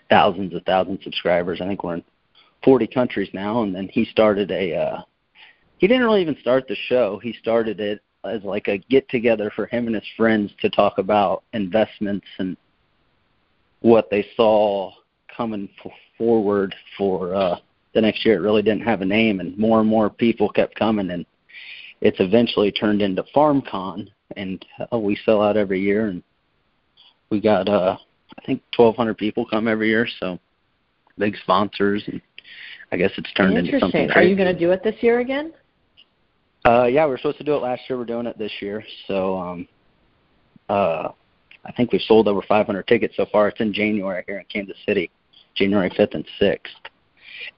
thousands 0.08 0.52
and 0.52 0.64
thousands 0.64 0.98
of 0.98 1.04
subscribers. 1.04 1.60
I 1.60 1.68
think 1.68 1.84
we're 1.84 1.94
in 1.94 2.04
40 2.64 2.86
countries 2.86 3.28
now. 3.32 3.62
And 3.62 3.74
then 3.74 3.88
he 3.88 4.04
started 4.04 4.50
a. 4.50 4.74
Uh, 4.74 5.02
he 5.78 5.86
didn't 5.86 6.04
really 6.04 6.22
even 6.22 6.36
start 6.40 6.68
the 6.68 6.76
show. 6.88 7.18
He 7.22 7.32
started 7.40 7.80
it 7.80 8.02
as 8.24 8.42
like 8.44 8.68
a 8.68 8.78
get 8.78 9.08
together 9.08 9.50
for 9.54 9.66
him 9.66 9.86
and 9.86 9.94
his 9.94 10.04
friends 10.16 10.52
to 10.60 10.68
talk 10.68 10.98
about 10.98 11.42
investments 11.54 12.26
and 12.38 12.56
what 13.80 14.10
they 14.10 14.26
saw 14.36 14.92
coming 15.34 15.68
f- 15.84 15.90
forward 16.18 16.74
for 16.98 17.34
uh, 17.34 17.56
the 17.94 18.00
next 18.00 18.24
year. 18.24 18.36
It 18.36 18.42
really 18.42 18.62
didn't 18.62 18.82
have 18.82 19.00
a 19.00 19.06
name, 19.06 19.40
and 19.40 19.56
more 19.56 19.80
and 19.80 19.88
more 19.88 20.10
people 20.10 20.50
kept 20.50 20.78
coming, 20.78 21.10
and 21.10 21.24
it's 22.00 22.20
eventually 22.20 22.70
turned 22.70 23.02
into 23.02 23.24
FarmCon, 23.34 24.08
and 24.36 24.64
uh, 24.92 24.98
we 24.98 25.16
sell 25.24 25.42
out 25.42 25.56
every 25.56 25.80
year, 25.80 26.08
and 26.08 26.22
we 27.30 27.40
got 27.40 27.68
uh, 27.68 27.96
I 28.38 28.44
think 28.44 28.62
1,200 28.76 29.16
people 29.16 29.46
come 29.46 29.68
every 29.68 29.88
year, 29.88 30.06
so 30.18 30.38
big 31.18 31.36
sponsors, 31.42 32.02
and 32.06 32.20
I 32.92 32.96
guess 32.96 33.10
it's 33.16 33.32
turned 33.34 33.56
into 33.56 33.78
something. 33.78 34.02
Interesting. 34.02 34.22
Are 34.22 34.26
you 34.26 34.36
going 34.36 34.52
to 34.52 34.58
do 34.58 34.72
it 34.72 34.82
this 34.82 34.96
year 35.00 35.20
again? 35.20 35.52
Uh, 36.64 36.84
yeah, 36.84 37.04
we 37.04 37.12
were 37.12 37.18
supposed 37.18 37.38
to 37.38 37.44
do 37.44 37.54
it 37.54 37.62
last 37.62 37.82
year. 37.88 37.98
We're 37.98 38.04
doing 38.04 38.26
it 38.26 38.38
this 38.38 38.52
year. 38.60 38.84
So, 39.06 39.38
um, 39.38 39.68
uh, 40.68 41.08
I 41.64 41.72
think 41.72 41.92
we've 41.92 42.00
sold 42.02 42.28
over 42.28 42.42
500 42.42 42.86
tickets 42.86 43.14
so 43.16 43.26
far. 43.30 43.48
It's 43.48 43.60
in 43.60 43.72
January 43.72 44.24
here 44.26 44.38
in 44.38 44.44
Kansas 44.46 44.76
City, 44.86 45.10
January 45.54 45.90
5th 45.90 46.14
and 46.14 46.26
6th. 46.40 46.58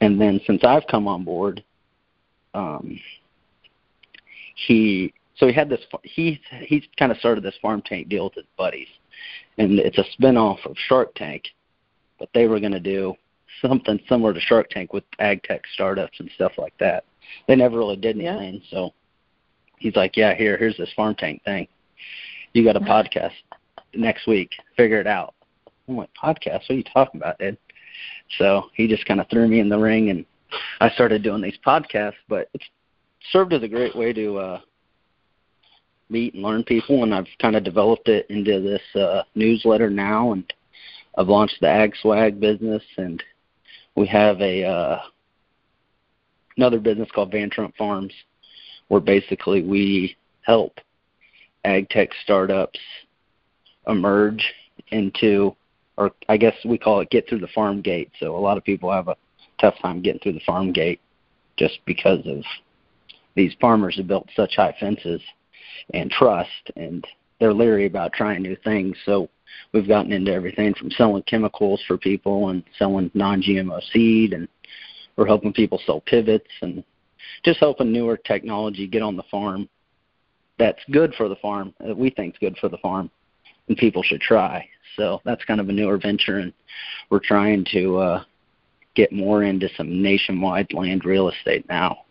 And 0.00 0.20
then 0.20 0.40
since 0.46 0.62
I've 0.64 0.86
come 0.88 1.08
on 1.08 1.24
board, 1.24 1.62
um, 2.54 2.98
he 4.66 5.12
so 5.36 5.46
he 5.46 5.52
had 5.52 5.68
this 5.68 5.80
he 6.02 6.40
he's 6.66 6.84
kind 6.98 7.10
of 7.10 7.18
started 7.18 7.42
this 7.42 7.54
farm 7.60 7.82
tank 7.82 8.08
deal 8.08 8.24
with 8.24 8.34
his 8.34 8.44
buddies, 8.56 8.88
and 9.58 9.78
it's 9.78 9.98
a 9.98 10.04
spinoff 10.16 10.64
of 10.66 10.76
Shark 10.76 11.14
Tank, 11.14 11.44
but 12.18 12.28
they 12.34 12.46
were 12.46 12.60
going 12.60 12.72
to 12.72 12.80
do 12.80 13.14
something 13.60 14.00
similar 14.08 14.32
to 14.32 14.40
Shark 14.40 14.70
Tank 14.70 14.92
with 14.92 15.04
ag 15.18 15.42
tech 15.42 15.62
startups 15.74 16.20
and 16.20 16.30
stuff 16.34 16.52
like 16.58 16.76
that. 16.78 17.04
They 17.46 17.56
never 17.56 17.78
really 17.78 17.96
did 17.96 18.16
Yeah. 18.16 18.36
anything, 18.36 18.62
so 18.70 18.92
he's 19.78 19.96
like, 19.96 20.16
"Yeah, 20.16 20.34
here, 20.34 20.56
here's 20.56 20.76
this 20.76 20.92
farm 20.94 21.14
tank 21.14 21.42
thing. 21.44 21.68
You 22.52 22.64
got 22.64 22.76
a 22.76 22.80
podcast 22.80 23.32
next 23.94 24.26
week. 24.26 24.50
Figure 24.76 25.00
it 25.00 25.06
out." 25.06 25.34
I'm 25.88 25.96
like, 25.96 26.10
"Podcast? 26.14 26.62
What 26.62 26.70
are 26.70 26.74
you 26.74 26.84
talking 26.84 27.20
about, 27.20 27.38
dude?" 27.38 27.56
So 28.38 28.70
he 28.74 28.86
just 28.86 29.06
kind 29.06 29.20
of 29.20 29.28
threw 29.28 29.48
me 29.48 29.60
in 29.60 29.68
the 29.68 29.78
ring 29.78 30.10
and 30.10 30.24
I 30.80 30.90
started 30.90 31.22
doing 31.22 31.40
these 31.40 31.58
podcasts, 31.66 32.16
but 32.28 32.48
it's 32.54 32.64
served 33.30 33.52
as 33.52 33.62
a 33.62 33.68
great 33.68 33.96
way 33.96 34.12
to 34.12 34.38
uh, 34.38 34.60
meet 36.10 36.34
and 36.34 36.42
learn 36.42 36.64
people, 36.64 37.02
and 37.02 37.14
I've 37.14 37.28
kind 37.40 37.56
of 37.56 37.64
developed 37.64 38.08
it 38.08 38.26
into 38.28 38.60
this 38.60 38.82
uh, 39.00 39.22
newsletter 39.34 39.88
now, 39.90 40.32
and 40.32 40.52
I've 41.16 41.28
launched 41.28 41.60
the 41.60 41.68
Ag 41.68 41.94
Swag 41.96 42.38
business, 42.40 42.82
and 42.96 43.22
we 43.96 44.06
have 44.06 44.40
a 44.40 44.64
uh, 44.64 45.00
another 46.56 46.80
business 46.80 47.08
called 47.14 47.30
Van 47.30 47.50
Trump 47.50 47.74
Farms, 47.76 48.12
where 48.88 49.00
basically 49.00 49.62
we 49.62 50.16
help 50.42 50.78
ag 51.64 51.88
tech 51.88 52.10
startups 52.22 52.78
emerge 53.86 54.52
into, 54.90 55.54
or 55.96 56.10
I 56.28 56.36
guess 56.36 56.54
we 56.64 56.78
call 56.78 57.00
it 57.00 57.10
get 57.10 57.28
through 57.28 57.40
the 57.40 57.48
farm 57.48 57.80
gate. 57.80 58.10
So 58.18 58.36
a 58.36 58.38
lot 58.38 58.56
of 58.56 58.64
people 58.64 58.90
have 58.92 59.08
a 59.08 59.16
tough 59.60 59.74
time 59.80 60.02
getting 60.02 60.20
through 60.20 60.34
the 60.34 60.40
farm 60.40 60.72
gate 60.72 61.00
just 61.56 61.78
because 61.86 62.26
of 62.26 62.42
these 63.34 63.54
farmers 63.60 63.96
have 63.96 64.08
built 64.08 64.28
such 64.34 64.56
high 64.56 64.74
fences 64.78 65.20
and 65.94 66.10
trust 66.10 66.70
and 66.76 67.06
they're 67.42 67.52
leery 67.52 67.86
about 67.86 68.12
trying 68.12 68.40
new 68.40 68.54
things. 68.62 68.96
So 69.04 69.28
we've 69.72 69.88
gotten 69.88 70.12
into 70.12 70.32
everything 70.32 70.74
from 70.74 70.92
selling 70.92 71.24
chemicals 71.24 71.82
for 71.88 71.98
people 71.98 72.50
and 72.50 72.62
selling 72.78 73.10
non-GMO 73.14 73.82
seed 73.92 74.32
and 74.32 74.46
we're 75.16 75.26
helping 75.26 75.52
people 75.52 75.82
sell 75.84 76.00
pivots 76.02 76.46
and 76.62 76.84
just 77.44 77.58
helping 77.58 77.90
newer 77.90 78.16
technology 78.16 78.86
get 78.86 79.02
on 79.02 79.16
the 79.16 79.24
farm 79.24 79.68
that's 80.56 80.78
good 80.92 81.12
for 81.16 81.28
the 81.28 81.34
farm 81.36 81.74
that 81.80 81.98
we 81.98 82.10
think 82.10 82.34
is 82.34 82.38
good 82.38 82.56
for 82.58 82.68
the 82.68 82.78
farm 82.78 83.10
and 83.66 83.76
people 83.76 84.04
should 84.04 84.20
try. 84.20 84.64
So 84.96 85.20
that's 85.24 85.44
kind 85.44 85.60
of 85.60 85.68
a 85.68 85.72
newer 85.72 85.98
venture 85.98 86.38
and 86.38 86.52
we're 87.10 87.18
trying 87.18 87.66
to 87.72 87.96
uh 87.98 88.24
get 88.94 89.10
more 89.10 89.42
into 89.42 89.68
some 89.76 90.00
nationwide 90.00 90.72
land 90.72 91.04
real 91.04 91.28
estate 91.28 91.68
now. 91.68 92.04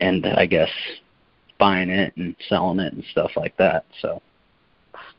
And 0.00 0.24
I 0.24 0.46
guess 0.46 0.70
buying 1.58 1.90
it 1.90 2.16
and 2.16 2.34
selling 2.48 2.80
it 2.80 2.94
and 2.94 3.04
stuff 3.10 3.32
like 3.36 3.54
that. 3.58 3.84
So 4.00 4.22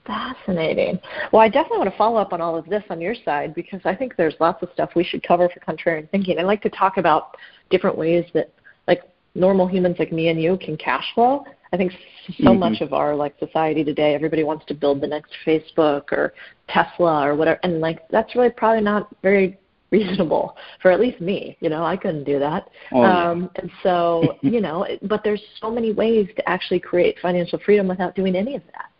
fascinating. 0.08 1.00
Well, 1.32 1.42
I 1.42 1.50
definitely 1.50 1.80
want 1.80 1.92
to 1.92 1.98
follow 1.98 2.18
up 2.18 2.34
on 2.34 2.42
all 2.42 2.58
of 2.58 2.66
this 2.66 2.84
on 2.90 3.00
your 3.00 3.14
side 3.14 3.54
because 3.54 3.82
I 3.86 3.94
think 3.94 4.16
there's 4.16 4.36
lots 4.40 4.64
of 4.64 4.70
stuff 4.74 4.92
we 4.96 5.04
should 5.04 5.22
cover 5.22 5.50
for 5.50 5.60
contrarian 5.60 6.10
thinking. 6.10 6.40
I 6.40 6.44
like 6.44 6.62
to 6.64 6.70
talk 6.70 6.98
about 6.98 7.36
different 7.70 7.98
ways 7.98 8.26
that 8.34 8.52
like 8.88 9.04
normal 9.36 9.68
humans 9.68 9.98
like 10.00 10.12
me 10.12 10.30
and 10.30 10.42
you 10.42 10.58
can 10.58 10.78
cash 10.78 11.06
flow. 11.14 11.44
I 11.74 11.78
think 11.78 11.92
so 12.38 12.46
mm-hmm. 12.46 12.60
much 12.60 12.82
of 12.82 12.94
our 12.94 13.16
like 13.16 13.36
society 13.40 13.84
today, 13.84 14.16
everybody 14.16 14.44
wants 14.44 14.66
to 14.68 14.74
build 14.74 15.02
the 15.02 15.08
next 15.08 15.34
Facebook 15.46 16.12
or 16.12 16.34
Tesla 16.70 17.28
or 17.28 17.36
whatever, 17.36 17.60
and 17.64 17.80
like 17.80 18.08
that's 18.10 18.36
really 18.36 18.50
probably 18.50 18.82
not 18.82 19.14
very 19.22 19.58
reasonable 19.92 20.56
for 20.82 20.92
at 20.92 21.00
least 21.00 21.22
me. 21.22 21.58
You 21.62 21.70
know, 21.70 21.86
I 21.86 21.96
couldn't 21.96 22.26
do 22.26 22.40
that. 22.40 22.70
Oh, 22.92 23.02
yeah. 23.02 23.30
um, 23.30 23.50
and 23.56 23.72
so, 23.84 24.38
you 24.42 24.62
know, 24.62 24.86
but 25.04 25.24
there's 25.24 25.42
so 25.62 25.70
many 25.70 25.94
ways 25.94 26.28
to 26.36 26.50
actually 26.50 26.80
create 26.80 27.18
financial 27.22 27.60
freedom 27.60 27.88
without 27.88 28.16
doing 28.16 28.36
any 28.36 28.56
of 28.56 28.64
that. 28.74 28.97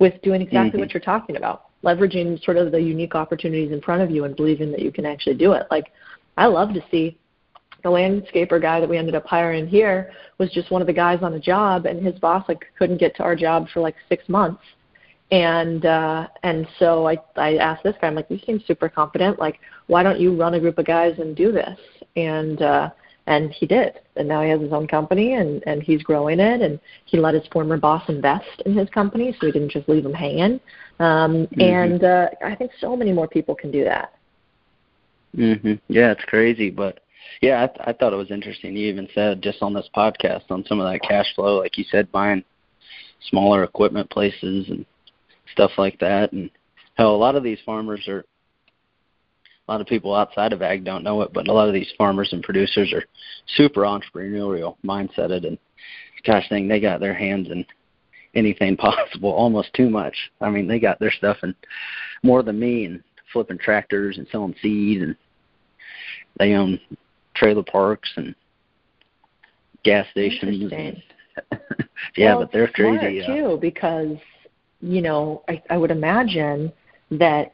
With 0.00 0.20
doing 0.22 0.42
exactly 0.42 0.70
mm-hmm. 0.70 0.80
what 0.80 0.94
you're 0.94 1.00
talking 1.00 1.36
about, 1.36 1.66
leveraging 1.84 2.42
sort 2.44 2.56
of 2.56 2.72
the 2.72 2.80
unique 2.80 3.14
opportunities 3.14 3.70
in 3.70 3.80
front 3.80 4.02
of 4.02 4.10
you 4.10 4.24
and 4.24 4.34
believing 4.34 4.72
that 4.72 4.80
you 4.80 4.90
can 4.90 5.06
actually 5.06 5.36
do 5.36 5.52
it. 5.52 5.66
Like, 5.70 5.92
I 6.36 6.46
love 6.46 6.74
to 6.74 6.82
see 6.90 7.18
the 7.82 7.90
landscaper 7.90 8.60
guy 8.60 8.80
that 8.80 8.88
we 8.88 8.98
ended 8.98 9.14
up 9.14 9.26
hiring 9.26 9.68
here 9.68 10.10
was 10.38 10.50
just 10.50 10.70
one 10.70 10.80
of 10.80 10.86
the 10.86 10.92
guys 10.92 11.18
on 11.22 11.34
a 11.34 11.40
job, 11.40 11.86
and 11.86 12.04
his 12.04 12.18
boss 12.18 12.48
like 12.48 12.64
couldn't 12.78 12.98
get 12.98 13.14
to 13.16 13.22
our 13.22 13.36
job 13.36 13.68
for 13.72 13.80
like 13.80 13.94
six 14.08 14.28
months 14.28 14.62
and 15.30 15.86
uh 15.86 16.26
and 16.42 16.66
so 16.78 17.06
i 17.06 17.16
i 17.36 17.56
asked 17.56 17.82
this 17.84 17.94
guy 18.00 18.08
i'm 18.08 18.14
like 18.14 18.26
you 18.28 18.38
seem 18.44 18.60
super 18.66 18.88
competent 18.88 19.38
like 19.38 19.60
why 19.86 20.02
don't 20.02 20.18
you 20.18 20.36
run 20.36 20.54
a 20.54 20.60
group 20.60 20.76
of 20.78 20.86
guys 20.86 21.16
and 21.18 21.36
do 21.36 21.52
this 21.52 21.78
and 22.16 22.62
uh 22.62 22.90
and 23.30 23.50
he 23.52 23.66
did. 23.66 24.00
And 24.16 24.28
now 24.28 24.42
he 24.42 24.50
has 24.50 24.60
his 24.60 24.72
own 24.72 24.86
company 24.86 25.34
and 25.34 25.62
and 25.66 25.82
he's 25.82 26.02
growing 26.02 26.40
it. 26.40 26.60
And 26.60 26.78
he 27.06 27.18
let 27.18 27.34
his 27.34 27.46
former 27.52 27.78
boss 27.78 28.02
invest 28.08 28.62
in 28.66 28.76
his 28.76 28.88
company 28.90 29.34
so 29.38 29.46
he 29.46 29.52
didn't 29.52 29.70
just 29.70 29.88
leave 29.88 30.04
him 30.04 30.12
hanging. 30.12 30.60
Um 30.98 31.46
mm-hmm. 31.46 31.60
and 31.60 32.04
uh 32.04 32.28
i 32.44 32.54
think 32.54 32.72
so 32.78 32.94
many 32.94 33.12
more 33.12 33.26
people 33.26 33.54
can 33.54 33.70
do 33.70 33.84
that. 33.84 34.12
Mhm 35.34 35.80
yeah 35.88 36.10
it's 36.10 36.24
crazy 36.24 36.70
but 36.70 37.00
yeah 37.40 37.62
I, 37.62 37.66
th- 37.68 37.88
I 37.88 37.92
thought 37.92 38.12
it 38.12 38.16
was 38.16 38.30
interesting 38.30 38.76
you 38.76 38.88
even 38.88 39.08
said 39.14 39.42
just 39.42 39.62
on 39.62 39.72
this 39.72 39.88
podcast 39.96 40.50
on 40.50 40.64
some 40.66 40.80
of 40.80 40.90
that 40.90 41.00
cash 41.02 41.32
flow 41.34 41.58
like 41.58 41.78
you 41.78 41.84
said 41.84 42.10
buying 42.12 42.44
smaller 43.28 43.64
equipment 43.64 44.10
places 44.10 44.68
and 44.68 44.84
stuff 45.52 45.72
like 45.78 45.98
that. 46.00 46.32
And 46.32 46.50
how 46.96 47.08
a 47.08 47.16
lot 47.16 47.36
of 47.36 47.42
these 47.42 47.58
farmers 47.64 48.06
are, 48.08 48.24
a 49.70 49.72
lot 49.72 49.80
of 49.80 49.86
people 49.86 50.16
outside 50.16 50.52
of 50.52 50.62
ag 50.62 50.82
don't 50.82 51.04
know 51.04 51.22
it, 51.22 51.32
but 51.32 51.46
a 51.46 51.52
lot 51.52 51.68
of 51.68 51.74
these 51.74 51.92
farmers 51.96 52.32
and 52.32 52.42
producers 52.42 52.92
are 52.92 53.04
super 53.54 53.82
entrepreneurial 53.82 54.76
mindseted 54.84 55.46
and 55.46 55.56
gosh 56.26 56.48
dang, 56.48 56.66
they 56.66 56.80
got 56.80 56.98
their 56.98 57.14
hands 57.14 57.48
in 57.52 57.64
anything 58.34 58.76
possible, 58.76 59.30
almost 59.30 59.72
too 59.72 59.88
much. 59.88 60.16
I 60.40 60.50
mean, 60.50 60.66
they 60.66 60.80
got 60.80 60.98
their 60.98 61.12
stuff 61.12 61.36
in 61.44 61.54
more 62.24 62.42
than 62.42 62.58
me 62.58 62.84
and 62.84 63.02
flipping 63.32 63.58
tractors 63.58 64.18
and 64.18 64.26
selling 64.32 64.56
seed 64.60 65.02
and 65.02 65.16
they 66.40 66.54
own 66.54 66.80
trailer 67.36 67.62
parks 67.62 68.10
and 68.16 68.34
gas 69.84 70.04
stations. 70.10 70.72
yeah, 72.16 72.34
well, 72.34 72.40
but 72.40 72.52
they're 72.52 72.66
crazy. 72.66 73.22
Smart 73.24 73.38
too, 73.38 73.58
because 73.60 74.16
you 74.80 75.00
know, 75.00 75.44
I, 75.48 75.62
I 75.70 75.76
would 75.76 75.92
imagine 75.92 76.72
that 77.12 77.52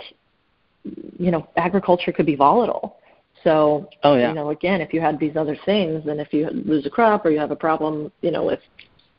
you 1.19 1.31
know 1.31 1.49
agriculture 1.57 2.13
could 2.13 2.27
be 2.27 2.37
volatile. 2.37 2.97
So, 3.45 3.89
oh, 4.03 4.17
yeah. 4.17 4.31
you 4.31 4.35
know, 4.35 4.51
again, 4.51 4.81
if 4.81 4.93
you 4.93 5.01
had 5.01 5.21
these 5.21 5.37
other 5.37 5.57
things, 5.65 6.07
and 6.07 6.21
if 6.21 6.33
you 6.33 6.49
lose 6.51 6.85
a 6.85 6.91
crop 6.91 7.25
or 7.25 7.31
you 7.31 7.39
have 7.39 7.53
a 7.53 7.57
problem, 7.57 8.11
you 8.21 8.33
know, 8.33 8.45
with 8.45 8.59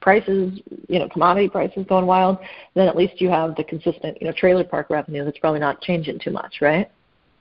prices, 0.01 0.59
you 0.89 0.99
know, 0.99 1.07
commodity 1.07 1.47
prices 1.47 1.86
going 1.88 2.05
wild, 2.05 2.38
then 2.76 2.89
at 2.89 2.97
least 2.97 3.22
you 3.22 3.30
have 3.30 3.55
the 3.55 3.63
consistent, 3.63 4.18
you 4.20 4.28
know, 4.28 4.34
trailer 4.34 4.65
park 4.65 4.89
revenue 4.89 5.24
that's 5.24 5.38
probably 5.38 5.61
not 5.61 5.82
changing 5.82 6.20
too 6.20 6.32
much, 6.32 6.57
right? 6.61 6.91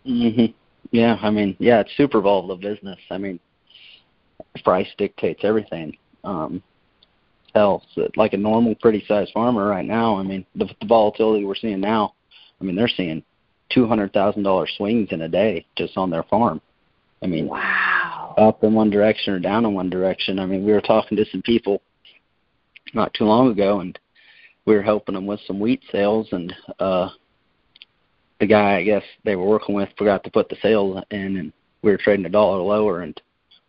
Mhm. 0.07 0.55
Yeah, 0.93 1.19
I 1.21 1.31
mean, 1.31 1.57
yeah, 1.59 1.81
it's 1.81 1.97
super 1.97 2.21
volatile 2.21 2.57
business. 2.57 2.99
I 3.11 3.19
mean, 3.19 3.41
price 4.63 4.89
dictates 4.97 5.41
everything. 5.43 5.97
Um, 6.23 6.63
else. 7.57 7.85
Like 8.17 8.35
a 8.35 8.37
normal, 8.37 8.75
pretty 8.77 9.05
sized 9.09 9.33
farmer 9.33 9.67
right 9.67 9.85
now, 9.85 10.17
I 10.17 10.23
mean, 10.23 10.47
the, 10.55 10.67
the 10.81 10.87
volatility 10.87 11.45
we're 11.45 11.57
seeing 11.57 11.81
now, 11.81 12.15
I 12.61 12.65
mean, 12.65 12.77
they're 12.77 12.89
seeing 12.89 13.25
two 13.71 13.87
hundred 13.87 14.13
thousand 14.13 14.43
dollar 14.43 14.67
swings 14.77 15.09
in 15.11 15.23
a 15.23 15.29
day 15.29 15.67
just 15.77 15.97
on 15.97 16.11
their 16.11 16.23
farm. 16.25 16.61
I 17.23 17.27
mean, 17.27 17.49
wow. 17.49 18.35
up 18.37 18.63
in 18.63 18.75
one 18.75 18.91
direction 18.91 19.33
or 19.33 19.39
down 19.39 19.65
in 19.65 19.75
one 19.75 19.91
direction. 19.91 20.39
I 20.39 20.47
mean, 20.47 20.65
we 20.65 20.73
were 20.73 20.81
talking 20.81 21.17
to 21.17 21.25
some 21.31 21.43
people 21.43 21.83
not 22.95 23.15
too 23.15 23.25
long 23.25 23.51
ago, 23.51 23.81
and 23.81 23.99
we 24.67 24.75
were 24.75 24.83
helping 24.83 25.15
them 25.15 25.27
with 25.27 25.41
some 25.47 25.59
wheat 25.59 25.83
sales, 25.91 26.29
and 26.33 26.55
uh 26.79 27.11
the 28.39 28.47
guy 28.47 28.77
I 28.77 28.85
guess 28.85 29.03
they 29.25 29.35
were 29.35 29.47
working 29.47 29.75
with 29.75 29.89
forgot 29.97 30.23
to 30.25 30.31
put 30.31 30.49
the 30.49 30.57
sales 30.63 31.03
in, 31.11 31.37
and 31.37 31.53
we 31.83 31.91
were 31.91 31.97
trading 31.97 32.27
a 32.27 32.31
dollar 32.31 32.61
lower, 32.61 33.01
and 33.01 33.21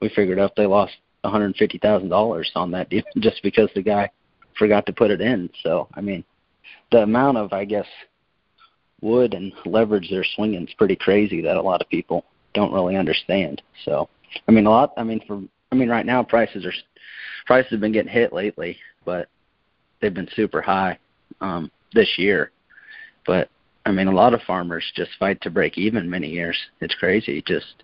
we 0.02 0.10
figured 0.10 0.40
out 0.40 0.56
they 0.56 0.66
lost 0.66 0.94
$150,000 1.24 2.46
on 2.56 2.72
that 2.72 2.90
deal 2.90 3.04
just 3.20 3.42
because 3.44 3.70
the 3.76 3.82
guy 3.82 4.10
forgot 4.58 4.86
to 4.86 4.94
put 4.94 5.12
it 5.12 5.22
in. 5.22 5.50
So, 5.64 5.88
I 5.94 6.02
mean, 6.02 6.24
the 6.92 7.04
amount 7.04 7.38
of, 7.38 7.54
I 7.54 7.66
guess, 7.66 7.88
wood 9.02 9.34
and 9.34 9.54
leverage 9.66 10.10
they're 10.10 10.26
swinging 10.36 10.68
is 10.68 10.74
pretty 10.78 10.96
crazy 10.96 11.42
that 11.42 11.58
a 11.58 11.62
lot 11.62 11.82
of 11.82 11.90
people 11.90 12.26
don't 12.54 12.74
really 12.74 12.96
understand. 12.96 13.62
So, 13.86 14.10
I 14.48 14.52
mean, 14.52 14.66
a 14.66 14.70
lot. 14.70 14.94
I 14.98 15.04
mean, 15.04 15.22
for 15.28 15.42
I 15.72 15.76
mean, 15.76 15.90
right 15.90 16.06
now 16.06 16.24
prices 16.24 16.66
are 16.66 16.74
prices 17.46 17.72
have 17.72 17.80
been 17.80 17.92
getting 17.92 18.12
hit 18.12 18.34
lately, 18.34 18.78
but 19.06 19.28
they've 20.02 20.14
been 20.14 20.30
super 20.36 20.62
high 20.62 20.98
um, 21.42 21.72
this 21.94 22.10
year. 22.18 22.52
But 23.26 23.50
I 23.86 23.92
mean, 23.92 24.08
a 24.08 24.14
lot 24.14 24.34
of 24.34 24.42
farmers 24.42 24.84
just 24.96 25.12
fight 25.20 25.42
to 25.42 25.50
break 25.50 25.78
even 25.78 26.10
many 26.10 26.28
years. 26.28 26.58
It's 26.82 26.96
crazy. 26.96 27.44
Just 27.46 27.84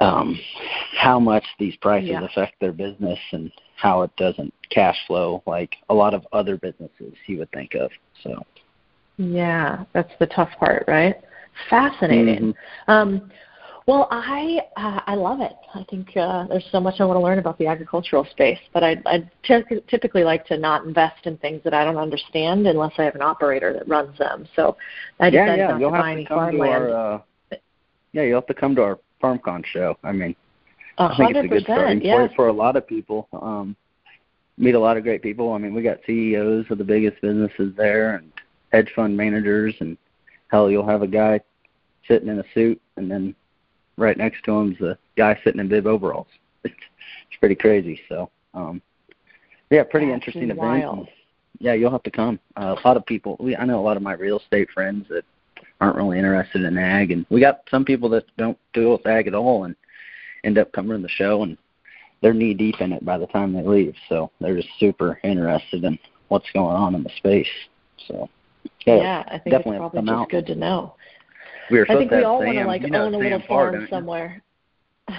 um, 0.00 0.38
how 0.96 1.20
much 1.20 1.44
these 1.58 1.76
prices 1.76 2.10
yeah. 2.10 2.24
affect 2.24 2.58
their 2.60 2.72
business 2.72 3.18
and 3.32 3.52
how 3.76 4.02
it 4.02 4.10
doesn't 4.16 4.52
cash 4.70 4.96
flow 5.06 5.42
like 5.46 5.76
a 5.90 5.94
lot 5.94 6.14
of 6.14 6.26
other 6.32 6.56
businesses 6.56 7.14
you 7.26 7.38
would 7.38 7.50
think 7.52 7.74
of. 7.74 7.90
So. 8.22 8.42
Yeah, 9.18 9.84
that's 9.92 10.12
the 10.18 10.26
tough 10.26 10.50
part, 10.58 10.84
right? 10.86 11.16
Fascinating. 11.70 12.54
Mm-hmm. 12.88 12.90
Um, 12.90 13.30
well, 13.86 14.08
I 14.10 14.58
uh, 14.76 15.00
I 15.06 15.14
love 15.14 15.40
it. 15.40 15.52
I 15.74 15.84
think 15.88 16.08
uh, 16.16 16.46
there's 16.48 16.66
so 16.72 16.80
much 16.80 16.96
I 16.98 17.04
want 17.04 17.18
to 17.18 17.22
learn 17.22 17.38
about 17.38 17.56
the 17.56 17.68
agricultural 17.68 18.26
space, 18.32 18.58
but 18.74 18.82
I 18.82 18.96
I 19.06 19.30
t- 19.44 19.80
typically 19.88 20.24
like 20.24 20.44
to 20.46 20.58
not 20.58 20.84
invest 20.84 21.24
in 21.24 21.36
things 21.38 21.62
that 21.62 21.72
I 21.72 21.84
don't 21.84 21.96
understand 21.96 22.66
unless 22.66 22.94
I 22.98 23.04
have 23.04 23.14
an 23.14 23.22
operator 23.22 23.72
that 23.72 23.88
runs 23.88 24.18
them. 24.18 24.48
So 24.56 24.76
I 25.20 25.30
decided 25.30 25.46
yeah, 25.46 25.56
yeah. 25.56 25.68
not 25.68 25.80
you'll 25.80 25.92
to 25.92 25.98
buy 25.98 26.12
any 26.12 26.26
farmland. 26.26 26.84
Our, 26.84 27.14
uh, 27.14 27.20
yeah, 28.12 28.22
you'll 28.22 28.40
have 28.40 28.48
to 28.48 28.54
come 28.54 28.74
to 28.74 28.82
our 28.82 28.98
FarmCon 29.22 29.64
show. 29.66 29.96
I 30.02 30.10
mean, 30.10 30.34
I 30.98 31.16
think 31.16 31.36
it's 31.36 31.44
a 31.44 31.48
good 31.48 31.62
starting 31.62 32.02
yes. 32.02 32.18
point 32.18 32.32
for 32.34 32.48
a 32.48 32.52
lot 32.52 32.74
of 32.74 32.88
people. 32.88 33.28
Um, 33.32 33.76
meet 34.58 34.74
a 34.74 34.80
lot 34.80 34.96
of 34.96 35.04
great 35.04 35.22
people. 35.22 35.52
I 35.52 35.58
mean, 35.58 35.74
we 35.74 35.82
got 35.82 35.98
CEOs 36.06 36.66
of 36.70 36.78
the 36.78 36.84
biggest 36.84 37.20
businesses 37.22 37.72
there, 37.76 38.16
and 38.16 38.32
hedge 38.72 38.90
fund 38.94 39.16
managers, 39.16 39.74
and 39.80 39.96
hell, 40.48 40.70
you'll 40.70 40.86
have 40.86 41.02
a 41.02 41.06
guy 41.06 41.40
sitting 42.08 42.28
in 42.28 42.38
a 42.38 42.44
suit, 42.54 42.80
and 42.96 43.10
then 43.10 43.34
right 43.96 44.16
next 44.16 44.44
to 44.44 44.52
him's 44.52 44.80
a 44.80 44.98
guy 45.16 45.38
sitting 45.44 45.60
in 45.60 45.68
bib 45.68 45.86
overalls. 45.86 46.28
It's 46.64 46.74
it's 47.30 47.38
pretty 47.38 47.54
crazy. 47.54 48.00
So 48.08 48.28
um, 48.54 48.82
yeah, 49.70 49.84
pretty 49.84 50.06
That's 50.06 50.26
interesting 50.26 50.56
wild. 50.56 50.82
event. 50.82 50.98
And, 50.98 51.08
yeah, 51.60 51.74
you'll 51.74 51.92
have 51.92 52.02
to 52.02 52.10
come. 52.10 52.40
Uh, 52.56 52.74
a 52.76 52.86
lot 52.86 52.96
of 52.96 53.06
people. 53.06 53.36
We 53.38 53.56
I 53.56 53.64
know 53.64 53.78
a 53.78 53.82
lot 53.82 53.96
of 53.96 54.02
my 54.02 54.14
real 54.14 54.40
estate 54.40 54.68
friends 54.70 55.06
that 55.08 55.24
aren't 55.80 55.96
really 55.96 56.18
interested 56.18 56.62
in 56.62 56.76
ag, 56.76 57.12
and 57.12 57.24
we 57.30 57.40
got 57.40 57.60
some 57.70 57.84
people 57.84 58.08
that 58.10 58.24
don't 58.36 58.58
deal 58.72 58.92
with 58.92 59.06
ag 59.06 59.28
at 59.28 59.34
all 59.34 59.64
and 59.64 59.76
end 60.44 60.58
up 60.58 60.72
coming 60.72 60.96
to 60.96 61.02
the 61.02 61.08
show 61.08 61.42
and 61.42 61.56
they're 62.22 62.34
knee 62.34 62.54
deep 62.54 62.80
in 62.80 62.92
it 62.92 63.04
by 63.04 63.18
the 63.18 63.26
time 63.26 63.52
they 63.52 63.62
leave. 63.62 63.94
So 64.08 64.30
they're 64.40 64.56
just 64.56 64.68
super 64.78 65.20
interested 65.22 65.84
in 65.84 65.98
what's 66.28 66.50
going 66.52 66.76
on 66.76 66.94
in 66.94 67.02
the 67.02 67.10
space. 67.16 67.46
So 68.08 68.28
yeah, 68.86 68.96
yeah 68.96 69.24
I 69.26 69.38
think 69.38 69.56
definitely 69.56 69.76
it's 69.76 69.92
probably 69.92 70.02
just 70.02 70.30
good 70.30 70.46
to 70.46 70.54
know. 70.54 70.94
we 71.70 71.82
I 71.82 71.96
think 71.96 72.10
we 72.10 72.22
all 72.22 72.38
want 72.44 72.56
to 72.56 72.64
like 72.64 72.82
you 72.82 72.90
know 72.90 73.04
own 73.04 73.14
a 73.14 73.18
Sam 73.18 73.22
little 73.24 73.40
Parr, 73.40 73.72
farm 73.72 73.86
somewhere. 73.90 74.42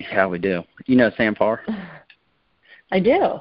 Yeah, 0.00 0.26
we 0.26 0.38
do. 0.38 0.62
You 0.86 0.96
know 0.96 1.10
Sam 1.16 1.34
Parr? 1.34 1.60
I 2.92 3.00
do. 3.00 3.40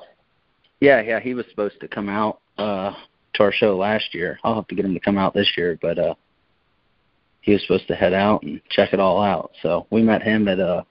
Yeah, 0.80 1.02
yeah, 1.02 1.20
he 1.20 1.34
was 1.34 1.46
supposed 1.50 1.80
to 1.82 1.88
come 1.88 2.10
out 2.10 2.42
uh 2.58 2.94
to 3.36 3.44
our 3.44 3.52
show 3.52 3.78
last 3.78 4.14
year. 4.14 4.40
I'll 4.44 4.56
have 4.56 4.68
to 4.68 4.76
get 4.76 4.86
him 4.86 4.94
to 4.94 5.00
come 5.00 5.18
out 5.18 5.34
this 5.34 5.52
year, 5.56 5.78
but 5.82 6.00
uh 6.00 6.16
he 7.42 7.54
was 7.54 7.62
supposed 7.62 7.88
to 7.88 7.96
head 7.96 8.14
out 8.14 8.44
and 8.44 8.60
check 8.70 8.92
it 8.94 9.00
all 9.00 9.22
out. 9.22 9.52
So 9.62 9.88
we 9.90 10.02
met 10.02 10.22
him 10.22 10.48
at 10.48 10.60
uh 10.60 10.84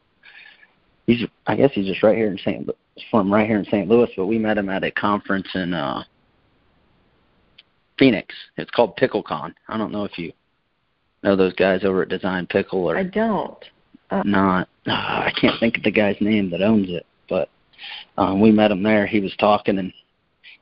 he's 1.07 1.27
I 1.47 1.57
guess 1.57 1.73
he's 1.75 1.87
just 1.87 2.03
right 2.03 2.17
here 2.17 2.29
in 2.29 2.39
St. 2.39 2.69
From 3.11 3.33
right 3.33 3.47
here 3.47 3.59
in 3.59 3.65
St. 3.67 3.89
Louis, 3.89 4.09
but 4.17 4.27
we 4.27 4.39
met 4.39 4.57
him 4.57 4.71
at 4.71 4.85
a 4.85 4.91
conference 4.91 5.49
in 5.55 5.75
uh 5.75 6.05
Phoenix. 7.99 8.35
It's 8.57 8.71
called 8.71 8.97
PickleCon. 8.97 9.55
I 9.69 9.79
don't 9.79 9.93
know 9.93 10.05
if 10.05 10.19
you 10.19 10.33
know 11.23 11.37
those 11.37 11.55
guys 11.55 11.85
over 11.85 12.03
at 12.03 12.09
Design 12.09 12.47
Pickle 12.47 12.85
or 12.85 12.97
I 12.97 13.05
don't. 13.05 13.65
Uh, 14.11 14.23
not 14.25 14.69
uh, 14.87 14.91
I 14.93 15.33
can't 15.41 15.59
think 15.59 15.79
of 15.79 15.83
the 15.83 15.91
guy's 15.91 16.17
name 16.21 16.51
that 16.51 16.63
owns 16.63 16.89
it, 16.89 17.07
but 17.29 17.49
um 18.17 18.41
we 18.41 18.51
met 18.51 18.71
him 18.71 18.83
there. 18.83 19.07
He 19.07 19.21
was 19.21 19.35
talking 19.39 19.79
and 19.79 19.93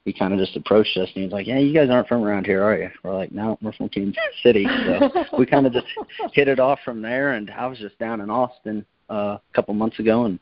he 0.05 0.13
kind 0.13 0.35
of 0.35 0.39
just 0.39 0.57
approached 0.57 0.97
us 0.99 1.09
and 1.15 1.17
he 1.17 1.23
was 1.23 1.33
like, 1.33 1.47
"Yeah, 1.47 1.59
you 1.59 1.73
guys 1.73 1.89
aren't 1.91 2.09
from 2.09 2.23
around 2.23 2.45
here, 2.45 2.63
are 2.63 2.77
you?" 2.77 2.91
We're 3.03 3.15
like, 3.15 3.33
"No, 3.33 3.59
we're 3.63 3.73
from 3.73 3.89
Kansas 3.89 4.19
City." 4.43 4.67
So 4.85 5.11
we 5.39 5.47
kind 5.47 5.67
of 5.67 5.73
just 5.73 5.87
hit 6.33 6.49
it 6.49 6.61
off 6.61 6.79
from 6.85 7.01
there. 7.01 7.33
And 7.33 7.51
I 7.51 7.67
was 7.67 7.79
just 7.79 7.99
down 7.99 8.21
in 8.21 8.29
Austin 8.29 8.85
uh, 9.11 9.39
a 9.39 9.41
couple 9.55 9.73
months 9.75 9.99
ago 9.99 10.25
and 10.25 10.39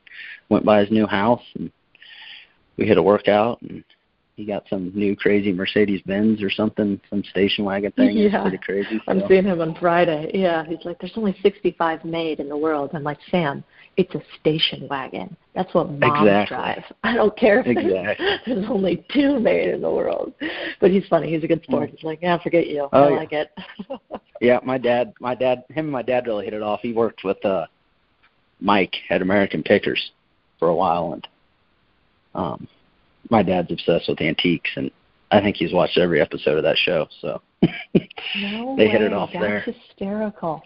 went 0.49 0.65
by 0.65 0.81
his 0.81 0.91
new 0.91 1.07
house 1.07 1.43
and 1.55 1.71
we 2.77 2.87
hit 2.87 2.99
a 2.99 3.03
workout 3.03 3.61
and 3.63 3.85
he 4.37 4.45
got 4.47 4.65
some 4.69 4.91
new 4.95 5.15
crazy 5.15 5.53
Mercedes 5.53 6.01
Benz 6.07 6.43
or 6.43 6.51
something, 6.51 6.99
some 7.11 7.23
station 7.25 7.65
wagon 7.65 7.93
thing. 7.93 8.17
It's 8.17 8.33
Yeah. 8.33 8.43
pretty 8.43 8.59
crazy. 8.59 9.01
I'm 9.07 9.23
seeing 9.29 9.45
him 9.45 9.61
on 9.61 9.75
Friday. 9.75 10.31
Yeah, 10.35 10.65
he's 10.65 10.85
like, 10.85 10.99
"There's 10.99 11.17
only 11.17 11.35
65 11.43 12.05
made 12.05 12.41
in 12.41 12.49
the 12.49 12.57
world." 12.57 12.91
I'm 12.95 13.03
like, 13.03 13.19
"Sam, 13.31 13.63
it's 13.99 14.15
a 14.15 14.23
station 14.41 14.89
wagon. 14.89 15.37
That's 15.55 15.73
what 15.75 15.91
moms 15.91 16.23
Exactly. 16.23 16.57
drive. 16.57 16.85
I 17.05 17.15
don't 17.15 17.37
care 17.37 17.61
if 17.61 17.67
there's- 17.67 17.85
Exactly. 17.85 18.27
there's 18.55 18.71
only 18.71 19.05
two 19.13 19.39
made 19.39 19.69
in 19.69 19.83
the 19.83 19.91
world." 19.91 20.33
But 20.81 20.91
he's 20.91 21.07
funny. 21.09 21.31
He's 21.31 21.45
a 21.45 21.49
good 21.49 21.63
sport. 21.65 21.91
He's 21.91 22.03
like, 22.03 22.21
"Yeah, 22.23 22.39
forget 22.39 22.67
you. 22.69 22.89
Oh, 22.93 23.05
I 23.05 23.11
yeah. 23.11 23.17
like 23.17 23.33
it." 23.33 23.51
Yeah, 24.41 24.59
my 24.65 24.77
dad, 24.77 25.13
my 25.21 25.37
dad, 25.37 25.63
him 25.69 25.85
and 25.85 25.93
my 25.93 26.03
dad 26.03 26.27
really 26.27 26.45
hit 26.47 26.53
it 26.53 26.63
off. 26.63 26.81
He 26.83 26.93
worked 26.93 27.23
with 27.23 27.45
uh 27.45 27.67
Mike 28.61 28.97
at 29.09 29.23
American 29.23 29.63
Pickers 29.63 30.11
for 30.59 30.67
a 30.69 30.75
while, 30.75 31.13
and 31.13 31.29
um, 32.35 32.67
my 33.31 33.43
dad's 33.43 33.71
obsessed 33.73 34.09
with 34.09 34.21
antiques, 34.21 34.71
and 34.77 34.91
I 35.31 35.41
think 35.41 35.57
he's 35.57 35.73
watched 35.73 35.99
every 35.99 36.21
episode 36.21 36.57
of 36.59 36.63
that 36.65 36.77
show. 36.77 37.07
So 37.21 37.41
No 37.63 37.69
They 38.77 38.87
way. 38.87 38.89
hit 38.89 39.03
it 39.03 39.13
off 39.13 39.31
that's 39.33 39.43
there. 39.45 39.61
hysterical. 39.61 40.63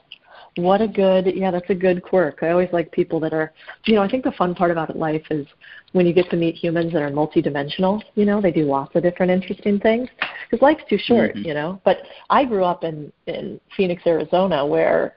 What 0.57 0.81
a 0.81 0.89
good, 0.89 1.27
yeah, 1.37 1.51
that's 1.51 1.69
a 1.69 1.75
good 1.75 2.03
quirk. 2.03 2.39
I 2.43 2.49
always 2.51 2.71
like 2.73 2.91
people 2.91 3.21
that 3.21 3.35
are, 3.35 3.53
you 3.85 3.95
know, 3.95 4.01
I 4.03 4.09
think 4.09 4.25
the 4.25 4.33
fun 4.33 4.55
part 4.55 4.71
about 4.71 4.97
life 4.97 5.25
is 5.31 5.47
when 5.93 6.07
you 6.07 6.15
get 6.15 6.31
to 6.31 6.37
meet 6.37 6.55
humans 6.55 6.95
that 6.95 7.03
are 7.03 7.11
multidimensional. 7.11 8.03
You 8.15 8.25
know, 8.25 8.41
they 8.41 8.53
do 8.53 8.65
lots 8.65 8.95
of 8.97 9.03
different 9.03 9.31
interesting 9.33 9.79
things 9.79 10.09
because 10.51 10.63
life's 10.63 10.85
too 10.89 10.97
short. 10.97 11.35
Mhm. 11.35 11.45
You 11.45 11.53
know, 11.55 11.81
but 11.85 11.99
I 12.31 12.47
grew 12.47 12.65
up 12.65 12.85
in 12.85 13.13
in 13.27 13.61
Phoenix, 13.77 14.03
Arizona, 14.07 14.65
where, 14.65 15.17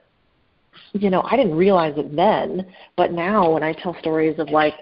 you 0.92 1.08
know, 1.08 1.22
I 1.24 1.36
didn't 1.36 1.54
realize 1.56 1.96
it 1.96 2.14
then, 2.14 2.66
but 2.96 3.12
now 3.12 3.50
when 3.52 3.62
I 3.62 3.72
tell 3.72 3.94
stories 3.98 4.38
of 4.38 4.50
like, 4.50 4.74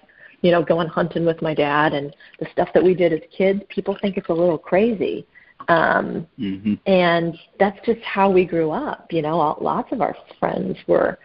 you 0.43 0.51
know, 0.51 0.63
going 0.63 0.89
hunting 0.89 1.25
with 1.25 1.43
my 1.43 1.55
dad 1.55 1.95
and 1.95 2.15
the 2.39 2.47
stuff 2.53 2.69
that 2.75 2.83
we 2.83 2.95
did 2.95 3.13
as 3.13 3.21
kids, 3.37 3.61
people 3.69 3.97
think 4.01 4.17
it's 4.17 4.29
a 4.29 4.33
little 4.33 4.59
crazy. 4.59 5.27
Um, 5.69 6.27
hmm 6.37 6.75
and 6.87 7.37
that's 7.59 7.79
just 7.85 8.01
how 8.03 8.31
we 8.31 8.45
grew 8.45 8.71
up 8.71 9.07
you 9.11 9.23
know. 9.23 9.59
Lots 9.61 9.93
of 9.93 10.01
our 10.01 10.17
friends 10.39 10.77
were 10.87 11.19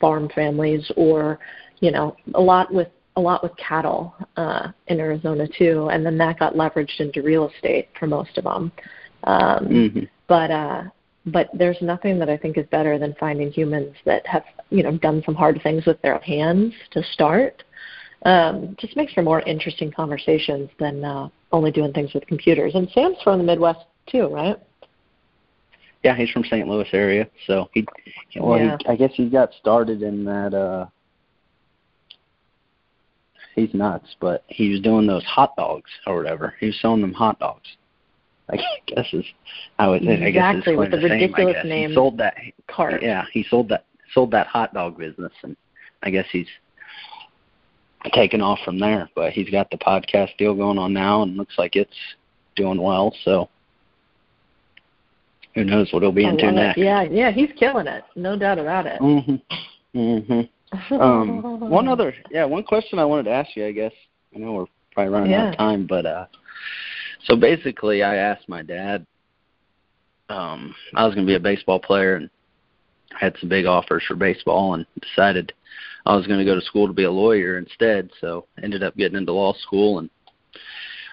farm 0.00 0.30
families 0.34 0.90
or 0.96 1.38
you 1.80 1.90
know 1.90 2.16
a 2.34 2.40
lot 2.40 2.72
with 2.72 2.88
a 3.16 3.20
lot 3.20 3.42
with 3.42 3.52
cattle 3.56 4.14
uh 4.36 4.68
in 4.86 5.00
Arizona 5.00 5.46
too. 5.58 5.88
And 5.90 6.06
then 6.06 6.16
that 6.18 6.38
got 6.38 6.54
leveraged 6.54 7.00
into 7.00 7.22
real 7.22 7.50
estate 7.50 7.88
for 7.98 8.06
most 8.06 8.38
of 8.38 8.44
them 8.44 8.72
um 9.24 9.66
hmm 9.66 10.04
but 10.28 10.50
uh 10.50 10.82
but 11.26 11.50
there's 11.52 11.76
nothing 11.82 12.18
that 12.18 12.30
I 12.30 12.36
think 12.36 12.56
is 12.56 12.66
better 12.70 12.98
than 12.98 13.14
finding 13.18 13.50
humans 13.50 13.94
that 14.04 14.26
have 14.26 14.44
you 14.70 14.82
know 14.82 14.96
done 14.98 15.22
some 15.26 15.34
hard 15.34 15.60
things 15.62 15.84
with 15.84 16.00
their 16.02 16.18
hands 16.20 16.72
to 16.92 17.02
start 17.12 17.64
um 18.24 18.74
just 18.80 18.96
makes 18.96 19.12
for 19.12 19.22
more 19.22 19.40
interesting 19.42 19.90
conversations 19.92 20.68
than 20.78 21.04
uh 21.04 21.28
only 21.52 21.70
doing 21.70 21.92
things 21.92 22.12
with 22.14 22.26
computers 22.26 22.74
and 22.74 22.88
Sam's 22.90 23.16
from 23.22 23.38
the 23.38 23.44
Midwest 23.44 23.80
too 24.06 24.26
right 24.28 24.56
Yeah, 26.02 26.14
he's 26.16 26.30
from 26.30 26.44
St. 26.44 26.66
Louis 26.68 26.88
area, 26.92 27.28
so 27.46 27.68
he, 27.74 27.86
well, 28.40 28.58
Yeah. 28.58 28.76
he, 28.80 28.86
I 28.88 28.96
guess 28.96 29.10
he 29.14 29.28
got 29.28 29.50
started 29.60 30.02
in 30.02 30.24
that. 30.24 30.54
uh 30.54 30.86
He's 33.54 33.74
nuts, 33.74 34.14
but 34.20 34.44
he 34.46 34.70
was 34.70 34.80
doing 34.80 35.06
those 35.08 35.24
hot 35.24 35.56
dogs 35.56 35.90
or 36.06 36.14
whatever. 36.16 36.54
He 36.60 36.66
was 36.66 36.80
selling 36.80 37.00
them 37.00 37.12
hot 37.12 37.40
dogs. 37.40 37.66
I 38.50 38.56
guess 38.86 39.06
is 39.12 39.24
how 39.78 39.94
it. 39.94 40.02
I 40.02 40.30
guess 40.30 40.54
Exactly, 40.54 40.76
with 40.76 40.90
the 40.92 40.98
ridiculous 40.98 41.50
I 41.50 41.52
guess. 41.52 41.64
name 41.64 41.90
He 41.90 41.94
sold 41.94 42.18
that. 42.18 42.36
cart 42.68 43.02
Yeah, 43.02 43.24
he 43.32 43.42
sold 43.42 43.68
that 43.70 43.84
sold 44.14 44.30
that 44.30 44.46
hot 44.46 44.72
dog 44.72 44.96
business, 44.96 45.32
and 45.42 45.56
I 46.04 46.10
guess 46.10 46.26
he's 46.30 46.46
taken 48.12 48.40
off 48.40 48.58
from 48.64 48.78
there. 48.78 49.08
But 49.14 49.32
he's 49.32 49.50
got 49.50 49.70
the 49.70 49.78
podcast 49.78 50.36
deal 50.38 50.54
going 50.54 50.78
on 50.78 50.92
now, 50.92 51.22
and 51.22 51.36
looks 51.36 51.58
like 51.58 51.76
it's 51.76 51.90
doing 52.56 52.80
well. 52.80 53.14
So 53.24 53.48
who 55.54 55.64
knows 55.64 55.92
what 55.92 56.02
he'll 56.02 56.12
be 56.12 56.26
I 56.26 56.30
into 56.30 56.46
love 56.46 56.54
it. 56.54 56.56
next? 56.56 56.78
Yeah, 56.78 57.02
yeah, 57.02 57.30
he's 57.30 57.50
killing 57.58 57.86
it. 57.86 58.04
No 58.16 58.36
doubt 58.38 58.58
about 58.58 58.86
it. 58.86 59.00
Mhm. 59.00 59.40
Mhm. 59.94 60.48
Um, 60.90 61.60
one 61.70 61.88
other, 61.88 62.14
yeah, 62.30 62.44
one 62.44 62.62
question 62.62 62.98
I 62.98 63.04
wanted 63.04 63.24
to 63.24 63.30
ask 63.32 63.56
you. 63.56 63.64
I 63.66 63.72
guess 63.72 63.92
I 64.34 64.38
know 64.38 64.52
we're 64.52 64.66
probably 64.92 65.12
running 65.12 65.34
out 65.34 65.48
of 65.52 65.56
time, 65.56 65.86
but 65.86 66.04
uh, 66.06 66.26
so 67.24 67.36
basically, 67.36 68.02
I 68.02 68.16
asked 68.16 68.48
my 68.48 68.62
dad. 68.62 69.06
Um, 70.28 70.74
I 70.94 71.06
was 71.06 71.14
going 71.14 71.26
to 71.26 71.30
be 71.30 71.36
a 71.36 71.40
baseball 71.40 71.80
player, 71.80 72.16
and 72.16 72.28
had 73.18 73.36
some 73.40 73.48
big 73.48 73.66
offers 73.66 74.04
for 74.06 74.14
baseball, 74.14 74.74
and 74.74 74.86
decided 75.00 75.52
I 76.06 76.16
was 76.16 76.26
going 76.26 76.38
to 76.38 76.44
go 76.44 76.54
to 76.54 76.64
school 76.64 76.86
to 76.86 76.92
be 76.92 77.04
a 77.04 77.10
lawyer 77.10 77.58
instead. 77.58 78.10
So 78.20 78.46
ended 78.62 78.82
up 78.82 78.96
getting 78.96 79.18
into 79.18 79.32
law 79.32 79.54
school, 79.54 79.98
and 79.98 80.10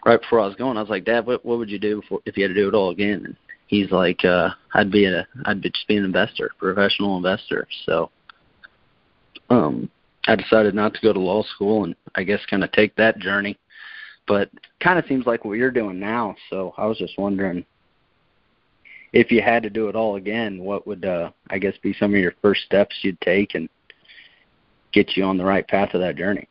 right 0.05 0.21
before 0.21 0.39
I 0.39 0.47
was 0.47 0.55
going, 0.55 0.77
I 0.77 0.81
was 0.81 0.89
like, 0.89 1.05
Dad, 1.05 1.25
what 1.25 1.45
what 1.45 1.57
would 1.57 1.69
you 1.69 1.79
do 1.79 2.01
if 2.25 2.37
you 2.37 2.43
had 2.43 2.53
to 2.53 2.61
do 2.61 2.67
it 2.67 2.75
all 2.75 2.91
again? 2.91 3.23
And 3.25 3.35
he's 3.67 3.91
like, 3.91 4.23
uh, 4.23 4.49
I'd 4.73 4.91
be 4.91 5.05
a, 5.05 5.27
I'd 5.45 5.61
be 5.61 5.69
just 5.69 5.87
be 5.87 5.97
an 5.97 6.05
investor, 6.05 6.51
professional 6.59 7.17
investor. 7.17 7.67
So 7.85 8.09
um 9.49 9.89
I 10.27 10.35
decided 10.35 10.73
not 10.73 10.93
to 10.93 11.01
go 11.01 11.13
to 11.13 11.19
law 11.19 11.43
school 11.43 11.83
and 11.83 11.95
I 12.15 12.23
guess 12.23 12.39
kind 12.49 12.63
of 12.63 12.71
take 12.71 12.95
that 12.95 13.19
journey. 13.19 13.57
But 14.27 14.49
kind 14.79 14.97
of 14.97 15.05
seems 15.05 15.27
like 15.27 15.45
what 15.45 15.57
you're 15.57 15.69
doing 15.69 15.99
now. 15.99 16.35
So 16.49 16.73
I 16.77 16.87
was 16.87 16.97
just 16.97 17.17
wondering 17.17 17.63
if 19.15 19.31
you 19.31 19.41
had 19.41 19.63
to 19.63 19.69
do 19.69 19.87
it 19.87 19.95
all 19.95 20.17
again, 20.17 20.59
what 20.59 20.85
would 20.85 21.05
uh 21.05 21.31
I 21.49 21.57
guess 21.57 21.73
be 21.81 21.93
some 21.93 22.13
of 22.13 22.19
your 22.19 22.35
first 22.41 22.61
steps 22.63 22.95
you'd 23.01 23.19
take 23.21 23.55
and 23.55 23.67
get 24.91 25.17
you 25.17 25.23
on 25.23 25.37
the 25.37 25.45
right 25.45 25.67
path 25.67 25.93
of 25.93 26.01
that 26.01 26.17
journey? 26.17 26.47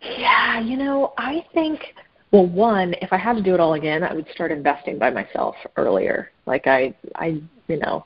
Yeah, 0.00 0.60
you 0.60 0.76
know, 0.76 1.14
I 1.18 1.44
think 1.54 1.80
well, 2.30 2.46
one, 2.46 2.94
if 3.00 3.12
I 3.12 3.16
had 3.16 3.36
to 3.36 3.42
do 3.42 3.54
it 3.54 3.60
all 3.60 3.74
again, 3.74 4.02
I 4.02 4.12
would 4.12 4.26
start 4.34 4.52
investing 4.52 4.98
by 4.98 5.08
myself 5.08 5.54
earlier. 5.76 6.30
Like 6.46 6.66
I 6.66 6.94
I, 7.14 7.40
you 7.68 7.78
know, 7.78 8.04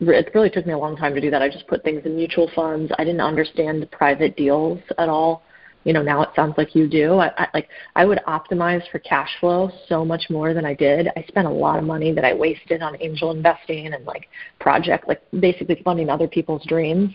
it 0.00 0.30
really 0.34 0.50
took 0.50 0.66
me 0.66 0.74
a 0.74 0.78
long 0.78 0.96
time 0.98 1.14
to 1.14 1.20
do 1.20 1.30
that. 1.30 1.40
I 1.40 1.48
just 1.48 1.66
put 1.66 1.82
things 1.82 2.02
in 2.04 2.14
mutual 2.14 2.50
funds. 2.54 2.92
I 2.98 3.04
didn't 3.04 3.22
understand 3.22 3.80
the 3.80 3.86
private 3.86 4.36
deals 4.36 4.80
at 4.98 5.08
all. 5.08 5.42
You 5.86 5.92
know, 5.92 6.02
now 6.02 6.20
it 6.22 6.30
sounds 6.34 6.54
like 6.58 6.74
you 6.74 6.88
do. 6.88 7.18
I, 7.20 7.28
I 7.42 7.46
like 7.54 7.68
I 7.94 8.04
would 8.04 8.18
optimize 8.26 8.82
for 8.90 8.98
cash 8.98 9.30
flow 9.38 9.70
so 9.88 10.04
much 10.04 10.24
more 10.28 10.52
than 10.52 10.64
I 10.72 10.74
did. 10.74 11.08
I 11.16 11.24
spent 11.28 11.46
a 11.46 11.50
lot 11.66 11.78
of 11.78 11.84
money 11.84 12.10
that 12.12 12.24
I 12.24 12.34
wasted 12.34 12.82
on 12.82 12.96
angel 13.00 13.30
investing 13.30 13.86
and 13.94 14.04
like 14.04 14.24
project 14.58 15.06
like 15.06 15.22
basically 15.48 15.80
funding 15.84 16.08
other 16.10 16.26
people's 16.26 16.64
dreams. 16.66 17.10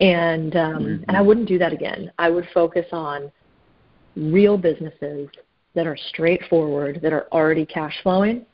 And 0.00 0.52
um 0.56 0.82
Mhm. 0.82 1.04
and 1.08 1.16
I 1.16 1.22
wouldn't 1.22 1.48
do 1.48 1.58
that 1.64 1.72
again. 1.72 2.12
I 2.18 2.28
would 2.28 2.46
focus 2.52 2.86
on 2.92 3.32
real 4.16 4.58
businesses 4.58 5.30
that 5.74 5.86
are 5.86 5.96
straightforward, 5.96 7.00
that 7.02 7.14
are 7.14 7.26
already 7.32 7.64
cash 7.64 7.96
flowing, 8.02 8.44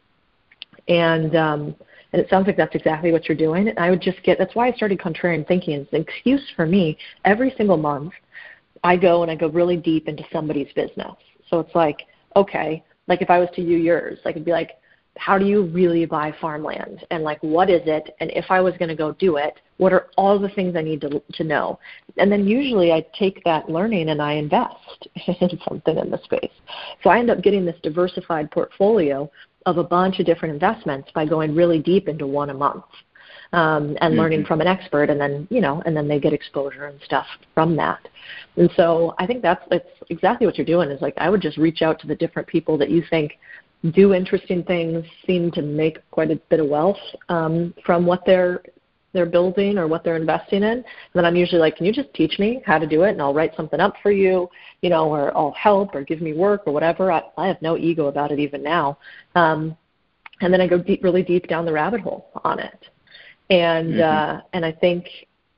and 0.86 1.34
um, 1.34 1.74
And 2.12 2.22
it 2.22 2.28
sounds 2.30 2.46
like 2.46 2.56
that's 2.56 2.74
exactly 2.74 3.10
what 3.12 3.28
you're 3.28 3.36
doing. 3.48 3.68
And 3.68 3.78
I 3.78 3.90
would 3.90 4.00
just 4.00 4.22
get 4.22 4.38
that's 4.38 4.54
why 4.54 4.68
I 4.68 4.72
started 4.72 4.98
contrarian 4.98 5.44
thinking. 5.46 5.74
It's 5.80 5.92
an 5.92 6.00
excuse 6.00 6.46
for 6.56 6.64
me 6.64 6.96
every 7.24 7.50
single 7.58 7.76
month. 7.76 8.12
I 8.84 8.96
go 8.96 9.22
and 9.22 9.30
I 9.30 9.34
go 9.34 9.48
really 9.48 9.76
deep 9.76 10.08
into 10.08 10.24
somebody's 10.32 10.72
business. 10.74 11.14
So 11.48 11.60
it's 11.60 11.74
like, 11.74 12.02
okay, 12.36 12.84
like 13.06 13.22
if 13.22 13.30
I 13.30 13.38
was 13.38 13.48
to 13.54 13.62
you 13.62 13.78
yours, 13.78 14.18
I 14.24 14.32
could 14.32 14.44
be 14.44 14.52
like, 14.52 14.72
how 15.18 15.36
do 15.36 15.44
you 15.44 15.64
really 15.64 16.06
buy 16.06 16.32
farmland? 16.40 17.04
And 17.10 17.24
like 17.24 17.42
what 17.42 17.68
is 17.68 17.82
it? 17.86 18.14
And 18.20 18.30
if 18.30 18.46
i 18.50 18.60
was 18.60 18.74
going 18.78 18.88
to 18.88 18.94
go 18.94 19.12
do 19.12 19.36
it 19.36 19.54
what 19.78 19.92
are 19.92 20.08
all 20.16 20.38
the 20.38 20.48
things 20.50 20.74
i 20.76 20.82
need 20.82 21.00
to 21.00 21.22
to 21.34 21.44
know? 21.44 21.78
And 22.16 22.30
then 22.30 22.46
usually 22.46 22.92
i 22.92 23.04
take 23.18 23.42
that 23.44 23.68
learning 23.68 24.10
and 24.10 24.22
i 24.22 24.34
invest 24.34 25.08
in 25.26 25.58
something 25.68 25.98
in 25.98 26.10
the 26.10 26.22
space. 26.22 26.52
So 27.02 27.10
i 27.10 27.18
end 27.18 27.30
up 27.30 27.42
getting 27.42 27.64
this 27.64 27.76
diversified 27.82 28.50
portfolio 28.50 29.30
of 29.66 29.78
a 29.78 29.84
bunch 29.84 30.18
of 30.20 30.26
different 30.26 30.54
investments 30.54 31.10
by 31.14 31.26
going 31.26 31.54
really 31.54 31.80
deep 31.80 32.08
into 32.08 32.26
one 32.26 32.50
a 32.50 32.54
month 32.54 32.84
um, 33.52 33.96
and 34.00 34.12
mm-hmm. 34.12 34.20
learning 34.20 34.44
from 34.44 34.60
an 34.60 34.66
expert, 34.66 35.10
and 35.10 35.20
then 35.20 35.46
you 35.50 35.60
know, 35.60 35.82
and 35.86 35.96
then 35.96 36.08
they 36.08 36.20
get 36.20 36.32
exposure 36.32 36.86
and 36.86 37.00
stuff 37.02 37.26
from 37.54 37.76
that. 37.76 38.08
And 38.56 38.70
so 38.76 39.14
I 39.18 39.26
think 39.26 39.42
that's 39.42 39.62
that's 39.70 39.88
exactly 40.10 40.46
what 40.46 40.56
you're 40.56 40.66
doing. 40.66 40.90
Is 40.90 41.00
like 41.00 41.14
I 41.16 41.30
would 41.30 41.40
just 41.40 41.56
reach 41.56 41.82
out 41.82 41.98
to 42.00 42.06
the 42.06 42.14
different 42.14 42.48
people 42.48 42.76
that 42.78 42.90
you 42.90 43.02
think 43.10 43.38
do 43.92 44.12
interesting 44.12 44.64
things, 44.64 45.04
seem 45.26 45.50
to 45.52 45.62
make 45.62 45.98
quite 46.10 46.30
a 46.30 46.36
bit 46.50 46.60
of 46.60 46.66
wealth 46.66 46.98
um, 47.28 47.74
from 47.84 48.06
what 48.06 48.22
they're 48.26 48.62
they're 49.14 49.26
building 49.26 49.78
or 49.78 49.86
what 49.86 50.04
they're 50.04 50.16
investing 50.16 50.62
in. 50.62 50.78
And 50.78 50.84
then 51.14 51.24
I'm 51.24 51.34
usually 51.34 51.60
like, 51.60 51.76
can 51.76 51.86
you 51.86 51.92
just 51.92 52.12
teach 52.12 52.38
me 52.38 52.62
how 52.66 52.78
to 52.78 52.86
do 52.86 53.04
it, 53.04 53.10
and 53.10 53.22
I'll 53.22 53.32
write 53.32 53.56
something 53.56 53.80
up 53.80 53.94
for 54.02 54.10
you, 54.10 54.50
you 54.82 54.90
know, 54.90 55.08
or 55.08 55.36
I'll 55.36 55.52
help 55.52 55.94
or 55.94 56.02
give 56.02 56.20
me 56.20 56.34
work 56.34 56.62
or 56.66 56.72
whatever. 56.72 57.10
I, 57.10 57.22
I 57.36 57.46
have 57.46 57.60
no 57.62 57.76
ego 57.76 58.06
about 58.06 58.32
it 58.32 58.38
even 58.38 58.62
now. 58.62 58.98
Um, 59.34 59.76
and 60.40 60.52
then 60.52 60.60
I 60.60 60.66
go 60.66 60.78
deep, 60.78 61.02
really 61.02 61.22
deep 61.22 61.48
down 61.48 61.64
the 61.64 61.72
rabbit 61.72 62.00
hole 62.00 62.28
on 62.44 62.58
it. 62.58 62.88
And 63.50 63.94
mm-hmm. 63.94 64.36
uh, 64.36 64.40
and 64.52 64.64
I 64.64 64.72
think 64.72 65.06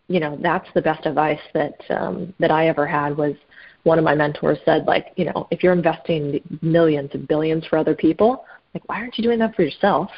you 0.08 0.20
know 0.20 0.38
that's 0.40 0.68
the 0.74 0.82
best 0.82 1.06
advice 1.06 1.40
that 1.54 1.74
um, 1.90 2.32
that 2.38 2.50
I 2.50 2.68
ever 2.68 2.86
had 2.86 3.16
was 3.16 3.34
one 3.82 3.98
of 3.98 4.04
my 4.04 4.14
mentors 4.14 4.58
said 4.64 4.86
like 4.86 5.12
you 5.16 5.24
know 5.24 5.48
if 5.50 5.62
you're 5.62 5.72
investing 5.72 6.40
millions 6.62 7.10
and 7.14 7.26
billions 7.26 7.66
for 7.66 7.78
other 7.78 7.94
people 7.94 8.44
like 8.74 8.88
why 8.88 8.96
aren't 8.96 9.16
you 9.18 9.24
doing 9.24 9.38
that 9.40 9.54
for 9.54 9.62
yourself? 9.62 10.10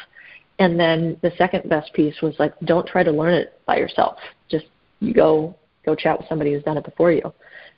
And 0.59 0.79
then 0.79 1.17
the 1.23 1.33
second 1.39 1.69
best 1.69 1.93
piece 1.95 2.21
was 2.23 2.35
like 2.39 2.53
don't 2.65 2.87
try 2.87 3.03
to 3.03 3.11
learn 3.11 3.35
it 3.35 3.61
by 3.67 3.77
yourself. 3.77 4.19
Just 4.51 4.67
you 5.01 5.15
go 5.15 5.57
go 5.85 5.95
chat 5.95 6.19
with 6.19 6.29
somebody 6.29 6.53
who's 6.53 6.63
done 6.63 6.77
it 6.77 6.85
before 6.85 7.13
you 7.13 7.33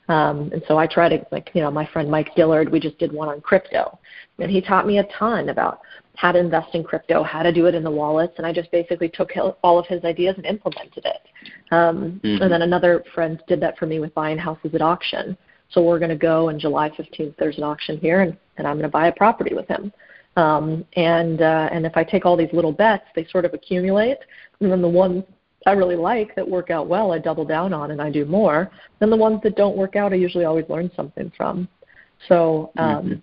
um, 0.07 0.49
and 0.53 0.61
so 0.67 0.77
I 0.77 0.87
try 0.87 1.09
to 1.09 1.25
like 1.31 1.49
you 1.53 1.61
know 1.61 1.71
my 1.71 1.85
friend 1.87 2.09
Mike 2.09 2.35
Dillard 2.35 2.69
we 2.69 2.79
just 2.79 2.97
did 2.97 3.11
one 3.11 3.29
on 3.29 3.41
crypto 3.41 3.99
and 4.39 4.51
he 4.51 4.61
taught 4.61 4.85
me 4.85 4.99
a 4.99 5.03
ton 5.17 5.49
about 5.49 5.81
how 6.15 6.31
to 6.31 6.39
invest 6.39 6.73
in 6.73 6.83
crypto, 6.83 7.23
how 7.23 7.43
to 7.43 7.51
do 7.51 7.65
it 7.65 7.75
in 7.75 7.83
the 7.83 7.91
wallets, 7.91 8.33
and 8.37 8.45
I 8.45 8.53
just 8.53 8.71
basically 8.71 9.09
took 9.09 9.31
all 9.63 9.77
of 9.77 9.85
his 9.87 10.03
ideas 10.03 10.35
and 10.37 10.45
implemented 10.45 11.05
it. 11.05 11.21
Um, 11.71 12.21
mm-hmm. 12.23 12.41
And 12.41 12.51
then 12.51 12.61
another 12.61 13.03
friend 13.13 13.41
did 13.47 13.59
that 13.61 13.77
for 13.77 13.85
me 13.85 13.99
with 13.99 14.13
buying 14.13 14.37
houses 14.37 14.73
at 14.73 14.81
auction. 14.81 15.37
So 15.71 15.83
we're 15.83 15.99
going 15.99 16.09
to 16.09 16.15
go 16.15 16.49
on 16.49 16.59
July 16.59 16.89
15th. 16.89 17.35
There's 17.37 17.57
an 17.57 17.63
auction 17.63 17.97
here, 17.97 18.21
and, 18.21 18.37
and 18.57 18.67
I'm 18.67 18.75
going 18.75 18.83
to 18.83 18.89
buy 18.89 19.07
a 19.07 19.11
property 19.11 19.55
with 19.55 19.67
him. 19.67 19.91
Um, 20.37 20.85
and 20.95 21.41
uh, 21.41 21.69
and 21.71 21.85
if 21.85 21.95
I 21.95 22.03
take 22.03 22.25
all 22.25 22.35
these 22.35 22.51
little 22.51 22.73
bets, 22.73 23.05
they 23.15 23.25
sort 23.27 23.45
of 23.45 23.53
accumulate, 23.53 24.17
and 24.59 24.69
then 24.69 24.81
the 24.81 24.89
ones 24.89 25.23
I 25.65 25.71
really 25.71 25.95
like 25.95 26.35
that 26.35 26.47
work 26.47 26.69
out 26.69 26.87
well, 26.87 27.11
I 27.11 27.19
double 27.19 27.45
down 27.45 27.73
on 27.73 27.91
and 27.91 28.01
I 28.01 28.11
do 28.11 28.25
more. 28.25 28.71
Then 28.99 29.09
the 29.09 29.15
ones 29.15 29.39
that 29.43 29.55
don't 29.55 29.75
work 29.75 29.95
out, 29.95 30.13
I 30.13 30.15
usually 30.15 30.45
always 30.45 30.65
learn 30.69 30.91
something 30.95 31.31
from. 31.35 31.67
So 32.27 32.71
um, 32.77 33.05
mm-hmm. 33.05 33.13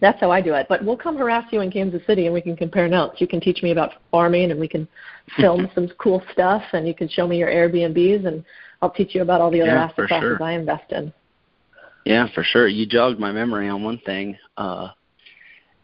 that's 0.00 0.20
how 0.20 0.30
I 0.30 0.40
do 0.42 0.54
it. 0.54 0.66
But 0.68 0.84
we'll 0.84 0.96
come 0.96 1.16
harass 1.16 1.44
you 1.50 1.60
in 1.60 1.70
Kansas 1.70 2.02
City, 2.06 2.26
and 2.26 2.34
we 2.34 2.42
can 2.42 2.56
compare 2.56 2.88
notes. 2.88 3.20
You 3.20 3.26
can 3.26 3.40
teach 3.40 3.62
me 3.62 3.72
about 3.72 3.92
farming, 4.10 4.50
and 4.50 4.60
we 4.60 4.68
can 4.68 4.86
film 5.38 5.68
some 5.74 5.88
cool 5.98 6.22
stuff, 6.32 6.62
and 6.72 6.86
you 6.86 6.94
can 6.94 7.08
show 7.08 7.26
me 7.26 7.38
your 7.38 7.48
Airbnbs, 7.48 8.26
and 8.26 8.44
I'll 8.82 8.90
teach 8.90 9.14
you 9.14 9.22
about 9.22 9.40
all 9.40 9.50
the 9.50 9.62
other 9.62 9.72
yeah, 9.72 9.84
asset 9.84 10.08
classes 10.08 10.36
sure. 10.38 10.42
I 10.42 10.52
invest 10.52 10.92
in. 10.92 11.12
Yeah, 12.04 12.26
for 12.34 12.42
sure. 12.42 12.68
You 12.68 12.84
jogged 12.84 13.20
my 13.20 13.32
memory 13.32 13.68
on 13.68 13.82
one 13.82 13.98
thing, 13.98 14.36
uh, 14.56 14.88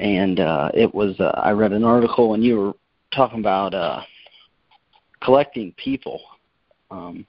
and 0.01 0.41
uh, 0.41 0.70
it 0.74 0.93
was 0.95 1.18
uh, 1.20 1.41
I 1.43 1.53
read 1.53 1.72
an 1.72 1.84
article 1.84 2.34
and 2.34 2.45
you 2.45 2.57
were 2.57 2.72
talking 3.14 3.41
about 3.41 3.74
uh, 3.74 4.03
collecting 5.20 5.72
people. 5.72 6.20
Um, 6.90 7.26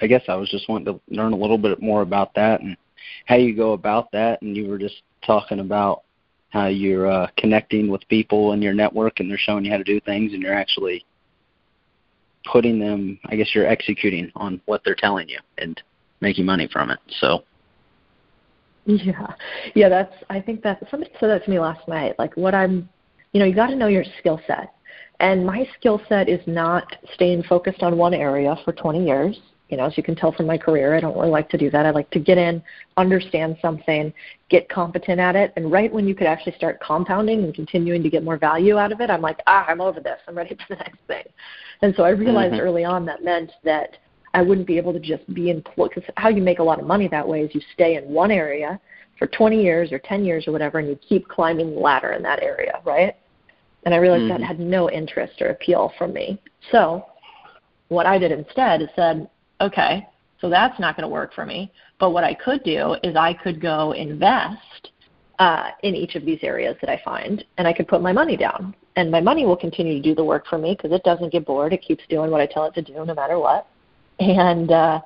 I 0.00 0.06
guess 0.06 0.22
I 0.28 0.34
was 0.34 0.48
just 0.50 0.68
wanting 0.68 0.86
to 0.86 1.00
learn 1.08 1.32
a 1.32 1.36
little 1.36 1.58
bit 1.58 1.80
more 1.80 2.02
about 2.02 2.34
that 2.34 2.60
and 2.60 2.76
how 3.26 3.36
you 3.36 3.54
go 3.54 3.72
about 3.72 4.10
that. 4.12 4.42
And 4.42 4.56
you 4.56 4.68
were 4.68 4.78
just 4.78 5.02
talking 5.24 5.60
about 5.60 6.02
how 6.50 6.66
you're 6.66 7.10
uh, 7.10 7.26
connecting 7.36 7.88
with 7.88 8.06
people 8.08 8.52
in 8.52 8.62
your 8.62 8.74
network 8.74 9.20
and 9.20 9.30
they're 9.30 9.38
showing 9.38 9.64
you 9.64 9.70
how 9.70 9.78
to 9.78 9.84
do 9.84 10.00
things, 10.00 10.32
and 10.32 10.42
you're 10.42 10.54
actually 10.54 11.04
putting 12.50 12.78
them. 12.78 13.18
I 13.26 13.36
guess 13.36 13.54
you're 13.54 13.66
executing 13.66 14.30
on 14.36 14.60
what 14.66 14.82
they're 14.84 14.94
telling 14.94 15.28
you 15.28 15.38
and 15.58 15.80
making 16.20 16.46
money 16.46 16.68
from 16.72 16.90
it. 16.90 16.98
So 17.20 17.44
yeah, 18.86 19.34
yeah. 19.74 19.88
That's. 19.88 20.14
I 20.28 20.40
think 20.40 20.62
that 20.62 20.82
somebody 20.90 21.10
said 21.18 21.28
that 21.28 21.44
to 21.44 21.50
me 21.50 21.58
last 21.58 21.86
night. 21.88 22.18
Like, 22.18 22.36
what 22.36 22.54
I'm, 22.54 22.88
you 23.32 23.40
know, 23.40 23.46
you 23.46 23.54
got 23.54 23.68
to 23.68 23.76
know 23.76 23.86
your 23.86 24.04
skill 24.18 24.40
set. 24.46 24.73
And 25.20 25.46
my 25.46 25.66
skill 25.78 26.00
set 26.08 26.28
is 26.28 26.40
not 26.46 26.96
staying 27.14 27.44
focused 27.44 27.82
on 27.82 27.96
one 27.96 28.14
area 28.14 28.56
for 28.64 28.72
20 28.72 29.04
years. 29.04 29.38
You 29.68 29.78
know, 29.78 29.86
as 29.86 29.96
you 29.96 30.02
can 30.02 30.14
tell 30.14 30.30
from 30.30 30.46
my 30.46 30.58
career, 30.58 30.94
I 30.94 31.00
don't 31.00 31.16
really 31.16 31.30
like 31.30 31.48
to 31.50 31.58
do 31.58 31.70
that. 31.70 31.86
I 31.86 31.90
like 31.90 32.10
to 32.10 32.18
get 32.18 32.36
in, 32.36 32.62
understand 32.96 33.56
something, 33.62 34.12
get 34.50 34.68
competent 34.68 35.18
at 35.18 35.36
it, 35.36 35.52
and 35.56 35.72
right 35.72 35.92
when 35.92 36.06
you 36.06 36.14
could 36.14 36.26
actually 36.26 36.54
start 36.54 36.80
compounding 36.80 37.42
and 37.42 37.54
continuing 37.54 38.02
to 38.02 38.10
get 38.10 38.22
more 38.22 38.36
value 38.36 38.76
out 38.76 38.92
of 38.92 39.00
it, 39.00 39.08
I'm 39.08 39.22
like, 39.22 39.40
ah, 39.46 39.64
I'm 39.66 39.80
over 39.80 40.00
this. 40.00 40.20
I'm 40.28 40.36
ready 40.36 40.54
for 40.54 40.64
the 40.68 40.76
next 40.76 40.98
thing. 41.06 41.24
And 41.80 41.94
so 41.96 42.02
I 42.04 42.10
realized 42.10 42.52
mm-hmm. 42.52 42.62
early 42.62 42.84
on 42.84 43.06
that 43.06 43.24
meant 43.24 43.52
that 43.64 43.96
I 44.34 44.42
wouldn't 44.42 44.66
be 44.66 44.76
able 44.76 44.92
to 44.92 45.00
just 45.00 45.32
be 45.32 45.48
employed 45.48 45.92
because 45.94 46.10
how 46.16 46.28
you 46.28 46.42
make 46.42 46.58
a 46.58 46.62
lot 46.62 46.78
of 46.78 46.86
money 46.86 47.08
that 47.08 47.26
way 47.26 47.42
is 47.42 47.54
you 47.54 47.62
stay 47.72 47.96
in 47.96 48.04
one 48.04 48.30
area 48.30 48.78
for 49.18 49.28
20 49.28 49.62
years 49.62 49.92
or 49.92 49.98
10 50.00 50.24
years 50.24 50.46
or 50.46 50.52
whatever, 50.52 50.78
and 50.78 50.88
you 50.88 50.98
keep 51.08 51.26
climbing 51.28 51.74
the 51.74 51.80
ladder 51.80 52.12
in 52.12 52.22
that 52.22 52.42
area, 52.42 52.80
right? 52.84 53.16
And 53.84 53.94
I 53.94 53.98
realized 53.98 54.24
mm-hmm. 54.24 54.40
that 54.40 54.46
had 54.46 54.60
no 54.60 54.90
interest 54.90 55.40
or 55.40 55.48
appeal 55.48 55.92
from 55.98 56.12
me. 56.12 56.40
So 56.72 57.06
what 57.88 58.06
I 58.06 58.18
did 58.18 58.32
instead 58.32 58.82
is 58.82 58.88
said, 58.96 59.28
okay, 59.60 60.06
so 60.40 60.48
that's 60.48 60.78
not 60.80 60.96
going 60.96 61.08
to 61.08 61.12
work 61.12 61.34
for 61.34 61.44
me. 61.44 61.70
But 61.98 62.10
what 62.10 62.24
I 62.24 62.34
could 62.34 62.62
do 62.64 62.96
is 63.02 63.16
I 63.16 63.34
could 63.34 63.60
go 63.60 63.92
invest 63.92 64.90
uh, 65.38 65.70
in 65.82 65.94
each 65.94 66.14
of 66.14 66.24
these 66.24 66.38
areas 66.42 66.76
that 66.80 66.90
I 66.90 67.00
find, 67.04 67.44
and 67.58 67.66
I 67.66 67.72
could 67.72 67.88
put 67.88 68.02
my 68.02 68.12
money 68.12 68.36
down. 68.36 68.74
And 68.96 69.10
my 69.10 69.20
money 69.20 69.44
will 69.44 69.56
continue 69.56 69.94
to 69.94 70.02
do 70.02 70.14
the 70.14 70.24
work 70.24 70.46
for 70.46 70.58
me 70.58 70.74
because 70.76 70.92
it 70.92 71.02
doesn't 71.02 71.32
get 71.32 71.44
bored. 71.44 71.72
It 71.72 71.82
keeps 71.82 72.04
doing 72.08 72.30
what 72.30 72.40
I 72.40 72.46
tell 72.46 72.64
it 72.66 72.74
to 72.74 72.82
do 72.82 73.04
no 73.04 73.14
matter 73.14 73.38
what 73.38 73.66
and 74.20 74.70
uh, 74.70 75.00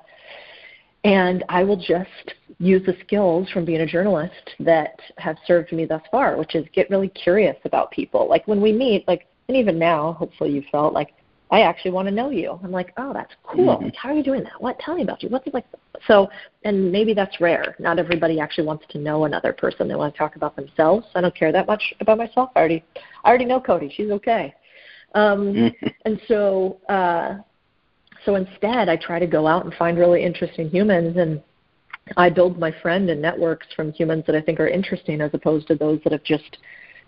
and 1.04 1.44
I 1.48 1.62
will 1.64 1.76
just 1.76 2.34
use 2.58 2.84
the 2.84 2.96
skills 3.04 3.48
from 3.50 3.64
being 3.64 3.82
a 3.82 3.86
journalist 3.86 4.50
that 4.60 4.98
have 5.18 5.36
served 5.46 5.72
me 5.72 5.84
thus 5.84 6.02
far, 6.10 6.36
which 6.36 6.54
is 6.54 6.66
get 6.72 6.90
really 6.90 7.08
curious 7.08 7.56
about 7.64 7.90
people. 7.90 8.28
Like 8.28 8.46
when 8.48 8.60
we 8.60 8.72
meet, 8.72 9.06
like 9.06 9.26
and 9.48 9.56
even 9.56 9.78
now, 9.78 10.12
hopefully 10.12 10.50
you 10.50 10.62
felt 10.70 10.92
like 10.92 11.14
I 11.50 11.62
actually 11.62 11.92
want 11.92 12.06
to 12.08 12.14
know 12.14 12.30
you. 12.30 12.60
I'm 12.62 12.70
like, 12.70 12.92
oh, 12.98 13.14
that's 13.14 13.32
cool. 13.42 13.76
Mm-hmm. 13.76 13.84
Like, 13.86 13.96
how 13.96 14.10
are 14.10 14.14
you 14.14 14.22
doing 14.22 14.42
that? 14.44 14.60
What? 14.60 14.78
Tell 14.80 14.94
me 14.94 15.02
about 15.02 15.22
you. 15.22 15.30
What's 15.30 15.46
it 15.46 15.54
like? 15.54 15.64
So, 16.06 16.28
and 16.64 16.92
maybe 16.92 17.14
that's 17.14 17.40
rare. 17.40 17.74
Not 17.78 17.98
everybody 17.98 18.38
actually 18.38 18.66
wants 18.66 18.84
to 18.90 18.98
know 18.98 19.24
another 19.24 19.54
person. 19.54 19.88
They 19.88 19.94
want 19.94 20.12
to 20.12 20.18
talk 20.18 20.36
about 20.36 20.56
themselves. 20.56 21.06
I 21.14 21.22
don't 21.22 21.34
care 21.34 21.50
that 21.52 21.66
much 21.66 21.94
about 22.00 22.18
myself. 22.18 22.50
I 22.54 22.58
already, 22.58 22.84
I 23.24 23.28
already 23.28 23.46
know 23.46 23.60
Codie. 23.60 23.90
She's 23.90 24.10
okay. 24.10 24.54
Um, 25.14 25.54
mm-hmm. 25.54 25.86
and 26.04 26.20
so, 26.28 26.80
uh, 26.90 27.38
so 28.24 28.34
instead, 28.34 28.88
I 28.88 28.96
try 28.96 29.18
to 29.18 29.26
go 29.26 29.46
out 29.46 29.64
and 29.64 29.74
find 29.74 29.98
really 29.98 30.24
interesting 30.24 30.68
humans, 30.68 31.16
and 31.16 31.42
I 32.16 32.30
build 32.30 32.58
my 32.58 32.72
friend 32.82 33.10
and 33.10 33.20
networks 33.20 33.66
from 33.76 33.92
humans 33.92 34.24
that 34.26 34.36
I 34.36 34.40
think 34.40 34.60
are 34.60 34.68
interesting, 34.68 35.20
as 35.20 35.30
opposed 35.34 35.68
to 35.68 35.74
those 35.74 36.00
that 36.04 36.12
have 36.12 36.24
just, 36.24 36.58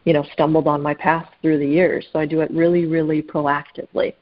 you 0.04 0.12
know, 0.12 0.24
stumbled 0.32 0.66
on 0.66 0.82
my 0.82 0.94
path 0.94 1.28
through 1.42 1.58
the 1.58 1.66
years. 1.66 2.06
So 2.12 2.18
I 2.18 2.26
do 2.26 2.40
it 2.40 2.50
really, 2.50 2.86
really 2.86 3.22
proactively. 3.22 4.14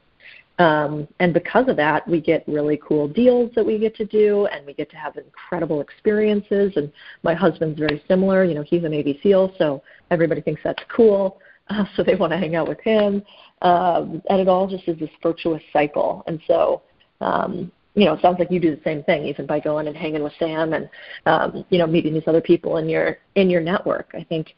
Um, 0.57 1.07
and 1.21 1.33
because 1.33 1.69
of 1.69 1.77
that, 1.77 2.05
we 2.05 2.19
get 2.19 2.43
really 2.45 2.79
cool 2.85 3.07
deals 3.07 3.51
that 3.55 3.65
we 3.65 3.79
get 3.79 3.95
to 3.95 4.05
do, 4.05 4.45
and 4.47 4.65
we 4.65 4.73
get 4.73 4.89
to 4.91 4.97
have 4.97 5.15
incredible 5.15 5.79
experiences. 5.79 6.73
And 6.75 6.91
my 7.23 7.33
husband's 7.33 7.79
very 7.79 8.03
similar. 8.07 8.43
You 8.43 8.55
know, 8.55 8.63
he's 8.63 8.83
a 8.83 8.89
Navy 8.89 9.19
SEAL, 9.23 9.53
so 9.57 9.81
everybody 10.11 10.41
thinks 10.41 10.61
that's 10.63 10.83
cool. 10.93 11.39
Uh, 11.77 11.85
so 11.95 12.03
they 12.03 12.15
want 12.15 12.31
to 12.31 12.37
hang 12.37 12.55
out 12.55 12.67
with 12.67 12.79
him. 12.79 13.21
Um, 13.61 14.23
and 14.27 14.41
it 14.41 14.47
all 14.47 14.67
just 14.67 14.87
is 14.87 14.97
this 14.97 15.09
virtuous 15.21 15.61
cycle. 15.71 16.23
And 16.25 16.41
so 16.47 16.81
um, 17.21 17.71
you 17.95 18.05
know, 18.05 18.13
it 18.13 18.21
sounds 18.21 18.39
like 18.39 18.51
you 18.51 18.59
do 18.59 18.75
the 18.75 18.81
same 18.83 19.03
thing, 19.03 19.25
even 19.25 19.45
by 19.45 19.59
going 19.59 19.87
and 19.87 19.97
hanging 19.97 20.23
with 20.23 20.33
Sam 20.39 20.73
and 20.73 20.89
um, 21.25 21.65
you 21.69 21.77
know 21.77 21.87
meeting 21.87 22.13
these 22.13 22.27
other 22.27 22.41
people 22.41 22.77
in 22.77 22.87
your 22.87 23.17
in 23.35 23.49
your 23.49 23.61
network. 23.61 24.11
I 24.13 24.23
think 24.23 24.55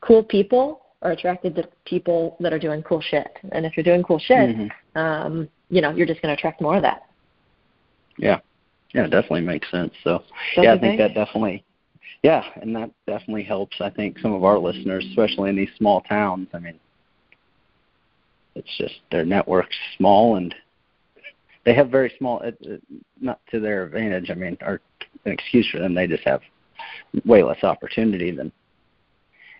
cool 0.00 0.22
people 0.22 0.82
are 1.02 1.12
attracted 1.12 1.54
to 1.56 1.68
people 1.84 2.36
that 2.40 2.52
are 2.52 2.58
doing 2.58 2.82
cool 2.82 3.00
shit, 3.00 3.38
and 3.52 3.66
if 3.66 3.76
you're 3.76 3.84
doing 3.84 4.02
cool 4.02 4.18
shit, 4.18 4.56
mm-hmm. 4.56 4.98
um, 4.98 5.48
you 5.68 5.80
know, 5.80 5.90
you're 5.90 6.06
just 6.06 6.22
going 6.22 6.34
to 6.34 6.38
attract 6.38 6.60
more 6.60 6.76
of 6.76 6.82
that. 6.82 7.02
Yeah, 8.18 8.40
yeah, 8.94 9.04
it 9.04 9.10
definitely 9.10 9.42
makes 9.42 9.70
sense. 9.70 9.92
So 10.02 10.22
Don't 10.54 10.64
yeah, 10.64 10.72
I 10.72 10.78
think, 10.78 10.98
think 10.98 11.14
that 11.14 11.26
definitely. 11.26 11.62
Yeah, 12.22 12.44
and 12.60 12.74
that 12.76 12.90
definitely 13.06 13.44
helps. 13.44 13.80
I 13.80 13.90
think 13.90 14.18
some 14.18 14.32
of 14.32 14.44
our 14.44 14.58
listeners, 14.58 15.04
especially 15.10 15.50
in 15.50 15.56
these 15.56 15.70
small 15.76 16.00
towns. 16.02 16.48
I 16.54 16.58
mean, 16.58 16.78
it's 18.54 18.76
just 18.78 18.94
their 19.10 19.24
network's 19.24 19.76
small 19.96 20.36
and 20.36 20.54
they 21.64 21.74
have 21.74 21.90
very 21.90 22.12
small. 22.18 22.40
Uh, 22.42 22.72
uh, 22.72 22.76
not 23.20 23.40
to 23.50 23.60
their 23.60 23.84
advantage. 23.84 24.30
I 24.30 24.34
mean, 24.34 24.56
or 24.62 24.80
an 25.24 25.32
excuse 25.32 25.68
for 25.70 25.78
them. 25.78 25.94
They 25.94 26.06
just 26.06 26.24
have 26.24 26.40
way 27.24 27.42
less 27.42 27.62
opportunity 27.64 28.30
than 28.30 28.52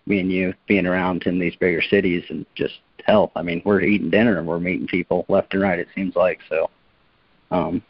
me 0.05 0.19
and 0.19 0.31
you 0.31 0.53
being 0.67 0.85
around 0.85 1.23
in 1.23 1.37
these 1.37 1.55
bigger 1.55 1.81
cities 1.81 2.23
and 2.29 2.45
just 2.55 2.75
help. 3.05 3.31
I 3.35 3.41
mean, 3.41 3.61
we're 3.65 3.81
eating 3.81 4.09
dinner 4.09 4.39
and 4.39 4.47
we're 4.47 4.59
meeting 4.59 4.87
people 4.87 5.25
left 5.27 5.53
and 5.53 5.63
right. 5.63 5.79
It 5.79 5.87
seems 5.95 6.15
like 6.15 6.39
so. 6.49 6.69
Um, 7.51 7.81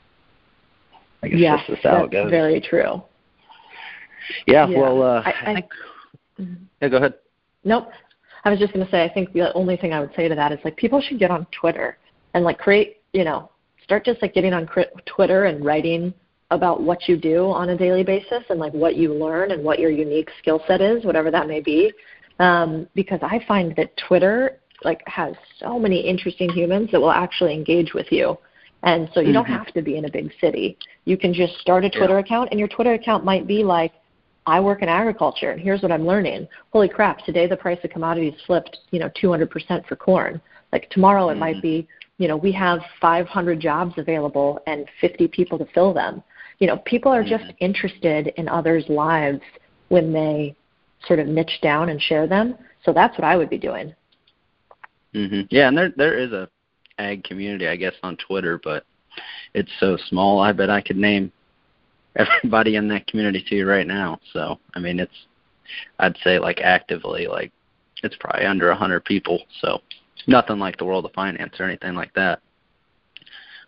I 1.23 1.29
guess 1.29 1.39
yes, 1.39 1.59
that's 1.67 1.83
how 1.83 2.03
it 2.03 2.11
goes. 2.11 2.29
Very 2.29 2.61
true. 2.61 3.01
Yeah, 4.45 4.67
yeah. 4.67 4.77
well, 4.77 5.01
uh, 5.01 5.21
I, 5.25 5.29
I, 5.29 5.51
I. 5.51 5.63
Mm-hmm. 6.41 6.63
Yeah, 6.81 6.89
go 6.89 6.97
ahead. 6.97 7.13
Nope. 7.63 7.89
I 8.43 8.49
was 8.49 8.59
just 8.59 8.73
going 8.73 8.85
to 8.85 8.91
say, 8.91 9.03
I 9.03 9.09
think 9.13 9.33
the 9.33 9.51
only 9.53 9.75
thing 9.75 9.91
I 9.91 9.99
would 9.99 10.13
say 10.15 10.29
to 10.29 10.35
that 10.35 10.51
is 10.51 10.59
like 10.63 10.77
people 10.77 11.01
should 11.01 11.19
get 11.19 11.31
on 11.31 11.45
Twitter 11.51 11.97
and 12.33 12.45
like 12.45 12.57
create, 12.57 13.01
you 13.11 13.23
know, 13.23 13.51
start 13.83 14.05
just 14.05 14.21
like 14.21 14.33
getting 14.33 14.53
on 14.53 14.69
Twitter 15.05 15.45
and 15.45 15.65
writing 15.65 16.13
about 16.51 16.81
what 16.81 17.09
you 17.09 17.17
do 17.17 17.51
on 17.51 17.69
a 17.69 17.77
daily 17.77 18.03
basis 18.03 18.43
and 18.49 18.59
like 18.59 18.73
what 18.73 18.95
you 18.95 19.13
learn 19.13 19.51
and 19.51 19.63
what 19.63 19.79
your 19.79 19.89
unique 19.89 20.29
skill 20.39 20.61
set 20.67 20.79
is, 20.81 21.03
whatever 21.03 21.29
that 21.31 21.47
may 21.47 21.59
be. 21.59 21.91
Um, 22.39 22.87
because 22.95 23.19
I 23.21 23.43
find 23.47 23.75
that 23.75 23.91
Twitter 24.07 24.59
like 24.83 25.01
has 25.07 25.33
so 25.59 25.79
many 25.79 25.99
interesting 25.99 26.49
humans 26.49 26.89
that 26.91 27.01
will 27.01 27.11
actually 27.11 27.53
engage 27.53 27.93
with 27.93 28.07
you. 28.11 28.37
And 28.83 29.09
so 29.13 29.19
you 29.19 29.27
mm-hmm. 29.27 29.33
don't 29.33 29.45
have 29.45 29.73
to 29.73 29.81
be 29.81 29.97
in 29.97 30.05
a 30.05 30.11
big 30.11 30.31
city. 30.39 30.77
You 31.05 31.17
can 31.17 31.33
just 31.33 31.57
start 31.59 31.83
a 31.83 31.89
Twitter 31.89 32.13
yeah. 32.13 32.19
account 32.19 32.49
and 32.51 32.59
your 32.59 32.69
Twitter 32.69 32.93
account 32.93 33.25
might 33.25 33.47
be 33.47 33.63
like, 33.63 33.93
I 34.47 34.59
work 34.59 34.81
in 34.81 34.89
agriculture 34.89 35.51
and 35.51 35.61
here's 35.61 35.81
what 35.83 35.91
I'm 35.91 36.07
learning. 36.07 36.47
Holy 36.71 36.89
crap, 36.89 37.23
today 37.25 37.45
the 37.45 37.57
price 37.57 37.79
of 37.83 37.91
commodities 37.91 38.33
flipped, 38.47 38.77
you 38.91 38.99
know, 38.99 39.09
200% 39.21 39.85
for 39.85 39.95
corn. 39.95 40.41
Like 40.71 40.89
tomorrow 40.89 41.29
it 41.29 41.33
mm-hmm. 41.33 41.39
might 41.39 41.61
be, 41.61 41.87
you 42.17 42.27
know, 42.27 42.37
we 42.37 42.51
have 42.53 42.79
500 42.99 43.59
jobs 43.59 43.93
available 43.97 44.59
and 44.65 44.87
50 45.01 45.27
people 45.27 45.59
to 45.59 45.65
fill 45.73 45.93
them 45.93 46.23
you 46.59 46.67
know, 46.67 46.77
people 46.77 47.11
are 47.11 47.23
just 47.23 47.43
mm-hmm. 47.43 47.65
interested 47.65 48.27
in 48.37 48.49
others' 48.49 48.85
lives 48.89 49.41
when 49.89 50.11
they 50.11 50.55
sort 51.05 51.19
of 51.19 51.27
niche 51.27 51.59
down 51.61 51.89
and 51.89 52.01
share 52.01 52.27
them. 52.27 52.55
So 52.83 52.93
that's 52.93 53.17
what 53.17 53.25
I 53.25 53.35
would 53.35 53.49
be 53.49 53.57
doing. 53.57 53.93
Mhm. 55.13 55.47
Yeah, 55.49 55.67
and 55.67 55.77
there 55.77 55.89
there 55.95 56.17
is 56.17 56.31
a 56.31 56.49
ag 56.97 57.23
community, 57.23 57.67
I 57.67 57.75
guess, 57.75 57.93
on 58.03 58.17
Twitter, 58.17 58.59
but 58.63 58.85
it's 59.53 59.71
so 59.79 59.97
small. 60.07 60.39
I 60.39 60.51
bet 60.51 60.69
I 60.69 60.81
could 60.81 60.97
name 60.97 61.31
everybody 62.17 62.75
in 62.75 62.87
that 62.89 63.07
community 63.07 63.43
to 63.47 63.55
you 63.55 63.67
right 63.67 63.87
now. 63.87 64.19
So, 64.33 64.59
I 64.75 64.79
mean, 64.79 64.99
it's 64.99 65.27
I'd 65.99 66.17
say 66.23 66.39
like 66.39 66.59
actively 66.61 67.27
like 67.27 67.51
it's 68.03 68.15
probably 68.19 68.45
under 68.45 68.67
a 68.67 68.73
100 68.73 69.05
people. 69.05 69.43
So, 69.61 69.81
nothing 70.27 70.59
like 70.59 70.77
the 70.77 70.85
world 70.85 71.05
of 71.05 71.13
finance 71.13 71.55
or 71.59 71.65
anything 71.65 71.95
like 71.95 72.13
that. 72.13 72.39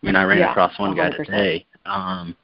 I 0.02 0.06
mean, 0.06 0.16
I 0.16 0.24
ran 0.24 0.40
yeah, 0.40 0.52
across 0.52 0.78
one 0.80 0.96
100%. 0.96 0.98
guy 0.98 1.10
today 1.24 1.66
um 1.86 2.36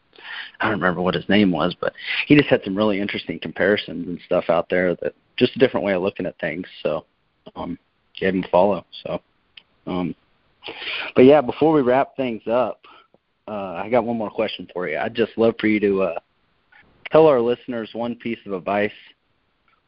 I 0.60 0.66
don't 0.66 0.80
remember 0.80 1.01
what 1.01 1.14
his 1.14 1.28
name 1.30 1.51
was, 1.51 1.76
but 1.80 1.93
he 2.28 2.36
just 2.36 2.49
had 2.49 2.64
some 2.64 2.76
really 2.76 2.99
interesting 2.99 3.39
comparisons 3.39 4.08
and 4.08 4.20
stuff 4.26 4.45
out 4.49 4.68
there 4.70 4.95
that 4.95 5.14
just 5.38 5.56
a 5.56 5.60
different 5.60 5.86
way 5.86 5.93
of 5.93 6.01
looking 6.01 6.26
at 6.26 6.39
things. 6.39 6.66
So 6.82 7.06
um 7.56 7.78
gave 8.20 8.34
him 8.34 8.43
a 8.43 8.47
follow. 8.47 8.86
So 9.03 9.22
um 9.88 10.16
but 11.16 11.26
yeah, 11.26 11.41
before 11.41 11.72
we 11.74 11.82
wrap 11.82 12.16
things 12.16 12.41
up, 12.47 12.82
uh 13.48 13.82
I 13.84 13.89
got 13.89 14.06
one 14.06 14.18
more 14.18 14.30
question 14.30 14.68
for 14.74 14.88
you. 14.88 14.98
I'd 14.98 15.16
just 15.16 15.38
love 15.38 15.56
for 15.60 15.68
you 15.68 15.80
to 15.82 16.02
uh 16.04 16.20
tell 17.12 17.28
our 17.28 17.41
listeners 17.41 17.89
one 17.93 18.16
piece 18.16 18.39
of 18.46 18.54
advice 18.54 18.91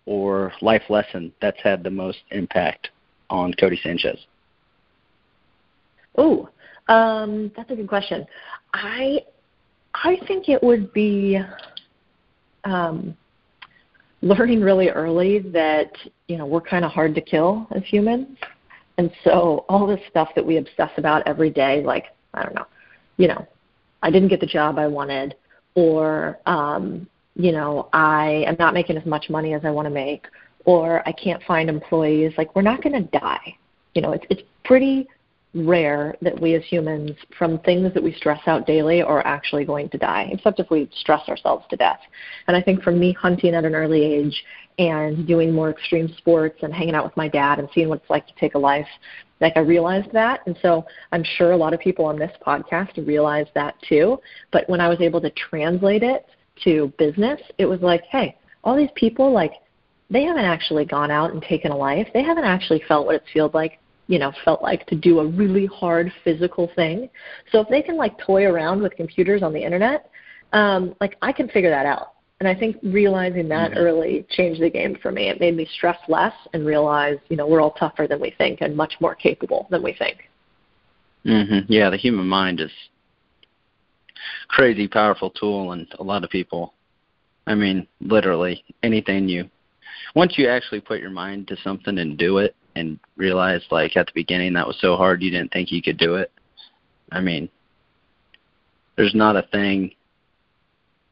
or 0.06 0.54
life 0.62 0.84
lesson 0.90 1.34
that's 1.42 1.62
had 1.62 1.84
the 1.84 1.90
most 1.90 2.20
impact 2.32 2.90
on 3.30 3.54
Codie 3.54 3.82
Sanchez. 3.82 4.18
Oh, 6.18 6.50
um, 6.88 7.52
that's 7.56 7.70
a 7.70 7.76
good 7.76 7.88
question. 7.88 8.26
I 8.74 9.20
I 9.94 10.18
think 10.28 10.50
it 10.50 10.62
would 10.64 10.94
be 10.94 11.40
um, 12.64 13.16
learning 14.22 14.62
really 14.62 14.90
early 14.90 15.40
that 15.40 15.92
you 16.28 16.38
know 16.38 16.46
we're 16.46 16.62
kind 16.62 16.86
of 16.86 16.92
hard 16.92 17.14
to 17.16 17.22
kill 17.22 17.68
as 17.76 17.84
humans, 17.84 18.38
and 18.98 19.12
so 19.24 19.66
all 19.70 19.86
this 19.86 20.02
stuff 20.10 20.30
that 20.36 20.46
we 20.46 20.58
obsess 20.58 20.92
about 20.98 21.28
every 21.28 21.50
day, 21.50 21.84
like 21.84 22.06
I 22.34 22.44
don't 22.44 22.56
know, 22.56 22.66
you 23.18 23.28
know, 23.28 23.48
I 24.02 24.12
didn't 24.12 24.30
get 24.30 24.40
the 24.40 24.48
job 24.48 24.78
I 24.78 24.88
wanted, 24.88 25.36
or 25.76 26.40
um, 26.46 27.08
you 27.36 27.52
know, 27.52 27.90
I 27.94 28.44
am 28.48 28.56
not 28.60 28.74
making 28.74 28.98
as 28.98 29.06
much 29.06 29.30
money 29.30 29.54
as 29.54 29.62
I 29.64 29.72
want 29.72 29.86
to 29.86 29.94
make, 29.94 30.28
or 30.66 31.08
I 31.08 31.12
can't 31.12 31.42
find 31.44 31.70
employees. 31.70 32.34
Like 32.38 32.56
we're 32.56 32.62
not 32.62 32.82
going 32.82 32.94
to 32.94 33.20
die. 33.20 33.56
You 33.94 34.02
know, 34.02 34.12
it's 34.12 34.26
it's 34.30 34.42
pretty 34.64 35.08
rare 35.54 36.16
that 36.22 36.40
we 36.40 36.56
as 36.56 36.64
humans, 36.66 37.12
from 37.38 37.60
things 37.60 37.94
that 37.94 38.04
we 38.04 38.14
stress 38.14 38.42
out 38.48 38.68
daily, 38.68 39.02
are 39.02 39.26
actually 39.26 39.66
going 39.66 39.90
to 39.90 39.98
die, 39.98 40.30
except 40.32 40.60
if 40.60 40.70
we 40.70 40.90
stress 41.00 41.28
ourselves 41.28 41.66
to 41.70 41.76
death. 41.76 42.00
And 42.48 42.56
I 42.56 42.62
think 42.62 42.84
for 42.84 42.92
me, 42.92 43.14
hunting 43.14 43.56
at 43.56 43.66
an 43.66 43.74
early 43.74 44.04
age 44.04 44.44
and 44.78 45.26
doing 45.26 45.52
more 45.52 45.72
extreme 45.72 46.14
sports 46.18 46.60
and 46.62 46.74
hanging 46.74 46.94
out 46.94 47.04
with 47.04 47.18
my 47.18 47.28
dad 47.28 47.60
and 47.60 47.68
seeing 47.74 47.90
what 47.90 48.02
it's 48.02 48.10
like 48.10 48.28
to 48.28 48.34
take 48.40 48.54
a 48.54 48.60
life, 48.60 48.88
like 49.40 49.54
I 49.56 49.60
realized 49.60 50.12
that. 50.14 50.42
And 50.46 50.58
so 50.62 50.86
I'm 51.12 51.24
sure 51.24 51.52
a 51.52 51.58
lot 51.58 51.74
of 51.74 51.80
people 51.80 52.06
on 52.06 52.18
this 52.18 52.32
podcast 52.46 53.06
realize 53.06 53.48
that 53.56 53.76
too. 53.88 54.20
But 54.52 54.68
when 54.70 54.82
I 54.82 54.88
was 54.88 55.02
able 55.02 55.22
to 55.22 55.30
translate 55.32 56.04
it 56.04 56.26
to 56.64 56.92
business, 56.98 57.40
it 57.58 57.66
was 57.66 57.82
like, 57.82 58.04
hey, 58.04 58.38
all 58.64 58.76
these 58.76 58.90
people, 58.96 59.32
like, 59.32 59.54
they 60.10 60.24
haven't 60.24 60.46
actually 60.46 60.86
gone 60.86 61.12
out 61.12 61.34
and 61.34 61.42
taken 61.42 61.72
a 61.72 61.76
life. 61.76 62.08
They 62.14 62.24
haven't 62.24 62.46
actually 62.46 62.82
felt 62.88 63.06
what 63.06 63.16
it 63.16 63.24
feels 63.34 63.54
like 63.54 63.80
you 64.08 64.18
know 64.20 64.32
felt 64.44 64.62
like 64.62 64.86
to 64.88 64.96
do 64.96 65.20
a 65.20 65.28
really 65.28 65.66
hard 65.66 66.12
physical 66.24 66.72
thing 66.76 67.10
so 67.52 67.60
if 67.60 67.68
they 67.68 67.82
can 67.82 67.98
like 67.98 68.18
toy 68.18 68.46
around 68.46 68.82
with 68.82 68.96
computers 68.96 69.44
on 69.44 69.54
the 69.54 69.62
internet 69.62 70.10
um 70.54 70.96
like 71.02 71.18
i 71.22 71.32
can 71.32 71.48
figure 71.50 71.70
that 71.70 71.86
out 71.86 72.14
and 72.40 72.48
i 72.48 72.56
think 72.56 72.78
realizing 72.84 73.48
that 73.48 73.72
mm-hmm. 73.72 73.80
early 73.80 74.26
changed 74.30 74.62
the 74.62 74.70
game 74.70 74.98
for 75.02 75.12
me 75.12 75.30
it 75.30 75.40
made 75.40 75.56
me 75.56 75.68
stress 75.74 75.98
less 76.08 76.34
and 76.54 76.66
realize 76.66 77.18
you 77.30 77.38
know 77.38 77.48
we're 77.48 77.62
all 77.62 77.72
tougher 77.72 78.08
than 78.08 78.20
we 78.20 78.34
think 78.38 78.62
and 78.62 78.76
much 78.76 78.94
more 79.00 79.16
capable 79.16 79.68
than 79.70 79.82
we 79.84 79.94
think 79.94 80.30
mhm 81.26 81.66
yeah 81.68 81.90
the 81.90 81.98
human 81.98 82.28
mind 82.28 82.60
is 82.60 82.72
crazy 84.48 84.88
powerful 84.88 85.30
tool 85.30 85.72
and 85.72 85.88
a 86.00 86.04
lot 86.04 86.24
of 86.24 86.30
people 86.30 86.74
i 87.48 87.56
mean 87.56 87.88
literally 88.02 88.64
anything 88.84 89.28
you 89.28 89.50
once 90.16 90.38
you 90.38 90.48
actually 90.48 90.82
put 90.82 91.00
your 91.00 91.10
mind 91.10 91.48
to 91.48 91.56
something 91.64 92.00
and 92.00 92.18
do 92.18 92.38
it 92.38 92.56
and 92.76 93.00
realize 93.16 93.62
like 93.72 93.98
at 93.98 94.08
the 94.08 94.12
beginning 94.14 94.54
that 94.54 94.68
was 94.68 94.78
so 94.80 94.96
hard 94.96 95.22
you 95.22 95.32
didn't 95.32 95.52
think 95.52 95.72
you 95.72 95.82
could 95.82 95.98
do 95.98 96.16
it. 96.16 96.32
I 97.12 97.22
mean, 97.22 97.50
there's 98.96 99.16
not 99.16 99.36
a 99.36 99.48
thing 99.52 99.92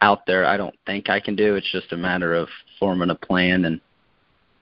out 0.01 0.25
there 0.25 0.45
I 0.45 0.57
don't 0.57 0.75
think 0.85 1.09
I 1.09 1.19
can 1.19 1.35
do. 1.35 1.55
It's 1.55 1.71
just 1.71 1.93
a 1.93 1.97
matter 1.97 2.33
of 2.33 2.47
forming 2.79 3.09
a 3.09 3.15
plan 3.15 3.65
and 3.65 3.79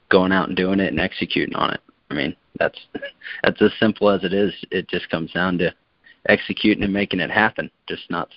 going 0.09 0.31
out 0.31 0.47
and 0.47 0.57
doing 0.57 0.79
it 0.79 0.91
and 0.91 0.99
executing 0.99 1.55
on 1.55 1.73
it. 1.73 1.81
I 2.09 2.13
mean, 2.13 2.35
that's 2.59 2.79
that's 3.43 3.61
as 3.61 3.71
simple 3.79 4.09
as 4.09 4.23
it 4.23 4.33
is. 4.33 4.53
It 4.71 4.87
just 4.87 5.09
comes 5.09 5.31
down 5.31 5.57
to 5.59 5.73
executing 6.29 6.83
and 6.83 6.93
making 6.93 7.19
it 7.19 7.31
happen. 7.31 7.69
Just 7.87 8.09
not 8.09 8.29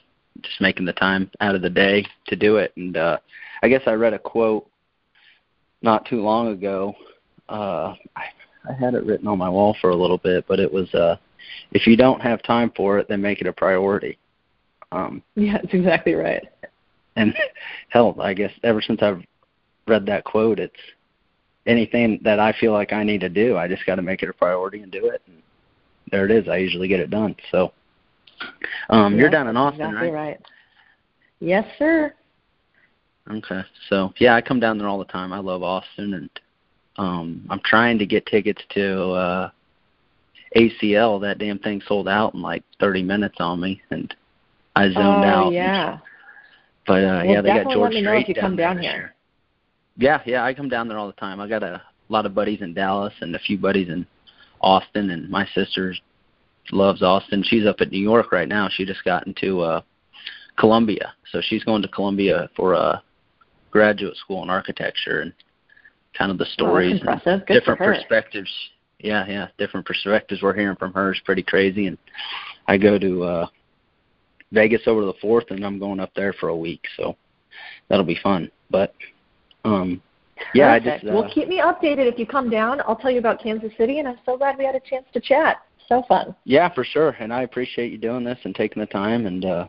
just 0.42 0.60
making 0.60 0.86
the 0.86 0.92
time 0.92 1.30
out 1.40 1.54
of 1.54 1.62
the 1.62 1.70
day 1.70 2.04
to 2.26 2.36
do 2.36 2.56
it. 2.56 2.72
And 2.76 2.96
uh 2.96 3.18
I 3.62 3.68
guess 3.68 3.82
I 3.86 3.92
read 3.92 4.14
a 4.14 4.18
quote 4.18 4.68
not 5.82 6.06
too 6.06 6.22
long 6.22 6.48
ago. 6.48 6.94
Uh 7.48 7.94
I 8.16 8.24
I 8.68 8.72
had 8.72 8.94
it 8.94 9.04
written 9.04 9.28
on 9.28 9.38
my 9.38 9.48
wall 9.48 9.76
for 9.80 9.90
a 9.90 9.96
little 9.96 10.18
bit, 10.18 10.44
but 10.48 10.60
it 10.60 10.72
was 10.72 10.92
uh 10.94 11.16
if 11.72 11.86
you 11.86 11.96
don't 11.96 12.20
have 12.20 12.42
time 12.42 12.72
for 12.76 12.98
it, 12.98 13.08
then 13.08 13.20
make 13.20 13.40
it 13.40 13.46
a 13.46 13.52
priority. 13.52 14.18
Um 14.92 15.22
Yeah, 15.34 15.58
that's 15.58 15.74
exactly 15.74 16.14
right. 16.14 16.44
And 17.16 17.34
hell, 17.88 18.16
I 18.20 18.34
guess 18.34 18.52
ever 18.62 18.80
since 18.80 19.02
I've 19.02 19.22
read 19.86 20.06
that 20.06 20.24
quote, 20.24 20.58
it's 20.58 20.74
anything 21.66 22.20
that 22.22 22.38
I 22.38 22.52
feel 22.52 22.72
like 22.72 22.92
I 22.92 23.02
need 23.02 23.20
to 23.20 23.28
do, 23.28 23.56
I 23.56 23.68
just 23.68 23.86
got 23.86 23.96
to 23.96 24.02
make 24.02 24.22
it 24.22 24.28
a 24.28 24.32
priority 24.32 24.82
and 24.82 24.92
do 24.92 25.06
it. 25.08 25.22
And 25.26 25.42
there 26.10 26.24
it 26.24 26.30
is. 26.30 26.48
I 26.48 26.56
usually 26.56 26.88
get 26.88 27.00
it 27.00 27.10
done. 27.10 27.34
So, 27.50 27.72
um, 28.90 29.14
yes, 29.14 29.20
you're 29.20 29.30
down 29.30 29.48
in 29.48 29.56
Austin, 29.56 29.86
exactly 29.86 30.10
right? 30.10 30.28
right? 30.28 30.40
Yes, 31.40 31.66
sir. 31.78 32.14
Okay. 33.30 33.62
So 33.88 34.12
yeah, 34.18 34.34
I 34.34 34.40
come 34.40 34.60
down 34.60 34.78
there 34.78 34.88
all 34.88 34.98
the 34.98 35.04
time. 35.06 35.32
I 35.32 35.38
love 35.38 35.62
Austin, 35.62 36.14
and 36.14 36.30
um, 36.96 37.46
I'm 37.50 37.60
trying 37.64 37.98
to 37.98 38.06
get 38.06 38.26
tickets 38.26 38.62
to 38.70 39.10
uh, 39.12 39.50
ACL. 40.56 41.20
That 41.20 41.38
damn 41.38 41.58
thing 41.58 41.82
sold 41.86 42.08
out 42.08 42.34
in 42.34 42.42
like 42.42 42.62
30 42.78 43.02
minutes 43.02 43.36
on 43.40 43.60
me, 43.60 43.82
and 43.90 44.14
I 44.76 44.84
zoned 44.86 44.96
oh, 44.96 45.46
out. 45.46 45.52
yeah. 45.52 45.98
But 46.86 47.04
uh, 47.04 47.22
well, 47.24 47.26
yeah, 47.26 47.40
they 47.40 47.48
got 47.48 47.64
George 47.64 47.76
let 47.78 47.92
me 47.92 48.02
know 48.02 48.10
Strait 48.10 48.22
if 48.22 48.28
you 48.28 48.34
down 48.34 48.42
come 48.42 48.56
down 48.56 48.78
here. 48.78 49.14
Yeah, 49.96 50.20
yeah, 50.26 50.44
I 50.44 50.54
come 50.54 50.68
down 50.68 50.88
there 50.88 50.98
all 50.98 51.06
the 51.06 51.12
time. 51.14 51.40
I 51.40 51.48
got 51.48 51.62
a 51.62 51.82
lot 52.08 52.26
of 52.26 52.34
buddies 52.34 52.60
in 52.62 52.74
Dallas 52.74 53.14
and 53.20 53.34
a 53.34 53.38
few 53.38 53.58
buddies 53.58 53.88
in 53.88 54.06
Austin, 54.60 55.10
and 55.10 55.28
my 55.28 55.46
sister 55.54 55.94
loves 56.70 57.02
Austin. 57.02 57.42
She's 57.44 57.66
up 57.66 57.76
at 57.80 57.90
New 57.90 58.00
York 58.00 58.30
right 58.32 58.48
now. 58.48 58.68
She 58.70 58.84
just 58.84 59.04
got 59.04 59.26
into 59.26 59.60
uh, 59.62 59.80
Columbia, 60.58 61.14
so 61.32 61.40
she's 61.42 61.64
going 61.64 61.82
to 61.82 61.88
Columbia 61.88 62.50
for 62.54 62.74
a 62.74 63.02
graduate 63.70 64.16
school 64.16 64.42
in 64.42 64.50
architecture, 64.50 65.20
and 65.20 65.32
kind 66.16 66.30
of 66.30 66.38
the 66.38 66.44
Oh, 66.44 66.52
stories 66.52 67.00
that's 67.04 67.26
and 67.26 67.44
different 67.46 67.78
perspectives. 67.80 68.50
yeah, 69.00 69.26
yeah. 69.26 69.48
Different 69.58 69.86
perspectives 69.86 70.42
we're 70.42 70.54
hearing 70.54 70.76
from 70.76 70.92
her 70.92 71.12
is 71.12 71.20
pretty 71.24 71.42
crazy, 71.42 71.86
and 71.86 71.98
I 72.68 72.78
go 72.78 72.98
to 72.98 73.24
uh 73.24 73.46
Vegas 74.56 74.82
over 74.86 75.04
the 75.04 75.12
fourth, 75.20 75.44
and 75.50 75.64
I'm 75.64 75.78
going 75.78 76.00
up 76.00 76.10
there 76.16 76.32
for 76.32 76.48
a 76.48 76.56
week, 76.56 76.82
so 76.96 77.14
that'll 77.88 78.04
be 78.04 78.18
fun. 78.22 78.50
But 78.70 78.94
um, 79.64 80.02
yeah, 80.54 80.72
Perfect. 80.72 80.86
I 80.86 80.98
just 80.98 81.06
uh, 81.06 81.14
well, 81.14 81.30
keep 81.32 81.48
me 81.48 81.60
updated 81.60 82.10
if 82.10 82.18
you 82.18 82.26
come 82.26 82.48
down. 82.48 82.80
I'll 82.86 82.96
tell 82.96 83.10
you 83.10 83.18
about 83.18 83.42
Kansas 83.42 83.70
City, 83.76 83.98
and 83.98 84.08
I'm 84.08 84.18
so 84.24 84.36
glad 84.36 84.56
we 84.58 84.64
had 84.64 84.74
a 84.74 84.80
chance 84.80 85.06
to 85.12 85.20
chat. 85.20 85.58
So 85.88 86.02
fun. 86.08 86.34
Yeah, 86.44 86.72
for 86.74 86.84
sure. 86.84 87.10
And 87.20 87.32
I 87.32 87.42
appreciate 87.42 87.92
you 87.92 87.98
doing 87.98 88.24
this 88.24 88.38
and 88.42 88.54
taking 88.54 88.80
the 88.80 88.86
time. 88.86 89.26
And 89.26 89.44
uh, 89.44 89.68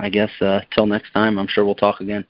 I 0.00 0.08
guess 0.08 0.30
uh, 0.40 0.60
till 0.74 0.86
next 0.86 1.12
time, 1.12 1.38
I'm 1.38 1.46
sure 1.46 1.64
we'll 1.64 1.76
talk 1.76 2.00
again. 2.00 2.24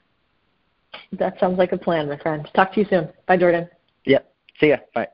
That 1.13 1.39
sounds 1.39 1.57
like 1.57 1.71
a 1.71 1.77
plan, 1.77 2.07
my 2.07 2.17
friend. 2.17 2.47
Talk 2.55 2.73
to 2.73 2.81
you 2.81 2.85
soon. 2.87 3.09
Bye, 3.27 3.37
Jordan. 3.37 3.67
Yep. 4.05 4.31
See 4.59 4.69
ya. 4.69 4.77
Bye. 4.93 5.07